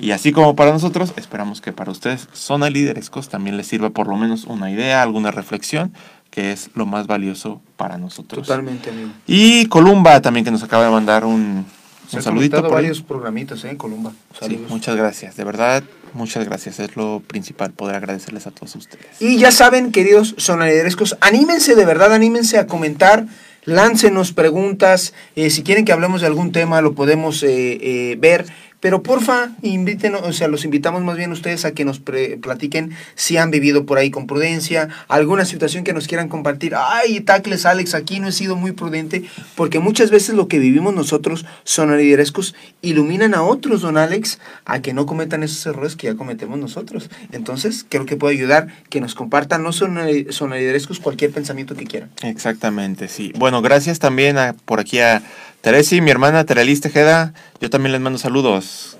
Y 0.00 0.10
así 0.10 0.32
como 0.32 0.56
para 0.56 0.72
nosotros, 0.72 1.12
esperamos 1.16 1.60
que 1.60 1.72
para 1.72 1.92
ustedes, 1.92 2.28
Sonaliderescos, 2.32 3.28
también 3.28 3.56
les 3.56 3.68
sirva 3.68 3.90
por 3.90 4.08
lo 4.08 4.16
menos 4.16 4.44
una 4.44 4.70
idea, 4.72 5.02
alguna 5.02 5.30
reflexión 5.30 5.92
que 6.36 6.52
es 6.52 6.68
lo 6.74 6.84
más 6.84 7.06
valioso 7.06 7.62
para 7.78 7.96
nosotros. 7.96 8.46
Totalmente, 8.46 8.90
amigo. 8.90 9.08
Y 9.26 9.64
Columba 9.68 10.20
también 10.20 10.44
que 10.44 10.50
nos 10.50 10.62
acaba 10.62 10.84
de 10.84 10.90
mandar 10.90 11.24
un, 11.24 11.64
Se 12.10 12.16
un 12.18 12.22
saludito. 12.22 12.58
por 12.58 12.66
ahí. 12.66 12.72
varios 12.72 13.00
programitas, 13.00 13.64
¿eh? 13.64 13.70
en 13.70 13.78
Columba. 13.78 14.10
Sí, 14.34 14.40
Saludos. 14.40 14.70
muchas 14.70 14.96
gracias, 14.96 15.36
de 15.36 15.44
verdad, 15.44 15.82
muchas 16.12 16.44
gracias. 16.44 16.78
Es 16.78 16.94
lo 16.94 17.22
principal, 17.26 17.72
poder 17.72 17.96
agradecerles 17.96 18.46
a 18.46 18.50
todos 18.50 18.76
ustedes. 18.76 19.06
Y 19.18 19.38
ya 19.38 19.50
saben, 19.50 19.92
queridos 19.92 20.34
sonaliderescos, 20.36 21.16
anímense 21.22 21.74
de 21.74 21.86
verdad, 21.86 22.12
anímense 22.12 22.58
a 22.58 22.66
comentar, 22.66 23.24
láncenos 23.64 24.32
preguntas, 24.32 25.14
eh, 25.36 25.48
si 25.48 25.62
quieren 25.62 25.86
que 25.86 25.92
hablemos 25.92 26.20
de 26.20 26.26
algún 26.26 26.52
tema 26.52 26.82
lo 26.82 26.92
podemos 26.92 27.42
eh, 27.44 27.78
eh, 27.80 28.16
ver, 28.20 28.44
pero 28.80 29.02
porfa, 29.02 29.50
invítenos, 29.62 30.22
o 30.22 30.32
sea, 30.32 30.48
los 30.48 30.64
invitamos 30.64 31.02
más 31.02 31.16
bien 31.16 31.32
ustedes 31.32 31.64
a 31.64 31.72
que 31.72 31.84
nos 31.84 31.98
pre- 31.98 32.36
platiquen 32.36 32.90
si 33.14 33.36
han 33.36 33.50
vivido 33.50 33.86
por 33.86 33.98
ahí 33.98 34.10
con 34.10 34.26
prudencia, 34.26 34.88
alguna 35.08 35.44
situación 35.44 35.82
que 35.84 35.92
nos 35.92 36.06
quieran 36.06 36.28
compartir. 36.28 36.74
Ay, 36.76 37.20
tacles, 37.20 37.66
Alex, 37.66 37.94
aquí 37.94 38.20
no 38.20 38.28
he 38.28 38.32
sido 38.32 38.54
muy 38.56 38.72
prudente, 38.72 39.24
porque 39.54 39.78
muchas 39.78 40.10
veces 40.10 40.34
lo 40.34 40.46
que 40.48 40.58
vivimos 40.58 40.94
nosotros, 40.94 41.44
sonaliderescos, 41.64 42.54
iluminan 42.82 43.34
a 43.34 43.42
otros, 43.42 43.80
don 43.82 43.96
Alex, 43.96 44.38
a 44.64 44.80
que 44.80 44.92
no 44.92 45.06
cometan 45.06 45.42
esos 45.42 45.64
errores 45.66 45.96
que 45.96 46.06
ya 46.08 46.14
cometemos 46.14 46.58
nosotros. 46.58 47.10
Entonces, 47.32 47.84
creo 47.88 48.06
que 48.06 48.16
puede 48.16 48.34
ayudar 48.36 48.68
que 48.90 49.00
nos 49.00 49.14
compartan, 49.14 49.62
no 49.62 49.70
sonali- 49.72 50.30
sonaliderescos, 50.30 51.00
cualquier 51.00 51.30
pensamiento 51.32 51.74
que 51.74 51.84
quieran. 51.84 52.10
Exactamente, 52.22 53.08
sí. 53.08 53.32
Bueno, 53.36 53.62
gracias 53.62 53.98
también 53.98 54.38
a, 54.38 54.52
por 54.52 54.80
aquí 54.80 55.00
a 55.00 55.22
Teresi, 55.66 56.00
mi 56.00 56.12
hermana 56.12 56.44
Terelis 56.44 56.80
Tejeda. 56.80 57.32
Yo 57.60 57.68
también 57.70 57.90
les 57.90 58.00
mando 58.00 58.20
saludos. 58.20 58.96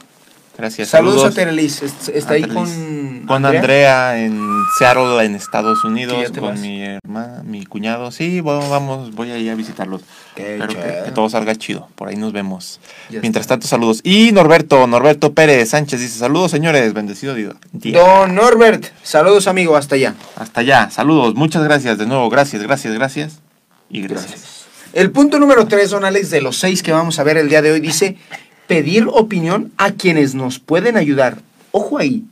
Gracias. 0.59 0.89
Saludos, 0.89 1.25
a 1.25 1.31
Terelis, 1.31 1.81
est- 1.81 2.09
está 2.09 2.33
a 2.33 2.35
ahí 2.35 2.41
Terelis. 2.43 2.57
con, 2.73 3.27
Con 3.29 3.47
Andrea 3.47 4.19
en 4.19 4.43
Seattle, 4.77 5.25
en 5.25 5.37
Estados 5.37 5.85
Unidos, 5.85 6.33
con 6.33 6.43
vas. 6.49 6.59
mi 6.59 6.83
hermana, 6.83 7.45
mi 7.45 7.65
cuñado. 7.67 8.11
Sí, 8.11 8.41
bueno, 8.41 8.69
vamos, 8.69 9.15
voy 9.15 9.31
a 9.31 9.39
ir 9.39 9.49
a 9.49 9.55
visitarlos. 9.55 10.01
Qué 10.35 10.55
Espero 10.55 11.05
que, 11.05 11.13
todo 11.13 11.29
salga 11.31 11.55
chido. 11.55 11.87
Por 11.95 12.09
ahí 12.09 12.17
nos 12.17 12.33
vemos. 12.33 12.81
Ya 13.11 13.21
Mientras 13.21 13.43
está. 13.45 13.55
tanto, 13.55 13.69
saludos. 13.69 14.01
Y 14.03 14.33
Norberto, 14.33 14.89
Norberto 14.89 15.35
Pérez 15.35 15.69
Sánchez 15.71 16.01
dice, 16.01 16.19
saludos 16.19 16.51
señores, 16.51 16.93
bendecido 16.95 17.35
día. 17.35 17.51
Don 17.71 18.35
Norbert, 18.35 18.87
saludos 19.05 19.47
amigo, 19.47 19.77
hasta 19.77 19.95
allá. 19.95 20.15
Hasta 20.35 20.63
allá, 20.63 20.91
saludos, 20.91 21.37
muchas 21.37 21.63
gracias 21.63 21.97
de 21.97 22.07
nuevo, 22.07 22.29
gracias, 22.29 22.61
gracias, 22.65 22.93
gracias. 22.93 23.39
y 23.89 24.01
gracias. 24.03 24.56
El 24.97 25.11
punto 25.11 25.39
número 25.39 25.67
tres, 25.67 25.91
don 25.91 26.07
Alex, 26.07 26.31
de 26.31 26.41
los 26.41 26.59
seis 26.59 26.83
que 26.83 26.91
vamos 26.91 27.19
a 27.19 27.23
ver 27.23 27.37
el 27.37 27.51
día 27.51 27.61
de 27.61 27.71
hoy, 27.71 27.81
dice 27.81 28.17
pedir 28.67 29.07
opinión 29.13 29.71
a 29.77 29.93
quienes 29.93 30.35
nos 30.35 30.59
pueden 30.59 30.97
ayudar. 30.97 31.37
Ojo 31.71 31.99
ahí, 31.99 32.25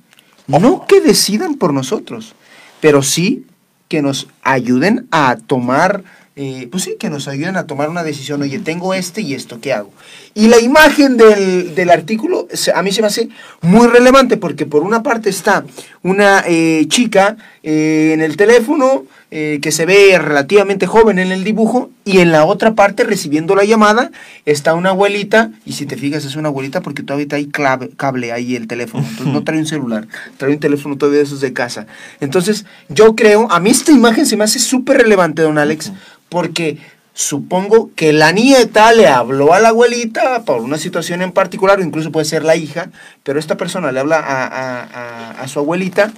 no 0.46 0.86
que 0.86 1.02
decidan 1.02 1.56
por 1.56 1.74
nosotros, 1.74 2.34
pero 2.80 3.02
sí 3.02 3.44
que 3.86 4.00
nos 4.00 4.28
ayuden 4.42 5.06
a 5.10 5.36
tomar 5.46 6.04
eh, 6.36 6.66
pues 6.68 6.82
sí, 6.84 6.96
que 6.98 7.10
nos 7.10 7.28
ayuden 7.28 7.56
a 7.56 7.66
tomar 7.66 7.90
una 7.90 8.02
decisión, 8.02 8.42
oye, 8.42 8.58
tengo 8.58 8.92
este 8.92 9.20
y 9.20 9.34
esto, 9.34 9.60
¿qué 9.60 9.72
hago? 9.72 9.92
Y 10.34 10.48
la 10.48 10.58
imagen 10.58 11.16
del, 11.16 11.90
artículo 11.90 12.48
a 12.74 12.82
mí 12.82 12.90
se 12.90 13.02
me 13.02 13.06
hace 13.06 13.28
muy 13.60 13.86
relevante 13.86 14.36
porque 14.36 14.66
por 14.66 14.82
una 14.82 15.02
parte 15.02 15.28
está 15.28 15.64
una 16.02 16.42
eh, 16.48 16.86
chica 16.88 17.36
eh, 17.62 18.12
en 18.14 18.20
el 18.20 18.36
teléfono 18.36 19.04
que 19.35 19.72
se 19.72 19.85
ve 19.85 20.16
relativamente 20.16 20.87
joven 20.87 21.18
en 21.18 21.32
el 21.32 21.43
dibujo 21.43 21.91
y 22.05 22.18
en 22.18 22.30
la 22.30 22.45
otra 22.45 22.74
parte 22.74 23.03
recibiendo 23.03 23.57
la 23.57 23.64
llamada 23.64 24.12
está 24.45 24.74
una 24.74 24.91
abuelita 24.91 25.51
y 25.66 25.72
si 25.72 25.87
te 25.87 25.97
fijas 25.97 26.24
es 26.24 26.37
una 26.37 26.51
abuelita 26.51 26.82
porque 26.82 27.03
todavía 27.03 27.26
hay 27.32 27.47
clave, 27.47 27.91
cable 27.97 28.30
ahí 28.30 28.55
el 28.55 28.68
teléfono, 28.68 29.05
entonces 29.05 29.35
no 29.35 29.43
trae 29.45 29.59
un 29.59 29.66
celular, 29.66 30.07
trae 30.37 30.53
un 30.53 30.61
teléfono 30.61 30.97
todavía 30.97 31.18
de 31.18 31.24
esos 31.24 31.41
de 31.41 31.53
casa. 31.53 31.89
Entonces 32.20 32.64
yo 32.89 33.16
creo, 33.16 33.51
a 33.51 33.59
mí 33.59 33.70
esta 33.70 33.91
imagen 33.91 34.24
se 34.24 34.37
me 34.37 34.45
hace 34.45 34.61
súper 34.61 34.99
relevante, 34.99 35.43
don 35.43 35.59
Alex 35.59 35.91
porque 36.28 36.78
supongo 37.12 37.91
que 37.97 38.12
la 38.12 38.30
nieta 38.30 38.93
le 38.93 39.09
habló 39.09 39.53
a 39.53 39.59
la 39.59 39.70
abuelita 39.70 40.45
por 40.45 40.61
una 40.61 40.78
situación 40.78 41.22
en 41.22 41.32
particular, 41.32 41.80
o 41.80 41.82
incluso 41.82 42.12
puede 42.12 42.26
ser 42.26 42.45
la 42.45 42.55
hija, 42.55 42.91
pero 43.24 43.41
esta 43.41 43.57
persona 43.57 43.91
le 43.91 43.99
habla 43.99 44.20
a, 44.20 45.49
su 45.49 45.59
abuelita 45.59 46.12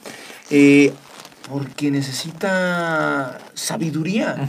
eh, 0.50 0.92
porque 1.48 1.90
necesita 1.90 3.38
sabiduría. 3.54 4.48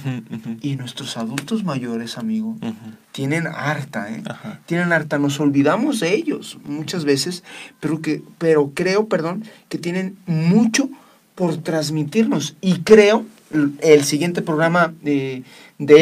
Y 0.61 0.75
nuestros 0.75 1.17
adultos 1.17 1.63
mayores, 1.63 2.17
amigo, 2.17 2.57
tienen 3.11 3.47
harta, 3.47 4.11
¿eh? 4.11 4.23
Tienen 4.65 4.91
harta, 4.91 5.17
nos 5.17 5.39
olvidamos 5.39 5.99
de 5.99 6.13
ellos 6.13 6.57
muchas 6.65 7.05
veces, 7.05 7.43
pero, 7.79 8.01
que, 8.01 8.21
pero 8.37 8.71
creo, 8.73 9.07
perdón, 9.07 9.43
que 9.69 9.77
tienen 9.77 10.17
mucho 10.25 10.89
por 11.35 11.57
transmitirnos. 11.57 12.55
Y 12.61 12.79
creo 12.79 13.25
el 13.81 14.03
siguiente 14.03 14.41
programa 14.41 14.93
de 15.01 15.43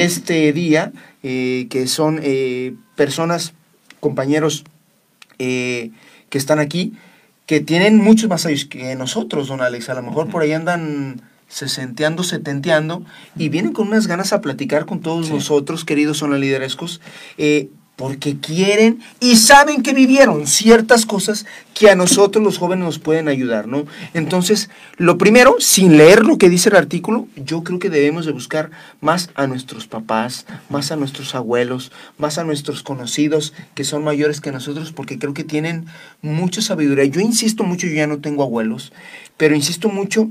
este 0.03 0.53
día, 0.53 0.91
eh, 1.23 1.67
que 1.69 1.87
son 1.87 2.19
eh, 2.23 2.75
personas, 2.95 3.53
compañeros 3.99 4.63
eh, 5.39 5.91
que 6.29 6.37
están 6.37 6.59
aquí, 6.59 6.93
que 7.45 7.59
tienen 7.59 7.97
muchos 7.97 8.29
más 8.29 8.45
años 8.45 8.65
que 8.65 8.95
nosotros, 8.95 9.47
don 9.47 9.61
Alex. 9.61 9.89
A 9.89 9.95
lo 9.95 10.03
mejor 10.03 10.29
por 10.29 10.41
ahí 10.41 10.53
andan 10.53 11.21
sesenteando, 11.47 12.23
setenteando, 12.23 13.03
y 13.37 13.49
vienen 13.49 13.73
con 13.73 13.87
unas 13.87 14.07
ganas 14.07 14.33
a 14.33 14.41
platicar 14.41 14.85
con 14.85 15.01
todos 15.01 15.29
nosotros, 15.29 15.85
queridos 15.85 16.17
sonaliderescos, 16.17 17.01
eh, 17.37 17.69
porque 17.95 18.37
quieren 18.39 18.99
y 19.19 19.37
saben 19.37 19.81
que 19.81 19.93
vivieron 19.93 20.47
ciertas 20.47 21.05
cosas 21.05 21.45
que 21.73 21.89
a 21.89 21.95
nosotros 21.95 22.43
los 22.43 22.57
jóvenes 22.57 22.85
nos 22.85 22.99
pueden 22.99 23.27
ayudar, 23.27 23.67
¿no? 23.67 23.85
Entonces, 24.13 24.69
lo 24.97 25.17
primero, 25.17 25.55
sin 25.59 25.97
leer 25.97 26.25
lo 26.25 26.37
que 26.37 26.49
dice 26.49 26.69
el 26.69 26.75
artículo, 26.75 27.27
yo 27.35 27.63
creo 27.63 27.79
que 27.79 27.89
debemos 27.89 28.25
de 28.25 28.33
buscar 28.33 28.71
más 28.99 29.29
a 29.35 29.47
nuestros 29.47 29.87
papás, 29.87 30.45
más 30.69 30.91
a 30.91 30.97
nuestros 30.97 31.35
abuelos, 31.35 31.91
más 32.17 32.37
a 32.37 32.43
nuestros 32.43 32.83
conocidos 32.83 33.53
que 33.75 33.85
son 33.85 34.03
mayores 34.03 34.41
que 34.41 34.51
nosotros, 34.51 34.91
porque 34.91 35.17
creo 35.17 35.33
que 35.33 35.43
tienen 35.43 35.85
mucha 36.21 36.61
sabiduría. 36.61 37.05
Yo 37.05 37.21
insisto 37.21 37.63
mucho, 37.63 37.87
yo 37.87 37.93
ya 37.93 38.07
no 38.07 38.19
tengo 38.19 38.43
abuelos, 38.43 38.91
pero 39.37 39.55
insisto 39.55 39.89
mucho 39.89 40.29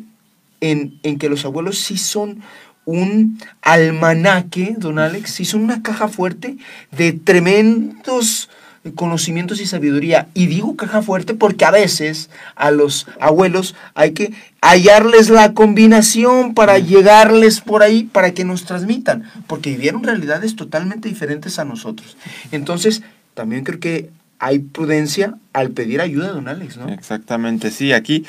en, 0.60 0.98
en 1.02 1.18
que 1.18 1.28
los 1.28 1.44
abuelos 1.44 1.78
sí 1.78 1.96
son 1.96 2.42
un 2.84 3.38
almanaque, 3.62 4.74
don 4.78 4.98
Alex, 4.98 5.40
hizo 5.40 5.56
una 5.58 5.82
caja 5.82 6.08
fuerte 6.08 6.56
de 6.90 7.12
tremendos 7.12 8.48
conocimientos 8.92 9.60
y 9.60 9.66
sabiduría. 9.66 10.28
Y 10.34 10.46
digo 10.46 10.76
caja 10.76 11.02
fuerte 11.02 11.34
porque 11.34 11.64
a 11.64 11.70
veces 11.70 12.28
a 12.54 12.70
los 12.70 13.06
abuelos 13.18 13.74
hay 13.94 14.12
que 14.12 14.32
hallarles 14.60 15.30
la 15.30 15.54
combinación 15.54 16.54
para 16.54 16.78
llegarles 16.78 17.60
por 17.60 17.82
ahí, 17.82 18.04
para 18.04 18.32
que 18.32 18.44
nos 18.44 18.64
transmitan, 18.64 19.24
porque 19.46 19.70
vivieron 19.70 20.02
realidades 20.02 20.56
totalmente 20.56 21.08
diferentes 21.08 21.58
a 21.58 21.64
nosotros. 21.64 22.16
Entonces, 22.52 23.02
también 23.34 23.64
creo 23.64 23.80
que 23.80 24.10
hay 24.38 24.58
prudencia 24.58 25.34
al 25.52 25.70
pedir 25.70 26.00
ayuda, 26.00 26.32
don 26.32 26.48
Alex, 26.48 26.76
¿no? 26.76 26.88
Exactamente, 26.90 27.70
sí, 27.70 27.92
aquí 27.92 28.24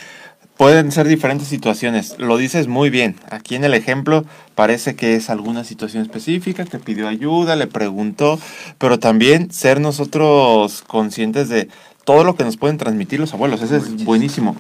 pueden 0.58 0.92
ser 0.92 1.08
diferentes 1.08 1.48
situaciones. 1.48 2.16
Lo 2.18 2.38
dices 2.38 2.68
muy 2.68 2.90
bien. 2.90 3.16
Aquí 3.30 3.56
en 3.56 3.64
el 3.64 3.74
ejemplo 3.74 4.26
parece 4.56 4.96
que 4.96 5.16
es 5.16 5.30
alguna 5.30 5.64
situación 5.64 6.04
específica, 6.04 6.66
que 6.66 6.80
pidió 6.80 7.08
ayuda, 7.08 7.56
le 7.56 7.68
preguntó, 7.68 8.40
pero 8.78 9.00
también 9.00 9.52
ser 9.52 9.80
nosotros 9.82 10.84
conscientes 10.88 11.50
de 11.50 11.68
todo 12.06 12.24
lo 12.24 12.36
que 12.36 12.44
nos 12.44 12.58
pueden 12.58 12.78
transmitir 12.78 13.20
los 13.20 13.34
abuelos. 13.34 13.62
Eso 13.62 13.76
es 13.76 14.04
buenísimo. 14.06 14.56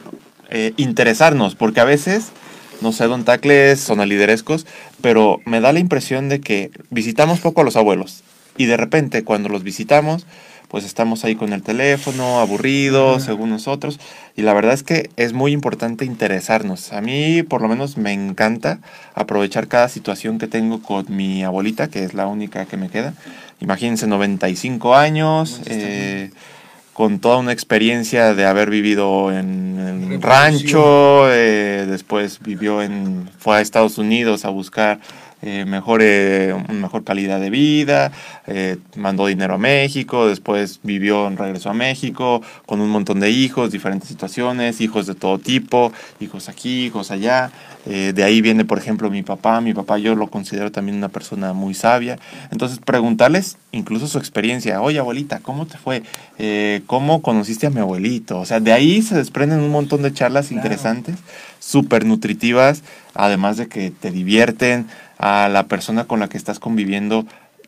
Eh, 0.49 0.73
interesarnos, 0.77 1.55
porque 1.55 1.79
a 1.79 1.85
veces, 1.85 2.27
no 2.81 2.91
sé, 2.91 3.05
don 3.05 3.23
Tacles 3.23 3.79
son 3.79 4.07
liderescos, 4.07 4.67
pero 5.01 5.39
me 5.45 5.59
da 5.59 5.73
la 5.73 5.79
impresión 5.79 6.29
de 6.29 6.41
que 6.41 6.71
visitamos 6.89 7.39
poco 7.39 7.61
a 7.61 7.63
los 7.63 7.75
abuelos. 7.75 8.23
Y 8.57 8.65
de 8.65 8.77
repente, 8.77 9.23
cuando 9.23 9.49
los 9.49 9.63
visitamos, 9.63 10.25
pues 10.75 10.83
estamos 10.83 11.23
ahí 11.23 11.37
con 11.37 11.53
el 11.53 11.63
teléfono, 11.63 12.41
aburridos, 12.41 13.23
según 13.23 13.49
nosotros. 13.49 13.97
Y 14.35 14.41
la 14.41 14.53
verdad 14.53 14.73
es 14.73 14.83
que 14.83 15.09
es 15.15 15.31
muy 15.31 15.53
importante 15.53 16.03
interesarnos. 16.03 16.91
A 16.91 16.99
mí, 16.99 17.43
por 17.43 17.61
lo 17.61 17.69
menos, 17.69 17.95
me 17.95 18.11
encanta 18.11 18.79
aprovechar 19.13 19.69
cada 19.69 19.87
situación 19.87 20.37
que 20.37 20.47
tengo 20.47 20.81
con 20.81 21.05
mi 21.15 21.45
abuelita, 21.45 21.87
que 21.87 22.03
es 22.03 22.13
la 22.13 22.27
única 22.27 22.65
que 22.65 22.75
me 22.75 22.89
queda. 22.89 23.13
Imagínense, 23.61 24.05
95 24.05 24.97
años, 24.97 25.61
eh, 25.67 26.31
con 26.91 27.19
toda 27.19 27.37
una 27.37 27.53
experiencia 27.53 28.33
de 28.33 28.45
haber 28.45 28.69
vivido 28.69 29.31
en 29.31 30.11
el 30.11 30.21
rancho, 30.21 31.31
eh, 31.31 31.85
después 31.89 32.41
vivió 32.41 32.81
en, 32.81 33.29
fue 33.39 33.55
a 33.55 33.61
Estados 33.61 33.97
Unidos 33.97 34.43
a 34.43 34.49
buscar 34.49 34.99
eh, 35.47 35.63
mejor, 35.63 36.01
mejor 36.73 37.03
calidad 37.03 37.39
de 37.39 37.51
vida, 37.51 38.11
eh, 38.47 38.77
mandó 38.95 39.27
dinero 39.27 39.53
a 39.53 39.57
México, 39.59 40.27
después 40.27 40.79
vivió, 40.81 41.29
regresó 41.29 41.69
a 41.69 41.73
México 41.75 42.41
con 42.65 42.81
un 42.81 42.89
montón 42.89 43.19
de 43.19 43.29
hijos, 43.29 43.71
diferentes 43.71 44.09
situaciones, 44.09 44.81
hijos 44.81 45.05
de 45.05 45.13
todo 45.13 45.37
tipo, 45.37 45.93
hijos 46.19 46.49
aquí, 46.49 46.85
hijos 46.87 47.11
allá. 47.11 47.51
Eh, 47.85 48.13
de 48.15 48.23
ahí 48.23 48.41
viene, 48.41 48.65
por 48.65 48.79
ejemplo, 48.79 49.11
mi 49.11 49.21
papá. 49.21 49.61
Mi 49.61 49.75
papá 49.75 49.99
yo 49.99 50.15
lo 50.15 50.31
considero 50.31 50.71
también 50.71 50.97
una 50.97 51.09
persona 51.09 51.53
muy 51.53 51.75
sabia. 51.75 52.17
Entonces, 52.49 52.79
preguntarles 52.79 53.57
incluso 53.71 54.07
su 54.07 54.17
experiencia. 54.17 54.81
Oye, 54.81 54.97
abuelita, 54.97 55.41
¿cómo 55.41 55.67
te 55.67 55.77
fue? 55.77 56.01
¿Cómo 56.87 57.21
conociste 57.21 57.67
a 57.67 57.69
mi 57.69 57.81
abuelito? 57.81 58.39
O 58.39 58.45
sea, 58.45 58.59
de 58.59 58.73
ahí 58.73 59.03
se 59.03 59.13
desprenden 59.13 59.59
un 59.59 59.69
montón 59.69 60.01
de 60.01 60.11
charlas 60.11 60.51
interesantes, 60.51 61.17
súper 61.59 62.05
nutritivas, 62.05 62.81
además 63.13 63.57
de 63.57 63.67
que 63.67 63.91
te 63.91 64.09
divierten, 64.09 64.87
a 65.17 65.49
la 65.49 65.67
persona 65.67 66.05
con 66.05 66.19
la 66.19 66.27
que 66.27 66.37
estás 66.37 66.59
conviviendo 66.59 67.25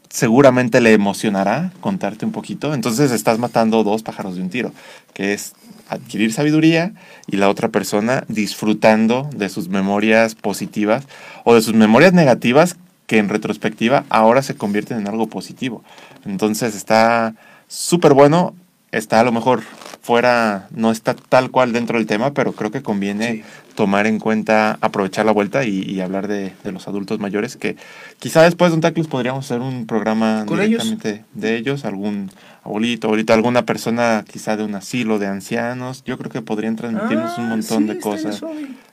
seguramente 0.09 0.81
le 0.81 0.93
emocionará 0.93 1.71
contarte 1.81 2.25
un 2.25 2.31
poquito. 2.31 2.73
Entonces 2.73 3.11
estás 3.11 3.39
matando 3.39 3.83
dos 3.83 4.03
pájaros 4.03 4.35
de 4.35 4.41
un 4.41 4.49
tiro, 4.49 4.71
que 5.13 5.33
es 5.33 5.53
adquirir 5.89 6.33
sabiduría 6.33 6.93
y 7.27 7.37
la 7.37 7.49
otra 7.49 7.69
persona 7.69 8.23
disfrutando 8.27 9.29
de 9.35 9.49
sus 9.49 9.69
memorias 9.69 10.35
positivas 10.35 11.05
o 11.43 11.55
de 11.55 11.61
sus 11.61 11.73
memorias 11.73 12.13
negativas 12.13 12.77
que 13.05 13.19
en 13.19 13.29
retrospectiva 13.29 14.05
ahora 14.09 14.41
se 14.41 14.55
convierten 14.55 14.97
en 14.97 15.07
algo 15.07 15.27
positivo. 15.27 15.83
Entonces 16.25 16.75
está 16.75 17.35
súper 17.67 18.13
bueno, 18.13 18.53
está 18.91 19.21
a 19.21 19.23
lo 19.23 19.31
mejor 19.31 19.63
fuera, 20.01 20.67
no 20.71 20.91
está 20.91 21.15
tal 21.15 21.51
cual 21.51 21.73
dentro 21.73 21.97
del 21.97 22.07
tema, 22.07 22.33
pero 22.33 22.53
creo 22.53 22.71
que 22.71 22.81
conviene 22.81 23.43
tomar 23.77 24.07
en 24.07 24.17
cuenta, 24.17 24.79
aprovechar 24.81 25.27
la 25.27 25.31
vuelta 25.31 25.63
y, 25.63 26.01
hablar 26.01 26.27
de, 26.27 26.51
los 26.63 26.87
adultos 26.87 27.19
mayores, 27.19 27.57
que 27.57 27.75
quizá 28.17 28.41
después 28.41 28.71
de 28.71 28.75
un 28.75 28.81
taclus 28.81 29.07
podríamos 29.07 29.45
hacer 29.45 29.61
un 29.61 29.85
programa 29.85 30.45
directamente 30.45 31.23
de 31.35 31.57
ellos, 31.57 31.85
algún 31.85 32.31
abuelito, 32.63 33.07
ahorita 33.07 33.35
alguna 33.35 33.67
persona 33.67 34.25
quizá 34.27 34.57
de 34.57 34.63
un 34.63 34.73
asilo 34.73 35.19
de 35.19 35.27
ancianos, 35.27 36.03
yo 36.07 36.17
creo 36.17 36.31
que 36.31 36.41
podrían 36.41 36.75
transmitirnos 36.75 37.37
un 37.37 37.45
ah, 37.45 37.49
montón 37.49 37.85
de 37.85 37.99
cosas 37.99 38.41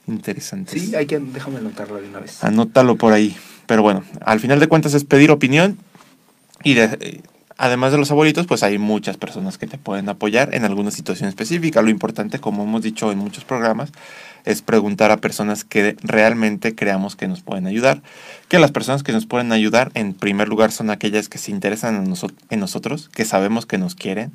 interesantes. 0.07 0.83
Sí, 0.83 0.95
hay 0.95 1.07
que, 1.07 1.19
déjame 1.19 1.61
anotarlo 1.61 2.03
de 2.03 2.07
una 2.07 2.21
vez. 2.21 2.45
Anótalo 2.45 2.97
por 2.97 3.15
ahí. 3.15 3.35
Pero 3.65 3.81
bueno, 3.81 4.05
al 4.21 4.39
final 4.39 4.61
de 4.61 4.67
cuentas 4.67 4.93
es 4.93 5.05
pedir 5.05 5.31
opinión 5.31 5.79
y 6.63 6.75
de, 6.75 7.23
Además 7.57 7.93
de 7.93 7.99
los 7.99 8.11
abuelitos, 8.11 8.47
pues 8.47 8.65
hay 8.65 8.79
muchas 8.79 9.17
personas 9.17 9.59
que 9.59 9.69
te 9.69 9.79
pueden 9.79 10.09
apoyar 10.09 10.55
en 10.55 10.65
alguna 10.65 10.91
situación 10.91 11.29
específica. 11.29 11.83
Lo 11.83 11.91
importante, 11.91 12.41
como 12.41 12.65
hemos 12.65 12.83
dicho 12.83 13.13
en 13.13 13.19
muchos 13.19 13.45
programas, 13.45 13.93
es 14.45 14.63
preguntar 14.63 15.11
a 15.11 15.19
personas 15.19 15.65
que 15.65 15.97
realmente 16.03 16.75
creamos 16.75 17.17
que 17.17 17.29
nos 17.29 17.43
pueden 17.43 17.67
ayudar. 17.67 18.03
Que 18.49 18.59
las 18.59 18.71
personas 18.71 19.03
que 19.03 19.13
nos 19.13 19.27
pueden 19.27 19.53
ayudar, 19.53 19.91
en 19.95 20.15
primer 20.15 20.49
lugar, 20.49 20.73
son 20.73 20.91
aquellas 20.91 21.29
que 21.29 21.39
se 21.39 21.51
interesan 21.51 22.17
en, 22.51 22.61
nosotros, 22.61 23.09
que 23.09 23.25
sabemos 23.25 23.67
que 23.67 23.79
nos 23.79 23.95
quieren, 23.95 24.33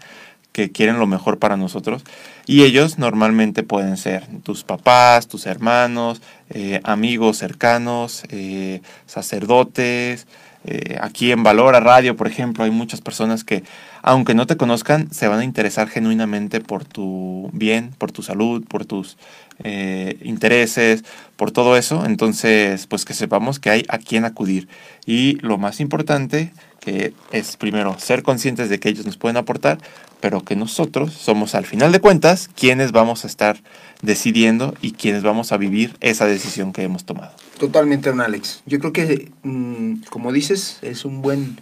que 0.51 0.72
quieren 0.72 0.99
lo 0.99 1.07
mejor 1.07 1.38
para 1.38 1.57
nosotros. 1.57 2.03
Y 2.45 2.64
ellos 2.64 2.97
normalmente 2.97 3.64
pueden 3.64 3.97
ser 3.97 4.26
tus 4.43 4.64
papás, 4.64 5.28
tus 5.28 5.45
hermanos, 5.45 6.22
eh, 6.49 6.82
amigos 6.84 7.38
cercanos, 7.38 8.24
eh, 8.30 8.82
sacerdotes, 9.05 10.26
Eh, 10.66 10.97
aquí 11.01 11.32
en 11.32 11.41
Valora 11.41 11.80
Radio, 11.80 12.18
por 12.18 12.28
ejemplo, 12.28 12.66
hay 12.66 12.72
muchas 12.72 12.99
personas 12.99 13.43
que, 13.43 13.64
aunque 14.01 14.34
no 14.34 14.45
te 14.45 14.57
conozcan, 14.57 15.12
se 15.12 15.28
van 15.28 15.39
a 15.39 15.43
interesar 15.45 15.88
genuinamente 15.88 16.60
por 16.60 16.84
tu 16.84 17.49
bien, 17.53 17.91
por 17.97 18.12
tu 18.12 18.24
salud, 18.24 18.64
por 18.68 18.86
tus 18.86 19.18
eh, 19.64 20.18
intereses, 20.24 21.03
por 21.36 21.51
todo 21.51 21.78
eso. 21.78 22.05
Entonces, 22.05 22.88
pues 22.88 23.05
que 23.05 23.14
sepamos 23.14 23.60
que 23.60 23.70
hay 23.70 23.86
a 23.89 23.97
quién 23.97 24.26
acudir. 24.26 24.68
Y 25.05 25.36
lo 25.41 25.57
más 25.57 25.80
importante, 25.80 26.53
que 26.80 27.14
es 27.32 27.57
primero 27.57 27.97
ser 27.99 28.24
conscientes 28.24 28.70
de 28.70 28.80
que 28.80 28.89
ellos 28.89 29.05
nos 29.05 29.18
pueden 29.18 29.38
aportar, 29.38 29.80
pero 30.20 30.43
que 30.43 30.55
nosotros 30.55 31.14
somos 31.14 31.55
al 31.55 31.66
final 31.66 31.91
de 31.91 31.99
cuentas 31.99 32.49
quienes 32.55 32.91
vamos 32.91 33.24
a 33.24 33.28
estar 33.28 33.62
decidiendo 34.01 34.74
y 34.82 34.91
quienes 34.91 35.24
vamos 35.24 35.51
a 35.51 35.57
vivir 35.57 35.95
esa 36.01 36.26
decisión 36.26 36.74
que 36.74 36.84
hemos 36.84 37.05
tomado. 37.05 37.32
Totalmente, 37.57 38.10
don 38.10 38.22
Alex. 38.22 38.64
Yo 38.66 38.80
creo 38.80 38.93
que, 38.93 39.32
mm, 39.43 40.03
como 40.10 40.32
dices, 40.32 40.80
es 40.82 41.05
un 41.05 41.22
buen 41.22 41.60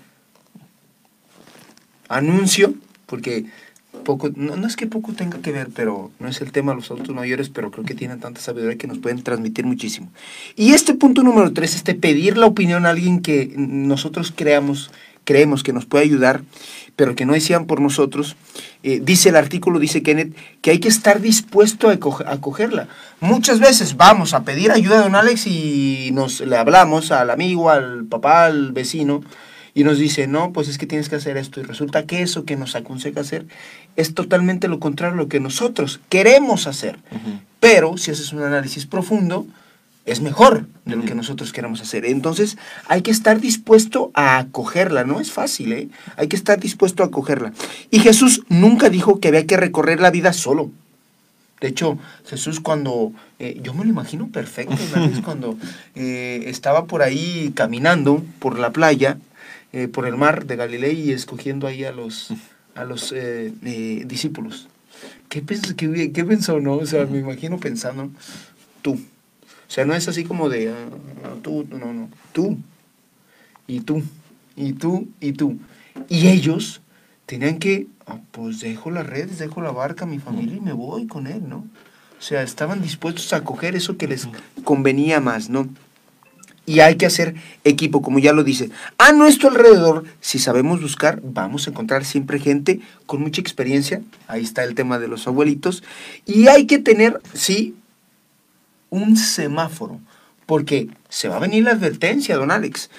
anuncio, 2.10 2.74
porque 3.06 3.45
no, 4.36 4.68
es 4.68 4.76
que 4.76 4.88
poco 4.88 5.14
tenga 5.14 5.39
que 5.39 5.51
ver, 5.51 5.70
pero 5.74 6.12
no 6.20 6.30
es 6.30 6.39
el 6.41 6.51
tema 6.51 6.72
de 6.72 6.78
los 6.78 6.89
adultos 6.91 7.14
mayores, 7.14 7.49
pero 7.49 7.72
creo 7.72 7.84
que 7.84 7.95
tienen 7.95 8.20
tanta 8.20 8.39
sabiduría 8.39 8.78
que 8.78 8.88
nos 8.88 8.99
pueden 8.99 9.22
transmitir 9.22 9.66
muchísimo. 9.66 10.10
Y 10.55 10.74
este 10.74 10.93
punto 10.93 11.24
número 11.24 11.51
tres, 11.51 11.76
este 11.76 11.93
pedir 11.93 12.38
la 12.38 12.45
opinión 12.45 12.86
a 12.86 12.91
alguien 12.91 13.22
que 13.22 13.53
nosotros 13.58 14.34
creamos, 14.36 14.91
creemos 15.26 15.64
que 15.64 15.74
nos 15.74 15.86
puede 15.86 16.05
ayudar, 16.05 16.41
pero 16.95 17.16
que 17.16 17.26
no 17.26 17.34
decían 17.34 17.66
por 17.66 17.82
nosotros, 17.82 18.38
eh, 18.84 19.01
dice 19.03 19.30
el 19.30 19.36
artículo, 19.36 19.78
dice 19.78 20.01
Kenneth, 20.01 20.36
que 20.62 20.72
hay 20.72 20.80
que 20.80 20.88
estar 20.88 21.20
dispuesto 21.20 21.89
a, 21.89 21.93
acogerla. 22.32 22.88
Muchas 23.20 23.60
veces 23.60 23.97
vamos 23.97 24.34
a 24.34 24.43
pedir 24.43 24.72
ayuda 24.72 24.99
a 24.99 25.03
don 25.03 25.16
Alex 25.16 25.47
y 25.47 26.12
nos 26.14 26.39
le 26.39 26.55
hablamos 26.55 27.12
al 27.12 27.30
amigo, 27.30 27.70
al 27.70 28.05
papá, 28.05 28.45
al 28.45 28.72
vecino, 28.72 29.22
y 29.78 29.84
nos 29.84 29.99
dice, 29.99 30.25
no, 30.25 30.53
pues 30.53 30.69
es 30.69 30.80
que 30.80 30.88
tienes 30.88 31.07
que 31.07 31.17
hacer 31.17 31.38
esto. 31.38 31.59
Y 31.59 31.63
resulta 31.63 32.07
que 32.07 32.23
eso 32.23 32.45
que 32.45 32.55
nos 32.55 32.75
aconseja 32.75 33.21
hacer 33.21 33.45
es 33.95 34.15
totalmente 34.15 34.67
lo 34.67 34.80
contrario 34.80 35.13
a 35.13 35.17
lo 35.17 35.28
que 35.28 35.39
nosotros 35.39 35.99
queremos 36.09 36.65
hacer. 36.65 36.97
Pero 37.59 37.95
si 37.95 38.09
haces 38.09 38.34
un 38.34 38.41
análisis 38.41 38.88
profundo, 38.88 39.45
es 40.07 40.19
mejor 40.19 40.65
de 40.86 40.95
lo 40.95 41.05
que 41.05 41.13
nosotros 41.13 41.53
queremos 41.53 41.80
hacer. 41.80 42.05
Entonces 42.05 42.57
hay 42.88 43.03
que 43.03 43.11
estar 43.11 43.39
dispuesto 43.39 44.09
a 44.15 44.39
acogerla, 44.39 45.03
no 45.03 45.19
es 45.19 45.32
fácil, 45.32 45.71
¿eh? 45.73 45.89
Hay 46.15 46.28
que 46.28 46.38
estar 46.38 46.59
dispuesto 46.59 47.03
a 47.03 47.05
acogerla. 47.05 47.53
Y 47.91 47.99
Jesús 47.99 48.41
nunca 48.49 48.89
dijo 48.89 49.19
que 49.19 49.28
había 49.28 49.45
que 49.45 49.57
recorrer 49.57 49.99
la 49.99 50.09
vida 50.09 50.34
solo. 50.34 50.71
De 51.61 51.67
hecho, 51.67 51.99
Jesús 52.25 52.59
cuando, 52.61 53.11
eh, 53.38 53.59
yo 53.61 53.75
me 53.75 53.84
lo 53.84 53.91
imagino 53.91 54.28
perfecto, 54.30 54.75
cuando 55.23 55.55
eh, 55.93 56.45
estaba 56.47 56.86
por 56.86 57.03
ahí 57.03 57.51
caminando 57.53 58.23
por 58.39 58.57
la 58.57 58.71
playa, 58.71 59.19
eh, 59.78 59.88
por 59.88 60.07
el 60.07 60.17
mar 60.17 60.47
de 60.47 60.55
Galilea 60.55 60.91
y 60.91 61.11
escogiendo 61.11 61.67
ahí 61.67 61.84
a 61.84 61.91
los, 61.91 62.30
a 62.73 62.84
los 62.84 63.11
eh, 63.11 63.53
eh, 63.63 64.05
discípulos. 64.07 64.69
¿Qué, 65.30 65.45
qué, 65.45 66.11
¿Qué, 66.11 66.25
pensó, 66.25 66.59
no? 66.59 66.78
O 66.78 66.86
sea, 66.88 67.05
me 67.05 67.19
imagino 67.19 67.59
pensando, 67.59 68.09
tú. 68.82 68.93
O 68.93 69.69
sea, 69.69 69.86
no 69.86 69.93
es 69.93 70.07
así 70.07 70.23
como 70.23 70.49
de, 70.49 70.69
ah, 70.69 71.36
tú, 71.43 71.67
no, 71.69 71.93
no, 71.93 72.09
tú, 72.32 72.57
y 73.67 73.82
tú, 73.82 74.01
y 74.55 74.73
tú, 74.73 75.09
y 75.19 75.34
tú. 75.34 75.59
Y 76.09 76.30
ellos 76.30 76.82
tenían 77.28 77.59
que, 77.59 77.86
ah, 78.07 78.19
pues 78.32 78.61
dejo 78.61 78.89
las 78.89 79.05
redes, 79.05 79.38
dejo 79.38 79.61
la 79.61 79.69
barca, 79.69 80.07
mi 80.07 80.17
familia 80.17 80.55
y 80.55 80.61
me 80.61 80.73
voy 80.73 81.05
con 81.05 81.28
él, 81.28 81.47
¿no? 81.47 81.57
O 82.17 82.21
sea, 82.23 82.41
estaban 82.41 82.82
dispuestos 82.82 83.32
a 83.32 83.43
coger 83.43 83.75
eso 83.75 83.95
que 83.95 84.07
les 84.07 84.28
convenía 84.63 85.21
más, 85.21 85.51
¿no? 85.51 85.69
Y 86.68 86.82
hay 86.82 86.97
que 86.97 87.05
hacer 87.05 87.34
equipo, 87.63 88.01
como 88.01 88.20
ya 88.20 88.34
lo 88.34 88.43
dice. 88.43 88.70
A 88.97 89.13
nuestro 89.13 89.49
alrededor, 89.49 90.03
si 90.20 90.38
sabemos 90.38 90.82
buscar, 90.82 91.22
vamos 91.24 91.65
a 91.65 91.70
encontrar 91.70 92.03
siempre 92.03 92.39
gente 92.39 92.82
con 93.05 93.22
mucha 93.22 93.39
experiencia. 93.39 94.01
Ahí 94.28 94.43
está 94.43 94.65
el 94.65 94.76
tema 94.76 94.99
de 94.99 95.07
los 95.07 95.26
abuelitos. 95.28 95.82
Y 96.26 96.49
hay 96.49 96.68
que 96.68 96.78
tener, 96.78 97.22
sí, 97.34 97.74
un 98.89 99.15
semáforo, 99.15 100.01
porque 100.45 100.89
se 101.07 101.30
va 101.30 101.38
a 101.38 101.39
venir 101.39 101.63
la 101.63 101.72
advertencia, 101.72 102.36
don 102.36 102.51
Alex. 102.51 102.89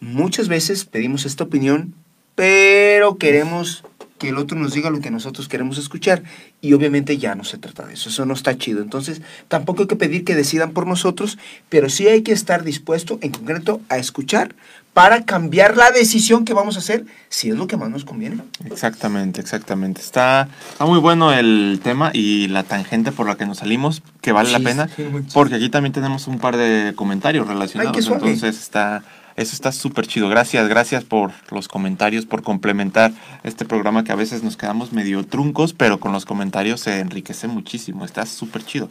Muchas 0.00 0.48
veces 0.48 0.86
pedimos 0.86 1.26
esta 1.26 1.44
opinión, 1.44 1.92
pero 2.34 3.18
queremos 3.18 3.84
que 4.18 4.28
el 4.28 4.38
otro 4.38 4.58
nos 4.58 4.74
diga 4.74 4.90
lo 4.90 5.00
que 5.00 5.10
nosotros 5.10 5.48
queremos 5.48 5.78
escuchar. 5.78 6.22
Y 6.60 6.72
obviamente 6.72 7.18
ya 7.18 7.34
no 7.34 7.44
se 7.44 7.58
trata 7.58 7.86
de 7.86 7.94
eso, 7.94 8.08
eso 8.08 8.26
no 8.26 8.34
está 8.34 8.58
chido. 8.58 8.82
Entonces, 8.82 9.22
tampoco 9.48 9.82
hay 9.82 9.88
que 9.88 9.96
pedir 9.96 10.24
que 10.24 10.34
decidan 10.34 10.72
por 10.72 10.86
nosotros, 10.86 11.38
pero 11.68 11.88
sí 11.88 12.08
hay 12.08 12.22
que 12.22 12.32
estar 12.32 12.64
dispuesto 12.64 13.18
en 13.22 13.30
concreto 13.30 13.80
a 13.88 13.98
escuchar 13.98 14.54
para 14.98 15.22
cambiar 15.24 15.76
la 15.76 15.92
decisión 15.92 16.44
que 16.44 16.54
vamos 16.54 16.74
a 16.74 16.80
hacer 16.80 17.04
si 17.28 17.50
es 17.50 17.56
lo 17.56 17.68
que 17.68 17.76
más 17.76 17.88
nos 17.88 18.04
conviene. 18.04 18.42
Exactamente, 18.64 19.40
exactamente. 19.40 20.00
Está, 20.00 20.48
muy 20.80 20.98
bueno 20.98 21.32
el 21.32 21.78
tema 21.84 22.10
y 22.12 22.48
la 22.48 22.64
tangente 22.64 23.12
por 23.12 23.28
la 23.28 23.36
que 23.36 23.46
nos 23.46 23.58
salimos, 23.58 24.02
que 24.20 24.32
vale 24.32 24.50
la 24.50 24.58
pena, 24.58 24.88
porque 25.32 25.54
aquí 25.54 25.68
también 25.68 25.92
tenemos 25.92 26.26
un 26.26 26.40
par 26.40 26.56
de 26.56 26.94
comentarios 26.96 27.46
relacionados. 27.46 27.96
entonces 28.08 28.58
está 28.58 29.04
eso 29.38 29.54
está 29.54 29.70
súper 29.70 30.06
chido. 30.08 30.28
Gracias, 30.28 30.68
gracias 30.68 31.04
por 31.04 31.30
los 31.50 31.68
comentarios, 31.68 32.26
por 32.26 32.42
complementar 32.42 33.12
este 33.44 33.64
programa 33.64 34.02
que 34.02 34.10
a 34.10 34.16
veces 34.16 34.42
nos 34.42 34.56
quedamos 34.56 34.92
medio 34.92 35.24
truncos, 35.24 35.72
pero 35.72 36.00
con 36.00 36.12
los 36.12 36.24
comentarios 36.24 36.80
se 36.80 36.98
enriquece 36.98 37.46
muchísimo. 37.46 38.04
Está 38.04 38.26
súper 38.26 38.64
chido. 38.64 38.88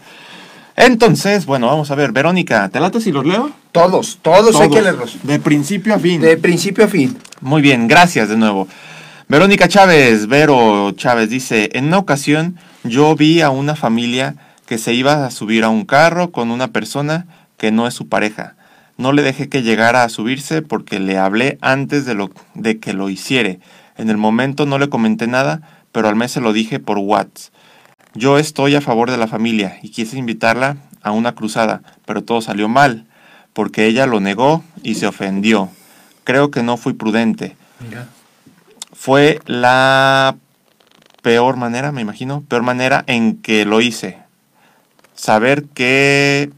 Entonces, 0.78 1.46
bueno, 1.46 1.68
vamos 1.68 1.92
a 1.92 1.96
ver. 1.96 2.14
Verónica, 2.14 2.70
¿te 2.70 2.80
latas 2.80 3.04
si 3.04 3.12
los 3.12 3.26
leo? 3.26 3.52
Todos, 3.74 4.20
todos, 4.22 4.56
hay 4.56 4.70
que 4.70 4.82
leerlos. 4.82 5.18
De 5.24 5.38
principio 5.38 5.94
a 5.94 6.00
fin. 6.00 6.22
De 6.22 6.38
principio 6.38 6.86
a 6.86 6.88
fin. 6.88 7.18
Muy 7.42 7.62
bien, 7.62 7.90
gracias 7.90 8.30
de 8.30 8.38
nuevo. 8.38 8.70
Verónica 9.28 9.68
Chávez, 9.68 10.28
Vero 10.28 10.94
Chávez 10.94 11.30
dice, 11.30 11.72
en 11.74 11.88
una 11.88 11.98
ocasión 11.98 12.58
yo 12.86 13.14
vi 13.16 13.42
a 13.42 13.50
una 13.50 13.76
familia 13.76 14.36
que 14.66 14.78
se 14.78 14.94
iba 14.94 15.26
a 15.26 15.32
subir 15.32 15.66
a 15.66 15.70
un 15.70 15.84
carro 15.84 16.32
con 16.32 16.52
una 16.52 16.70
persona 16.70 17.26
que 17.58 17.72
no 17.72 17.86
es 17.86 17.94
su 17.94 18.08
pareja. 18.08 18.57
No 18.98 19.12
le 19.12 19.22
dejé 19.22 19.48
que 19.48 19.62
llegara 19.62 20.04
a 20.04 20.10
subirse 20.10 20.62
porque 20.62 21.00
le 21.00 21.18
hablé 21.18 21.58
antes 21.62 22.06
de, 22.06 22.16
lo, 22.16 22.32
de 22.56 22.80
que 22.80 22.94
lo 22.94 23.10
hiciere. 23.10 23.60
En 23.96 24.10
el 24.10 24.18
momento 24.18 24.66
no 24.66 24.80
le 24.80 24.90
comenté 24.90 25.28
nada, 25.28 25.62
pero 25.92 26.10
al 26.10 26.16
mes 26.16 26.32
se 26.32 26.42
lo 26.42 26.54
dije 26.54 26.80
por 26.80 26.98
WhatsApp. 26.98 27.54
Yo 28.14 28.40
estoy 28.40 28.76
a 28.76 28.82
favor 28.82 29.12
de 29.12 29.18
la 29.18 29.28
familia 29.28 29.78
y 29.84 29.90
quise 29.90 30.18
invitarla 30.18 30.78
a 31.04 31.12
una 31.12 31.36
cruzada, 31.36 31.84
pero 32.06 32.24
todo 32.24 32.42
salió 32.42 32.68
mal, 32.68 33.06
porque 33.54 33.86
ella 33.86 34.08
lo 34.08 34.20
negó 34.20 34.64
y 34.82 34.96
se 34.96 35.06
ofendió. 35.06 35.70
Creo 36.24 36.50
que 36.50 36.64
no 36.64 36.78
fui 36.78 36.94
prudente. 36.94 37.56
Fue 38.94 39.40
la 39.46 40.36
peor 41.22 41.58
manera, 41.58 41.92
me 41.92 42.02
imagino, 42.02 42.42
peor 42.48 42.64
manera 42.64 43.04
en 43.08 43.38
que 43.38 43.66
lo 43.66 43.82
hice. 43.82 44.18
Saber 45.14 45.66
que 45.66 46.52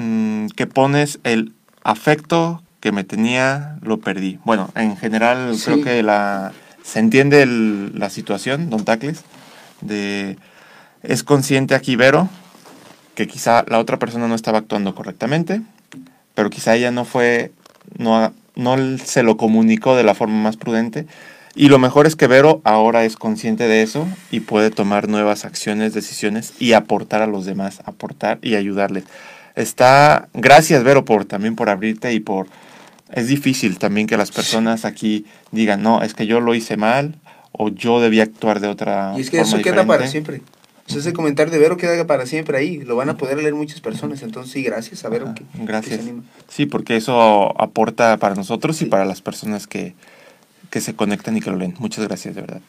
Mm, 0.00 0.46
que 0.54 0.68
pones 0.68 1.18
el 1.24 1.54
afecto 1.82 2.62
que 2.78 2.92
me 2.92 3.02
tenía, 3.02 3.78
lo 3.82 3.98
perdí. 3.98 4.38
Bueno, 4.44 4.70
en 4.76 4.96
general 4.96 5.56
creo 5.64 5.82
que 5.82 6.04
la 6.04 6.52
se 6.84 7.00
entiende 7.00 7.44
la 7.46 8.08
situación, 8.08 8.70
don 8.70 8.84
Tacles, 8.84 9.24
de 9.80 10.38
es 11.02 11.24
consciente 11.24 11.74
aquí 11.74 11.96
Vero 11.96 12.28
que 13.16 13.26
quizá 13.26 13.64
la 13.66 13.80
otra 13.80 13.98
persona 13.98 14.28
no 14.28 14.36
estaba 14.36 14.58
actuando 14.58 14.94
correctamente, 14.94 15.62
pero 16.36 16.48
quizá 16.48 16.76
ella 16.76 16.92
no 16.92 17.04
fue, 17.04 17.50
no, 17.96 18.32
no 18.54 18.98
se 18.98 19.24
lo 19.24 19.36
comunicó 19.36 19.96
de 19.96 20.04
la 20.04 20.14
forma 20.14 20.40
más 20.40 20.56
prudente. 20.56 21.08
Y 21.56 21.70
lo 21.70 21.80
mejor 21.80 22.06
es 22.06 22.14
que 22.14 22.28
Vero 22.28 22.60
ahora 22.62 23.04
es 23.04 23.16
consciente 23.16 23.66
de 23.66 23.82
eso 23.82 24.06
y 24.30 24.40
puede 24.40 24.70
tomar 24.70 25.08
nuevas 25.08 25.44
acciones, 25.44 25.92
decisiones 25.92 26.52
y 26.60 26.74
aportar 26.74 27.20
a 27.20 27.26
los 27.26 27.46
demás, 27.46 27.80
aportar 27.84 28.38
y 28.42 28.54
ayudarles 28.54 29.02
está, 29.60 30.28
gracias 30.34 30.82
Vero 30.84 31.04
por 31.04 31.24
también 31.24 31.56
por 31.56 31.68
abrirte 31.68 32.12
y 32.12 32.20
por, 32.20 32.46
es 33.12 33.28
difícil 33.28 33.78
también 33.78 34.06
que 34.06 34.16
las 34.16 34.30
personas 34.30 34.84
aquí 34.84 35.26
digan, 35.50 35.82
no, 35.82 36.02
es 36.02 36.14
que 36.14 36.26
yo 36.26 36.40
lo 36.40 36.54
hice 36.54 36.76
mal 36.76 37.14
o 37.52 37.68
yo 37.68 38.00
debía 38.00 38.22
actuar 38.22 38.60
de 38.60 38.68
otra 38.68 39.14
Y 39.16 39.20
es 39.20 39.30
que 39.30 39.40
eso 39.40 39.60
queda 39.60 39.86
para 39.86 40.06
siempre. 40.06 40.42
ese 40.86 41.12
comentario 41.12 41.52
de 41.52 41.58
Vero 41.58 41.76
queda 41.76 42.06
para 42.06 42.26
siempre 42.26 42.58
ahí. 42.58 42.78
Lo 42.78 42.96
van 42.96 43.08
a 43.08 43.16
poder 43.16 43.38
leer 43.38 43.54
muchas 43.54 43.80
personas. 43.80 44.22
Entonces, 44.22 44.52
sí, 44.52 44.62
gracias 44.62 45.04
a 45.04 45.08
Vero. 45.08 45.34
gracias. 45.54 46.00
sí, 46.48 46.66
porque 46.66 46.96
eso 46.96 47.60
aporta 47.60 48.16
para 48.18 48.34
nosotros 48.34 48.80
y 48.82 48.86
para 48.86 49.04
las 49.04 49.22
personas 49.22 49.66
que, 49.66 49.94
que 50.70 50.80
se 50.80 50.94
conectan 50.94 51.36
y 51.36 51.40
que 51.40 51.50
lo 51.50 51.56
leen. 51.56 51.74
Muchas 51.78 52.06
gracias, 52.06 52.34
de 52.34 52.42
verdad. 52.42 52.60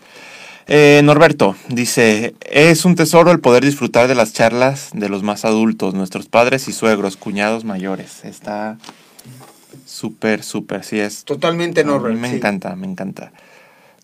Eh, 0.71 1.01
Norberto 1.03 1.55
dice, 1.69 2.35
es 2.41 2.85
un 2.85 2.93
tesoro 2.93 3.31
el 3.31 3.39
poder 3.39 3.65
disfrutar 3.65 4.07
de 4.07 4.13
las 4.13 4.33
charlas 4.33 4.91
de 4.93 5.09
los 5.09 5.23
más 5.23 5.43
adultos, 5.43 5.95
nuestros 5.95 6.27
padres 6.27 6.67
y 6.67 6.73
suegros, 6.73 7.17
cuñados 7.17 7.65
mayores. 7.65 8.23
Está 8.23 8.77
súper, 9.87 10.43
súper, 10.43 10.83
sí 10.83 10.99
es. 10.99 11.23
Totalmente 11.23 11.83
Norberto. 11.83 12.19
Me 12.19 12.35
encanta, 12.35 12.75
me 12.75 12.85
encanta. 12.85 13.31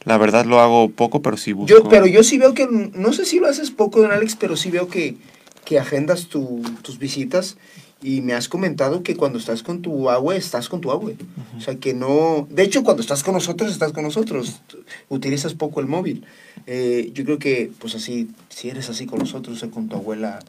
La 0.06 0.18
verdad 0.18 0.46
lo 0.46 0.60
hago 0.60 0.90
poco, 0.90 1.22
pero 1.22 1.38
sí 1.38 1.54
busco. 1.54 1.70
Yo, 1.70 1.88
pero 1.88 2.08
yo 2.08 2.24
sí 2.24 2.40
veo 2.40 2.56
que, 2.56 2.68
no 2.68 3.14
sé 3.14 3.26
si 3.26 3.40
lo 3.40 3.48
haces 3.48 3.70
poco, 3.70 4.02
don 4.02 4.12
Alex, 4.12 4.36
pero 4.36 4.58
sí 4.58 4.72
veo 4.72 4.88
que, 4.88 5.18
que 5.66 5.78
agendas 5.78 6.30
tus 6.30 6.98
visitas 6.98 7.58
y 8.02 8.22
me 8.22 8.34
has 8.34 8.48
comentado 8.48 9.04
que 9.04 9.16
cuando 9.16 9.40
estás 9.40 9.64
con 9.64 9.82
tu 9.82 10.10
agua, 10.10 10.36
estás 10.36 10.70
con 10.70 10.82
tu 10.82 10.92
agua. 10.92 11.12
O 11.58 11.62
sea, 11.62 11.76
que 11.76 11.94
no... 11.94 12.48
De 12.50 12.64
hecho, 12.64 12.84
cuando 12.84 13.02
estás 13.02 13.24
con 13.24 13.34
nosotros, 13.34 13.72
estás 13.72 13.94
con 13.94 14.04
nosotros. 14.04 14.62
Utilizas 15.10 15.54
poco 15.54 15.80
el 15.80 15.88
móvil. 15.88 16.26
Eh, 16.68 17.12
yo 17.14 17.24
creo 17.24 17.40
que, 17.40 17.72
pues 17.80 17.96
así, 17.96 18.30
si 18.50 18.70
eres 18.70 18.90
así 18.90 19.06
con 19.06 19.20
nosotros 19.20 19.64
o 19.64 19.72
con 19.72 19.90
tu 19.90 19.96
abuela, 19.96 20.40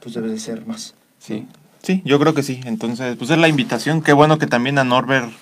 pues 0.00 0.14
debes 0.14 0.32
de 0.32 0.38
ser 0.38 0.66
más. 0.66 0.94
Sí, 1.18 1.46
sí, 1.82 2.02
yo 2.04 2.18
creo 2.18 2.34
que 2.34 2.42
sí. 2.42 2.60
Entonces, 2.64 3.16
pues 3.16 3.30
es 3.30 3.38
la 3.38 3.48
invitación. 3.48 4.02
Qué 4.02 4.12
bueno 4.12 4.38
que 4.38 4.46
también 4.46 4.78
a 4.78 4.84
Norbert 4.84 5.32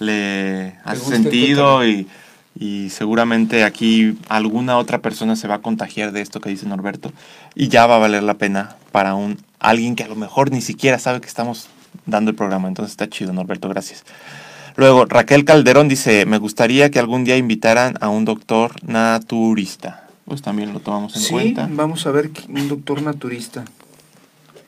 le 0.00 0.78
hace 0.84 1.04
sentido 1.04 1.86
y, 1.86 2.08
y 2.58 2.90
seguramente 2.90 3.64
aquí 3.64 4.16
alguna 4.28 4.78
otra 4.78 4.98
persona 4.98 5.34
se 5.36 5.48
va 5.48 5.56
a 5.56 5.58
contagiar 5.62 6.12
de 6.12 6.20
esto 6.20 6.40
que 6.40 6.50
dice 6.50 6.66
Norberto 6.66 7.12
y 7.54 7.68
ya 7.68 7.86
va 7.86 7.96
a 7.96 7.98
valer 7.98 8.22
la 8.22 8.34
pena 8.34 8.76
para 8.92 9.14
un 9.14 9.38
alguien 9.58 9.96
que 9.96 10.04
a 10.04 10.08
lo 10.08 10.14
mejor 10.14 10.50
ni 10.52 10.60
siquiera 10.60 10.98
sabe 10.98 11.20
que 11.20 11.26
estamos 11.26 11.68
dando 12.06 12.30
el 12.30 12.36
programa. 12.36 12.68
Entonces 12.68 12.92
está 12.92 13.08
chido, 13.08 13.32
Norberto, 13.32 13.68
gracias. 13.68 14.04
Luego, 14.76 15.04
Raquel 15.06 15.44
Calderón 15.44 15.88
dice, 15.88 16.26
me 16.26 16.38
gustaría 16.38 16.90
que 16.90 16.98
algún 16.98 17.24
día 17.24 17.36
invitaran 17.36 17.94
a 18.00 18.08
un 18.08 18.24
doctor 18.24 18.72
naturista. 18.82 20.08
Pues 20.24 20.42
también 20.42 20.72
lo 20.72 20.80
tomamos 20.80 21.14
en 21.16 21.22
Sí, 21.22 21.32
cuenta. 21.32 21.68
vamos 21.70 22.06
a 22.06 22.10
ver 22.10 22.30
un 22.48 22.68
doctor 22.68 23.02
naturista. 23.02 23.64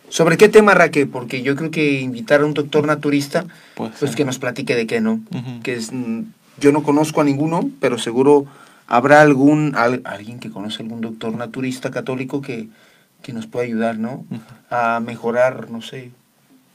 ¿Sobre 0.09 0.37
qué 0.37 0.49
tema, 0.49 0.75
Raquel? 0.75 1.09
Porque 1.09 1.43
yo 1.43 1.57
creo 1.57 1.71
que 1.71 2.01
invitar 2.01 2.41
a 2.43 2.47
un 2.47 2.55
doctor 2.55 2.87
naturista, 2.87 3.45
pues 3.75 4.15
que 4.15 4.25
nos 4.25 4.39
platique 4.39 4.75
de 4.77 4.87
qué, 4.87 5.01
¿no? 5.01 5.21
Que 5.65 5.75
es, 5.75 5.93
mm, 5.93 6.21
yo 6.59 6.73
no 6.73 6.83
conozco 6.83 7.21
a 7.21 7.25
ninguno, 7.25 7.69
pero 7.81 7.99
seguro 7.99 8.47
habrá 8.87 9.21
algún 9.21 9.75
al- 9.77 10.03
alguien 10.05 10.39
que 10.39 10.51
conoce 10.51 10.83
algún 10.83 11.01
doctor 11.01 11.35
naturista 11.35 11.91
católico 11.91 12.41
que, 12.41 12.69
que 13.23 13.33
nos 13.33 13.47
pueda 13.47 13.65
ayudar, 13.67 13.99
¿no? 13.99 14.25
A 14.71 15.01
mejorar, 15.01 15.71
no 15.71 15.83
sé, 15.83 16.11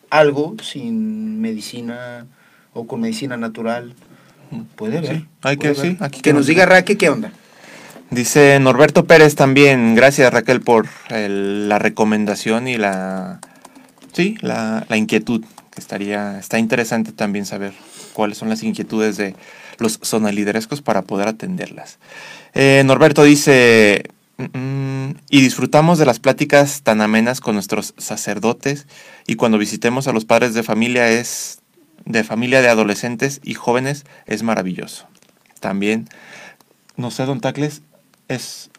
algo 0.09 0.55
sin 0.61 1.39
medicina 1.41 2.25
o 2.73 2.85
con 2.87 3.01
medicina 3.01 3.37
natural. 3.37 3.93
Puede 4.75 4.99
ver. 5.01 5.15
Sí, 5.17 5.25
hay 5.43 5.57
que- 5.57 5.75
sí, 5.75 5.97
aquí 6.01 6.21
que 6.21 6.33
nos 6.33 6.45
diga 6.47 6.65
Raque 6.65 6.97
qué 6.97 7.09
onda. 7.09 7.31
Dice 8.09 8.59
Norberto 8.59 9.05
Pérez 9.05 9.35
también, 9.35 9.95
gracias 9.95 10.33
Raquel 10.33 10.59
por 10.59 10.87
el- 11.09 11.69
la 11.69 11.79
recomendación 11.79 12.67
y 12.67 12.75
la 12.77 13.39
sí, 14.11 14.37
la, 14.41 14.85
la 14.89 14.97
inquietud, 14.97 15.45
que 15.73 15.79
estaría, 15.79 16.37
está 16.37 16.59
interesante 16.59 17.13
también 17.13 17.45
saber 17.45 17.71
cuáles 18.11 18.37
son 18.37 18.49
las 18.49 18.61
inquietudes 18.63 19.15
de 19.15 19.33
los 19.81 19.99
sonaliderescos 20.01 20.81
para 20.81 21.01
poder 21.01 21.27
atenderlas. 21.27 21.99
Eh, 22.53 22.83
Norberto 22.85 23.23
dice, 23.23 24.03
"Mm, 24.37 24.57
mm, 24.57 25.15
y 25.29 25.41
disfrutamos 25.41 25.97
de 25.99 26.05
las 26.05 26.19
pláticas 26.19 26.81
tan 26.83 27.01
amenas 27.01 27.41
con 27.41 27.55
nuestros 27.55 27.93
sacerdotes 27.97 28.87
y 29.27 29.35
cuando 29.35 29.57
visitemos 29.57 30.07
a 30.07 30.13
los 30.13 30.25
padres 30.25 30.53
de 30.53 30.63
familia 30.63 31.09
es 31.09 31.59
de 32.05 32.23
familia 32.23 32.61
de 32.61 32.69
adolescentes 32.69 33.39
y 33.43 33.53
jóvenes 33.53 34.05
es 34.25 34.41
maravilloso. 34.43 35.05
También, 35.59 36.07
no 36.97 37.11
sé, 37.11 37.25
don 37.25 37.39
Tacles, 37.41 37.81
es 38.27 38.69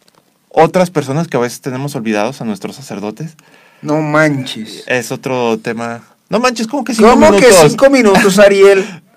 otras 0.49 0.91
personas 0.91 1.29
que 1.29 1.37
a 1.37 1.41
veces 1.41 1.61
tenemos 1.61 1.95
olvidados 1.95 2.41
a 2.41 2.45
nuestros 2.45 2.75
sacerdotes. 2.77 3.37
No 3.81 4.01
manches. 4.03 4.85
Es 4.87 5.13
otro 5.13 5.59
tema. 5.59 6.03
No 6.29 6.41
manches, 6.41 6.67
como 6.67 6.83
que 6.85 6.95
cinco 6.95 7.11
¿Cómo 7.11 7.31
que 7.33 7.37
minutos? 7.47 7.71
cinco 7.71 7.91
minutos, 7.91 8.39
Ariel? 8.39 8.85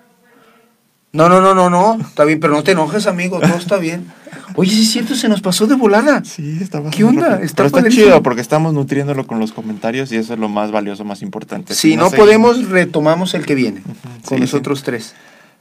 No, 1.16 1.28
no, 1.28 1.40
no, 1.40 1.54
no, 1.54 1.70
no. 1.70 1.98
Está 2.06 2.24
bien, 2.24 2.38
pero 2.40 2.52
no 2.52 2.62
te 2.62 2.72
enojes, 2.72 3.06
amigo. 3.06 3.40
Todo 3.40 3.56
está 3.56 3.78
bien. 3.78 4.06
Oye, 4.54 4.70
sí 4.70 4.82
es 4.82 4.90
cierto, 4.92 5.14
se 5.14 5.28
nos 5.28 5.40
pasó 5.40 5.66
de 5.66 5.74
volada. 5.74 6.22
Sí, 6.24 6.58
está 6.60 6.82
¿Qué 6.90 7.04
onda? 7.04 7.40
Está 7.42 7.64
Pero 7.64 7.78
está 7.78 7.90
chido 7.90 8.22
porque 8.22 8.40
estamos 8.40 8.74
nutriéndolo 8.74 9.26
con 9.26 9.40
los 9.40 9.52
comentarios 9.52 10.12
y 10.12 10.16
eso 10.16 10.34
es 10.34 10.38
lo 10.38 10.48
más 10.48 10.70
valioso, 10.70 11.04
más 11.04 11.22
importante. 11.22 11.74
Si 11.74 11.96
no 11.96 12.10
seguimos- 12.10 12.16
podemos, 12.16 12.68
retomamos 12.68 13.34
el 13.34 13.46
que 13.46 13.54
viene. 13.54 13.82
Con 14.26 14.38
sí, 14.38 14.42
nosotros 14.42 14.82
tres. 14.82 15.14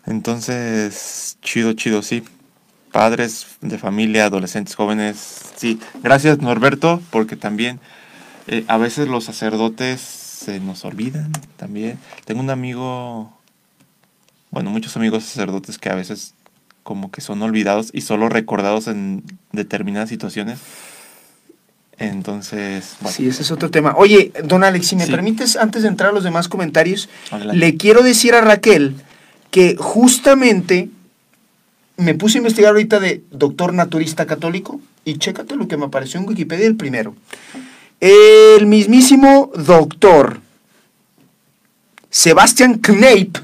Entonces, 0.05 1.37
chido, 1.41 1.73
chido, 1.73 2.01
sí. 2.01 2.23
Padres 2.91 3.47
de 3.61 3.77
familia, 3.77 4.25
adolescentes, 4.25 4.75
jóvenes, 4.75 5.17
sí. 5.55 5.79
Gracias, 6.03 6.39
Norberto, 6.39 7.01
porque 7.11 7.35
también 7.35 7.79
eh, 8.47 8.63
a 8.67 8.77
veces 8.77 9.07
los 9.07 9.23
sacerdotes 9.25 9.99
se 10.01 10.59
nos 10.59 10.85
olvidan 10.85 11.31
también. 11.57 11.97
Tengo 12.25 12.41
un 12.41 12.49
amigo, 12.49 13.34
bueno, 14.55 14.69
muchos 14.69 14.95
amigos 14.95 15.25
sacerdotes 15.25 15.77
que 15.77 15.89
a 15.89 15.95
veces 15.95 16.33
como 16.83 17.11
que 17.11 17.19
son 17.19 17.41
olvidados 17.41 17.89
y 17.91 17.99
solo 18.01 18.29
recordados 18.29 18.87
en 18.87 19.21
determinadas 19.51 20.07
situaciones. 20.07 20.59
Entonces, 21.97 22.95
bueno, 23.01 23.13
Sí, 23.13 23.27
ese 23.27 23.41
es 23.41 23.51
otro 23.51 23.69
tema. 23.69 23.95
Oye, 23.97 24.31
don 24.45 24.63
Alex, 24.63 24.87
si 24.87 24.95
me 24.95 25.05
Sí. 25.05 25.11
permites, 25.11 25.57
antes 25.57 25.81
de 25.81 25.89
entrar 25.89 26.11
a 26.11 26.13
los 26.13 26.23
demás 26.23 26.47
comentarios, 26.47 27.09
adelante. 27.31 27.57
le 27.59 27.75
quiero 27.75 28.01
decir 28.01 28.33
a 28.33 28.39
Raquel 28.39 28.95
que 29.51 29.75
justamente 29.77 30.89
me 31.97 32.13
puse 32.13 32.37
a 32.37 32.39
investigar 32.39 32.69
ahorita 32.71 33.01
de 33.01 33.23
doctor 33.31 33.73
naturista 33.73 34.25
católico 34.25 34.79
y 35.03 35.17
chécate 35.17 35.57
lo 35.57 35.67
que 35.67 35.75
me 35.75 35.85
apareció 35.85 36.17
en 36.21 36.29
Wikipedia 36.29 36.65
el 36.65 36.77
primero. 36.77 37.13
El 37.99 38.67
mismísimo 38.67 39.51
doctor 39.53 40.39
Sebastian 42.09 42.79
Kneipp, 42.79 43.37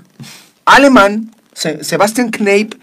alemán, 0.65 1.31
Se- 1.53 1.83
Sebastian 1.83 2.31
Kneipp 2.31 2.73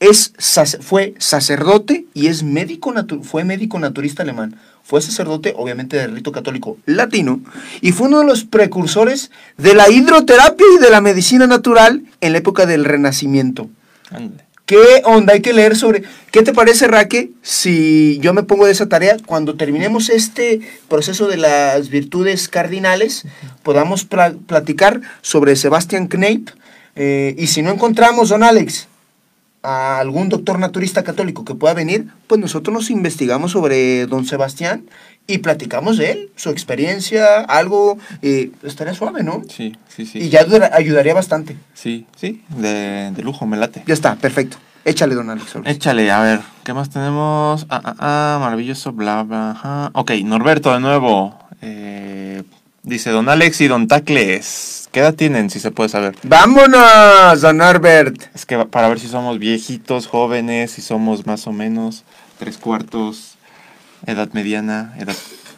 es, 0.00 0.32
fue 0.80 1.14
sacerdote 1.18 2.06
y 2.14 2.26
es 2.26 2.42
médico 2.42 2.92
fue 3.22 3.44
médico 3.44 3.78
naturista 3.78 4.22
alemán. 4.22 4.56
Fue 4.86 5.00
sacerdote, 5.00 5.54
obviamente, 5.56 5.96
del 5.96 6.14
rito 6.14 6.30
católico 6.30 6.76
latino, 6.84 7.40
y 7.80 7.92
fue 7.92 8.08
uno 8.08 8.18
de 8.20 8.26
los 8.26 8.44
precursores 8.44 9.30
de 9.56 9.74
la 9.74 9.88
hidroterapia 9.88 10.66
y 10.76 10.82
de 10.82 10.90
la 10.90 11.00
medicina 11.00 11.46
natural 11.46 12.02
en 12.20 12.32
la 12.32 12.38
época 12.38 12.66
del 12.66 12.84
Renacimiento. 12.84 13.70
¿Qué 14.66 15.00
onda? 15.04 15.32
Hay 15.34 15.40
que 15.40 15.54
leer 15.54 15.74
sobre... 15.76 16.02
¿Qué 16.30 16.42
te 16.42 16.52
parece, 16.52 16.86
Raque, 16.86 17.30
si 17.40 18.18
yo 18.20 18.34
me 18.34 18.42
pongo 18.42 18.66
de 18.66 18.72
esa 18.72 18.86
tarea? 18.86 19.16
Cuando 19.24 19.56
terminemos 19.56 20.10
este 20.10 20.60
proceso 20.88 21.28
de 21.28 21.38
las 21.38 21.88
virtudes 21.88 22.48
cardinales, 22.48 23.24
podamos 23.62 24.04
pla- 24.04 24.34
platicar 24.46 25.00
sobre 25.22 25.56
Sebastian 25.56 26.08
Kneipp. 26.08 26.48
Eh, 26.96 27.34
y 27.38 27.46
si 27.48 27.62
no 27.62 27.70
encontramos, 27.70 28.28
don 28.28 28.42
Alex, 28.42 28.88
a 29.62 29.98
algún 29.98 30.28
doctor 30.28 30.58
naturista 30.58 31.02
católico 31.02 31.44
que 31.44 31.54
pueda 31.54 31.74
venir, 31.74 32.08
pues 32.26 32.40
nosotros 32.40 32.74
nos 32.74 32.90
investigamos 32.90 33.52
sobre 33.52 34.06
don 34.06 34.26
Sebastián 34.26 34.84
y 35.26 35.38
platicamos 35.38 35.96
de 35.96 36.10
él, 36.10 36.30
su 36.36 36.50
experiencia, 36.50 37.40
algo, 37.40 37.96
eh, 38.20 38.50
estaría 38.62 38.92
suave, 38.94 39.22
¿no? 39.22 39.42
Sí, 39.48 39.74
sí, 39.88 40.04
sí. 40.04 40.18
Y 40.18 40.28
ya 40.28 40.46
ayudaría 40.72 41.14
bastante. 41.14 41.56
Sí, 41.72 42.06
sí, 42.14 42.42
de, 42.50 43.10
de 43.10 43.22
lujo, 43.22 43.46
me 43.46 43.56
late. 43.56 43.82
Ya 43.86 43.94
está, 43.94 44.16
perfecto. 44.16 44.58
Échale, 44.84 45.14
don 45.14 45.30
Alex. 45.30 45.54
Échale, 45.64 46.10
a 46.10 46.20
ver, 46.20 46.40
¿qué 46.62 46.74
más 46.74 46.90
tenemos? 46.90 47.64
Ah, 47.70 47.80
ah, 47.82 47.94
ah, 47.98 48.38
maravilloso, 48.38 48.92
bla, 48.92 49.22
bla, 49.22 49.52
ajá. 49.52 49.90
Ok, 49.94 50.10
Norberto 50.24 50.74
de 50.74 50.80
nuevo. 50.80 51.38
Eh, 51.62 52.42
dice 52.84 53.10
Don 53.10 53.28
Alex 53.28 53.60
y 53.62 53.68
Don 53.68 53.88
Tacles. 53.88 54.88
¿Qué 54.92 55.00
edad 55.00 55.14
tienen, 55.14 55.50
si 55.50 55.58
se 55.58 55.72
puede 55.72 55.88
saber? 55.88 56.14
Vámonos, 56.22 57.40
don 57.40 57.56
Norbert. 57.56 58.16
Es 58.34 58.46
que 58.46 58.64
para 58.66 58.88
ver 58.88 59.00
si 59.00 59.08
somos 59.08 59.38
viejitos, 59.40 60.06
jóvenes, 60.06 60.70
si 60.70 60.82
somos 60.82 61.26
más 61.26 61.46
o 61.48 61.52
menos 61.52 62.04
tres 62.38 62.58
cuartos, 62.58 63.34
edad 64.06 64.28
mediana, 64.32 64.94
edad... 64.98 65.16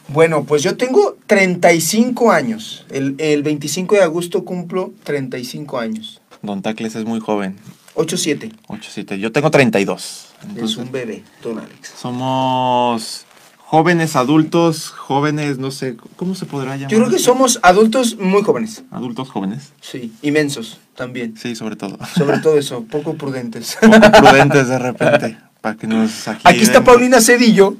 Bueno, 0.08 0.44
pues 0.44 0.62
yo 0.62 0.76
tengo 0.76 1.16
35 1.26 2.30
años. 2.30 2.86
El, 2.90 3.16
el 3.18 3.42
25 3.42 3.96
de 3.96 4.02
agosto 4.02 4.44
cumplo 4.44 4.92
35 5.02 5.78
años. 5.78 6.20
Don 6.42 6.62
Tacles 6.62 6.94
es 6.94 7.04
muy 7.04 7.18
joven, 7.20 7.56
8-7. 7.96 8.52
8, 8.68 8.90
7. 8.92 9.18
Yo 9.18 9.32
tengo 9.32 9.50
32. 9.50 10.34
Es 10.38 10.48
Entonces, 10.48 10.76
un 10.76 10.92
bebé, 10.92 11.24
don 11.42 11.58
Alex. 11.58 11.92
somos 11.96 13.25
jóvenes, 13.68 14.14
adultos, 14.14 14.90
jóvenes, 14.90 15.58
no 15.58 15.70
sé, 15.72 15.96
¿cómo 16.16 16.34
se 16.36 16.46
podrá 16.46 16.76
llamar? 16.76 16.90
Yo 16.90 16.98
creo 16.98 17.10
que 17.10 17.18
somos 17.18 17.58
adultos 17.62 18.16
muy 18.16 18.42
jóvenes. 18.42 18.84
Adultos 18.92 19.28
jóvenes. 19.28 19.72
Sí, 19.80 20.12
inmensos 20.22 20.78
también. 20.94 21.34
Sí, 21.36 21.56
sobre 21.56 21.74
todo. 21.74 21.98
Sobre 22.16 22.38
todo 22.38 22.56
eso, 22.58 22.84
poco 22.90 23.14
prudentes. 23.14 23.76
poco 23.80 24.00
prudentes 24.12 24.68
de 24.68 24.78
repente. 24.78 25.36
Para 25.60 25.76
que 25.76 25.86
nos 25.88 26.28
aquí. 26.28 26.42
Aquí 26.44 26.60
está 26.60 26.84
Paulina 26.84 27.20
Cedillo, 27.20 27.74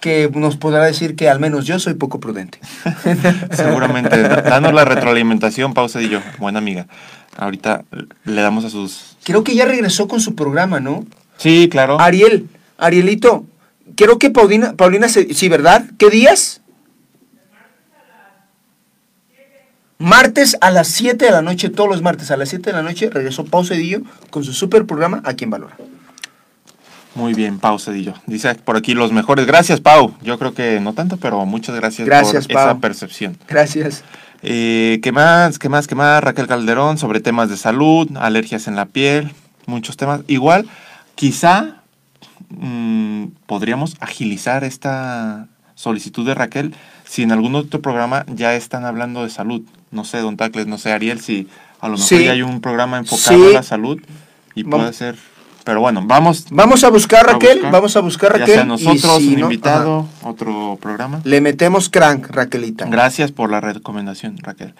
que 0.00 0.28
nos 0.34 0.56
podrá 0.56 0.82
decir 0.84 1.14
que 1.14 1.28
al 1.28 1.38
menos 1.38 1.64
yo 1.64 1.78
soy 1.78 1.94
poco 1.94 2.18
prudente. 2.18 2.58
Seguramente. 3.52 4.20
da- 4.20 4.42
Danos 4.42 4.74
la 4.74 4.84
retroalimentación, 4.84 5.72
y 6.02 6.08
yo, 6.08 6.20
buena 6.38 6.58
amiga. 6.58 6.86
Ahorita 7.36 7.84
le 8.24 8.42
damos 8.42 8.64
a 8.64 8.70
sus. 8.70 9.16
Creo 9.22 9.44
que 9.44 9.54
ya 9.54 9.64
regresó 9.64 10.08
con 10.08 10.20
su 10.20 10.34
programa, 10.34 10.80
¿no? 10.80 11.04
Sí, 11.36 11.68
claro. 11.70 12.00
Ariel, 12.00 12.48
Arielito, 12.78 13.44
quiero 13.96 14.18
que 14.18 14.30
Paulina, 14.30 14.74
Paulina, 14.74 15.08
sí, 15.08 15.48
¿verdad? 15.48 15.84
¿Qué 15.98 16.10
días? 16.10 16.60
Martes 19.98 20.56
a 20.60 20.70
las 20.70 20.88
7 20.88 21.24
de 21.24 21.30
la 21.30 21.40
noche, 21.40 21.70
todos 21.70 21.88
los 21.88 22.02
martes 22.02 22.30
a 22.30 22.36
las 22.36 22.48
7 22.48 22.70
de 22.70 22.76
la 22.76 22.82
noche, 22.82 23.10
regresó 23.10 23.44
Pau 23.44 23.64
Cedillo 23.64 24.02
con 24.30 24.44
su 24.44 24.52
super 24.52 24.86
programa 24.86 25.22
A 25.24 25.34
quien 25.34 25.50
valora. 25.50 25.76
Muy 27.14 27.32
bien, 27.32 27.60
Pau 27.60 27.78
Cedillo. 27.78 28.14
Dice 28.26 28.54
por 28.56 28.76
aquí 28.76 28.92
los 28.92 29.12
mejores. 29.12 29.46
Gracias, 29.46 29.80
Pau. 29.80 30.16
Yo 30.20 30.36
creo 30.38 30.52
que 30.52 30.80
no 30.80 30.94
tanto, 30.94 31.16
pero 31.16 31.46
muchas 31.46 31.76
gracias, 31.76 32.06
Gracias, 32.06 32.48
por 32.48 32.56
esa 32.56 32.72
Pau. 32.72 32.80
percepción. 32.80 33.38
Gracias. 33.48 34.02
Eh, 34.42 34.98
¿Qué 35.00 35.12
más? 35.12 35.60
¿Qué 35.60 35.68
más? 35.68 35.86
¿Qué 35.86 35.94
más? 35.94 36.22
Raquel 36.24 36.48
Calderón 36.48 36.98
sobre 36.98 37.20
temas 37.20 37.48
de 37.48 37.56
salud, 37.56 38.10
alergias 38.16 38.66
en 38.66 38.74
la 38.74 38.86
piel, 38.86 39.32
muchos 39.66 39.96
temas. 39.96 40.22
Igual, 40.26 40.66
quizá 41.14 41.83
mm, 42.58 43.32
podríamos 43.46 43.96
agilizar 44.00 44.64
esta 44.64 45.48
solicitud 45.74 46.24
de 46.26 46.34
Raquel 46.34 46.74
si 47.04 47.22
en 47.22 47.32
algún 47.32 47.54
otro 47.54 47.80
programa 47.82 48.24
ya 48.28 48.54
están 48.54 48.84
hablando 48.84 49.22
de 49.24 49.30
salud. 49.30 49.62
No 49.90 50.04
sé, 50.04 50.18
don 50.18 50.36
Tacles, 50.36 50.66
no 50.66 50.78
sé, 50.78 50.92
Ariel, 50.92 51.20
si 51.20 51.48
a 51.80 51.86
lo 51.88 51.94
mejor 51.94 52.06
Sí. 52.08 52.24
ya 52.24 52.32
hay 52.32 52.42
un 52.42 52.60
programa 52.60 52.98
enfocado 52.98 53.38
Sí. 53.44 53.50
a 53.50 53.54
la 53.54 53.62
salud 53.62 54.00
y 54.54 54.62
Vamos. 54.62 54.80
puede 54.80 54.92
ser... 54.92 55.16
Pero 55.64 55.80
bueno, 55.80 56.02
vamos 56.04 56.44
Vamos 56.50 56.84
a 56.84 56.90
buscar, 56.90 57.26
a 57.26 57.32
Raquel, 57.32 57.54
buscar, 57.54 57.72
vamos 57.72 57.96
a 57.96 58.00
buscar, 58.00 58.32
ya 58.34 58.38
Raquel. 58.40 58.54
sea 58.54 58.64
nosotros, 58.64 59.18
si 59.22 59.28
un 59.28 59.40
no- 59.40 59.46
invitado, 59.46 60.06
otro 60.22 60.78
programa. 60.80 61.22
le 61.24 61.40
metemos 61.40 61.88
crank, 61.88 62.26
Raquelita. 62.30 62.84
Gracias 62.84 63.32
por 63.32 63.50
la 63.50 63.62
recomendación, 63.62 64.36
Raquel. 64.42 64.74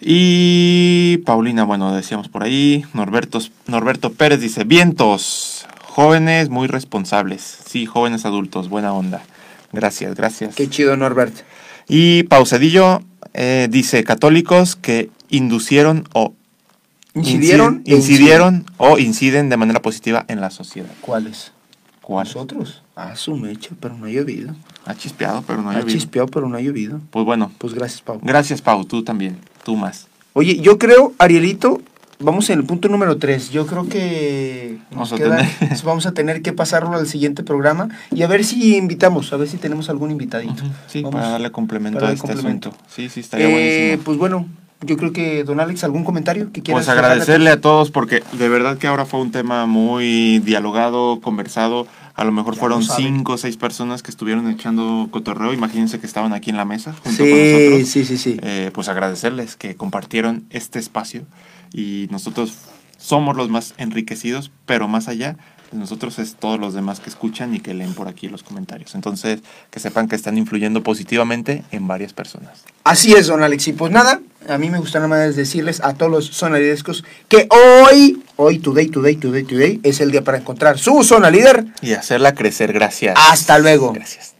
Y 0.00 1.18
Paulina, 1.26 1.64
bueno, 1.64 1.94
decíamos 1.94 2.28
por 2.28 2.44
ahí, 2.44 2.84
Norberto, 2.94 3.40
Norberto 3.66 4.12
Pérez 4.12 4.40
dice, 4.40 4.64
vientos, 4.64 5.66
jóvenes 5.96 6.50
muy 6.50 6.66
responsables. 6.68 7.40
Sí, 7.66 7.86
jóvenes 7.86 8.26
adultos, 8.26 8.68
buena 8.68 8.92
onda. 8.92 9.22
Gracias, 9.72 10.14
gracias. 10.14 10.54
Qué 10.54 10.68
chido, 10.68 10.94
Norbert. 10.94 11.34
Y 11.88 12.24
Pausadillo 12.24 13.00
eh, 13.32 13.68
dice, 13.70 14.04
católicos 14.04 14.76
que 14.76 15.08
inducieron 15.30 16.04
o 16.12 16.34
¿Incidieron? 17.14 17.80
incidieron 17.86 18.66
o 18.76 18.98
inciden 18.98 19.48
de 19.48 19.56
manera 19.56 19.80
positiva 19.80 20.26
en 20.28 20.42
la 20.42 20.50
sociedad. 20.50 20.90
¿Cuáles? 21.00 21.52
¿Cuál? 22.02 22.26
Nosotros. 22.26 22.82
Ah, 22.94 23.16
su 23.16 23.34
mecha, 23.34 23.70
pero 23.80 23.96
no 23.96 24.04
ha 24.04 24.10
llovido. 24.10 24.54
Ha 24.84 24.94
chispeado, 24.94 25.42
pero 25.46 25.62
no 25.62 25.70
ha 25.70 25.72
ha 25.72 25.80
llovido. 25.80 25.98
chispeado, 25.98 26.28
pero 26.28 26.46
no 26.46 26.58
ha 26.58 26.60
llovido. 26.60 27.00
Pues 27.10 27.24
bueno, 27.24 27.50
Pues 27.56 27.72
gracias, 27.72 28.02
Pau. 28.02 28.20
gracias 28.22 28.60
Pau, 28.60 28.84
tú 28.84 29.02
también, 29.02 29.38
tú 29.64 29.76
más. 29.76 30.08
Oye, 30.34 30.58
yo 30.60 30.78
creo, 30.78 31.14
Arielito, 31.18 31.80
vamos 32.18 32.48
en 32.50 32.58
el 32.58 32.64
punto 32.64 32.88
número 32.88 33.16
3. 33.18 33.50
Yo 33.50 33.66
creo 33.66 33.88
que 33.88 34.78
nos 34.90 35.10
Vamos 35.10 35.12
a 35.12 35.16
tener- 35.16 35.82
vamos 35.84 36.06
a 36.06 36.12
tener 36.12 36.42
que 36.42 36.52
pasarlo 36.52 36.94
al 36.96 37.06
siguiente 37.06 37.42
programa 37.42 37.88
y 38.10 38.22
a 38.22 38.26
ver 38.26 38.44
si 38.44 38.76
invitamos, 38.76 39.32
a 39.32 39.36
ver 39.36 39.48
si 39.48 39.56
tenemos 39.56 39.88
algún 39.90 40.10
invitadito. 40.10 40.62
Sí, 40.86 41.02
Vamos. 41.02 41.14
para 41.20 41.30
darle 41.32 41.50
complemento 41.50 41.98
para 42.00 42.10
a 42.10 42.14
este 42.14 42.26
complemento. 42.26 42.70
asunto. 42.70 42.86
Sí, 42.94 43.08
sí, 43.08 43.20
estaría 43.20 43.48
Eh, 43.48 43.52
buenísimo. 43.52 44.02
pues 44.04 44.18
bueno, 44.18 44.46
yo 44.82 44.96
creo 44.96 45.12
que, 45.12 45.42
don 45.44 45.58
Alex, 45.60 45.84
¿algún 45.84 46.04
comentario 46.04 46.52
que 46.52 46.62
quieras 46.62 46.84
Pues 46.86 46.96
agradecerle 46.96 47.50
a 47.50 47.60
todos 47.60 47.90
porque 47.90 48.22
de 48.32 48.48
verdad 48.48 48.76
que 48.78 48.86
ahora 48.86 49.06
fue 49.06 49.20
un 49.20 49.30
tema 49.30 49.66
muy 49.66 50.38
dialogado, 50.40 51.20
conversado. 51.20 51.86
A 52.14 52.24
lo 52.24 52.32
mejor 52.32 52.54
Ya 52.54 52.60
fueron 52.60 52.80
lo 52.80 52.94
cinco 52.94 53.32
o 53.34 53.36
seis 53.38 53.58
personas 53.58 54.02
que 54.02 54.10
estuvieron 54.10 54.48
echando 54.50 55.08
cotorreo. 55.10 55.52
Imagínense 55.52 55.98
que 56.00 56.06
estaban 56.06 56.32
aquí 56.32 56.48
en 56.48 56.56
la 56.56 56.64
mesa 56.64 56.94
junto 56.94 57.10
Sí, 57.24 57.30
con 57.30 57.38
nosotros. 57.38 57.88
sí, 57.90 58.04
sí, 58.06 58.16
sí. 58.16 58.36
Eh, 58.42 58.70
pues 58.72 58.88
agradecerles 58.88 59.56
que 59.56 59.76
compartieron 59.76 60.44
este 60.48 60.78
espacio 60.78 61.24
y 61.76 62.08
nosotros 62.10 62.54
somos 62.96 63.36
los 63.36 63.50
más 63.50 63.74
enriquecidos, 63.76 64.50
pero 64.64 64.88
más 64.88 65.08
allá 65.08 65.36
de 65.70 65.78
nosotros 65.78 66.18
es 66.18 66.36
todos 66.36 66.58
los 66.58 66.72
demás 66.72 67.00
que 67.00 67.10
escuchan 67.10 67.54
y 67.54 67.60
que 67.60 67.74
leen 67.74 67.92
por 67.92 68.08
aquí 68.08 68.28
los 68.28 68.42
comentarios. 68.42 68.94
Entonces, 68.94 69.40
que 69.70 69.78
sepan 69.78 70.08
que 70.08 70.16
están 70.16 70.38
influyendo 70.38 70.82
positivamente 70.82 71.64
en 71.72 71.86
varias 71.86 72.14
personas. 72.14 72.64
Así 72.84 73.12
es, 73.12 73.26
don 73.26 73.42
Alex. 73.42 73.68
Y 73.68 73.72
pues 73.74 73.92
nada, 73.92 74.20
a 74.48 74.56
mí 74.56 74.70
me 74.70 74.78
gusta 74.78 75.00
nada 75.00 75.08
más 75.08 75.36
decirles 75.36 75.82
a 75.82 75.92
todos 75.94 76.10
los 76.10 76.26
sonalidescos 76.26 77.04
que 77.28 77.46
hoy, 77.50 78.22
hoy, 78.36 78.58
today, 78.58 78.88
today, 78.88 79.16
today, 79.16 79.44
today, 79.44 79.80
es 79.82 80.00
el 80.00 80.12
día 80.12 80.24
para 80.24 80.38
encontrar 80.38 80.78
su 80.78 81.04
zona 81.04 81.30
líder. 81.30 81.66
Y 81.82 81.92
hacerla 81.92 82.34
crecer, 82.34 82.72
gracias. 82.72 83.18
Hasta 83.30 83.58
luego. 83.58 83.92
Gracias. 83.92 84.35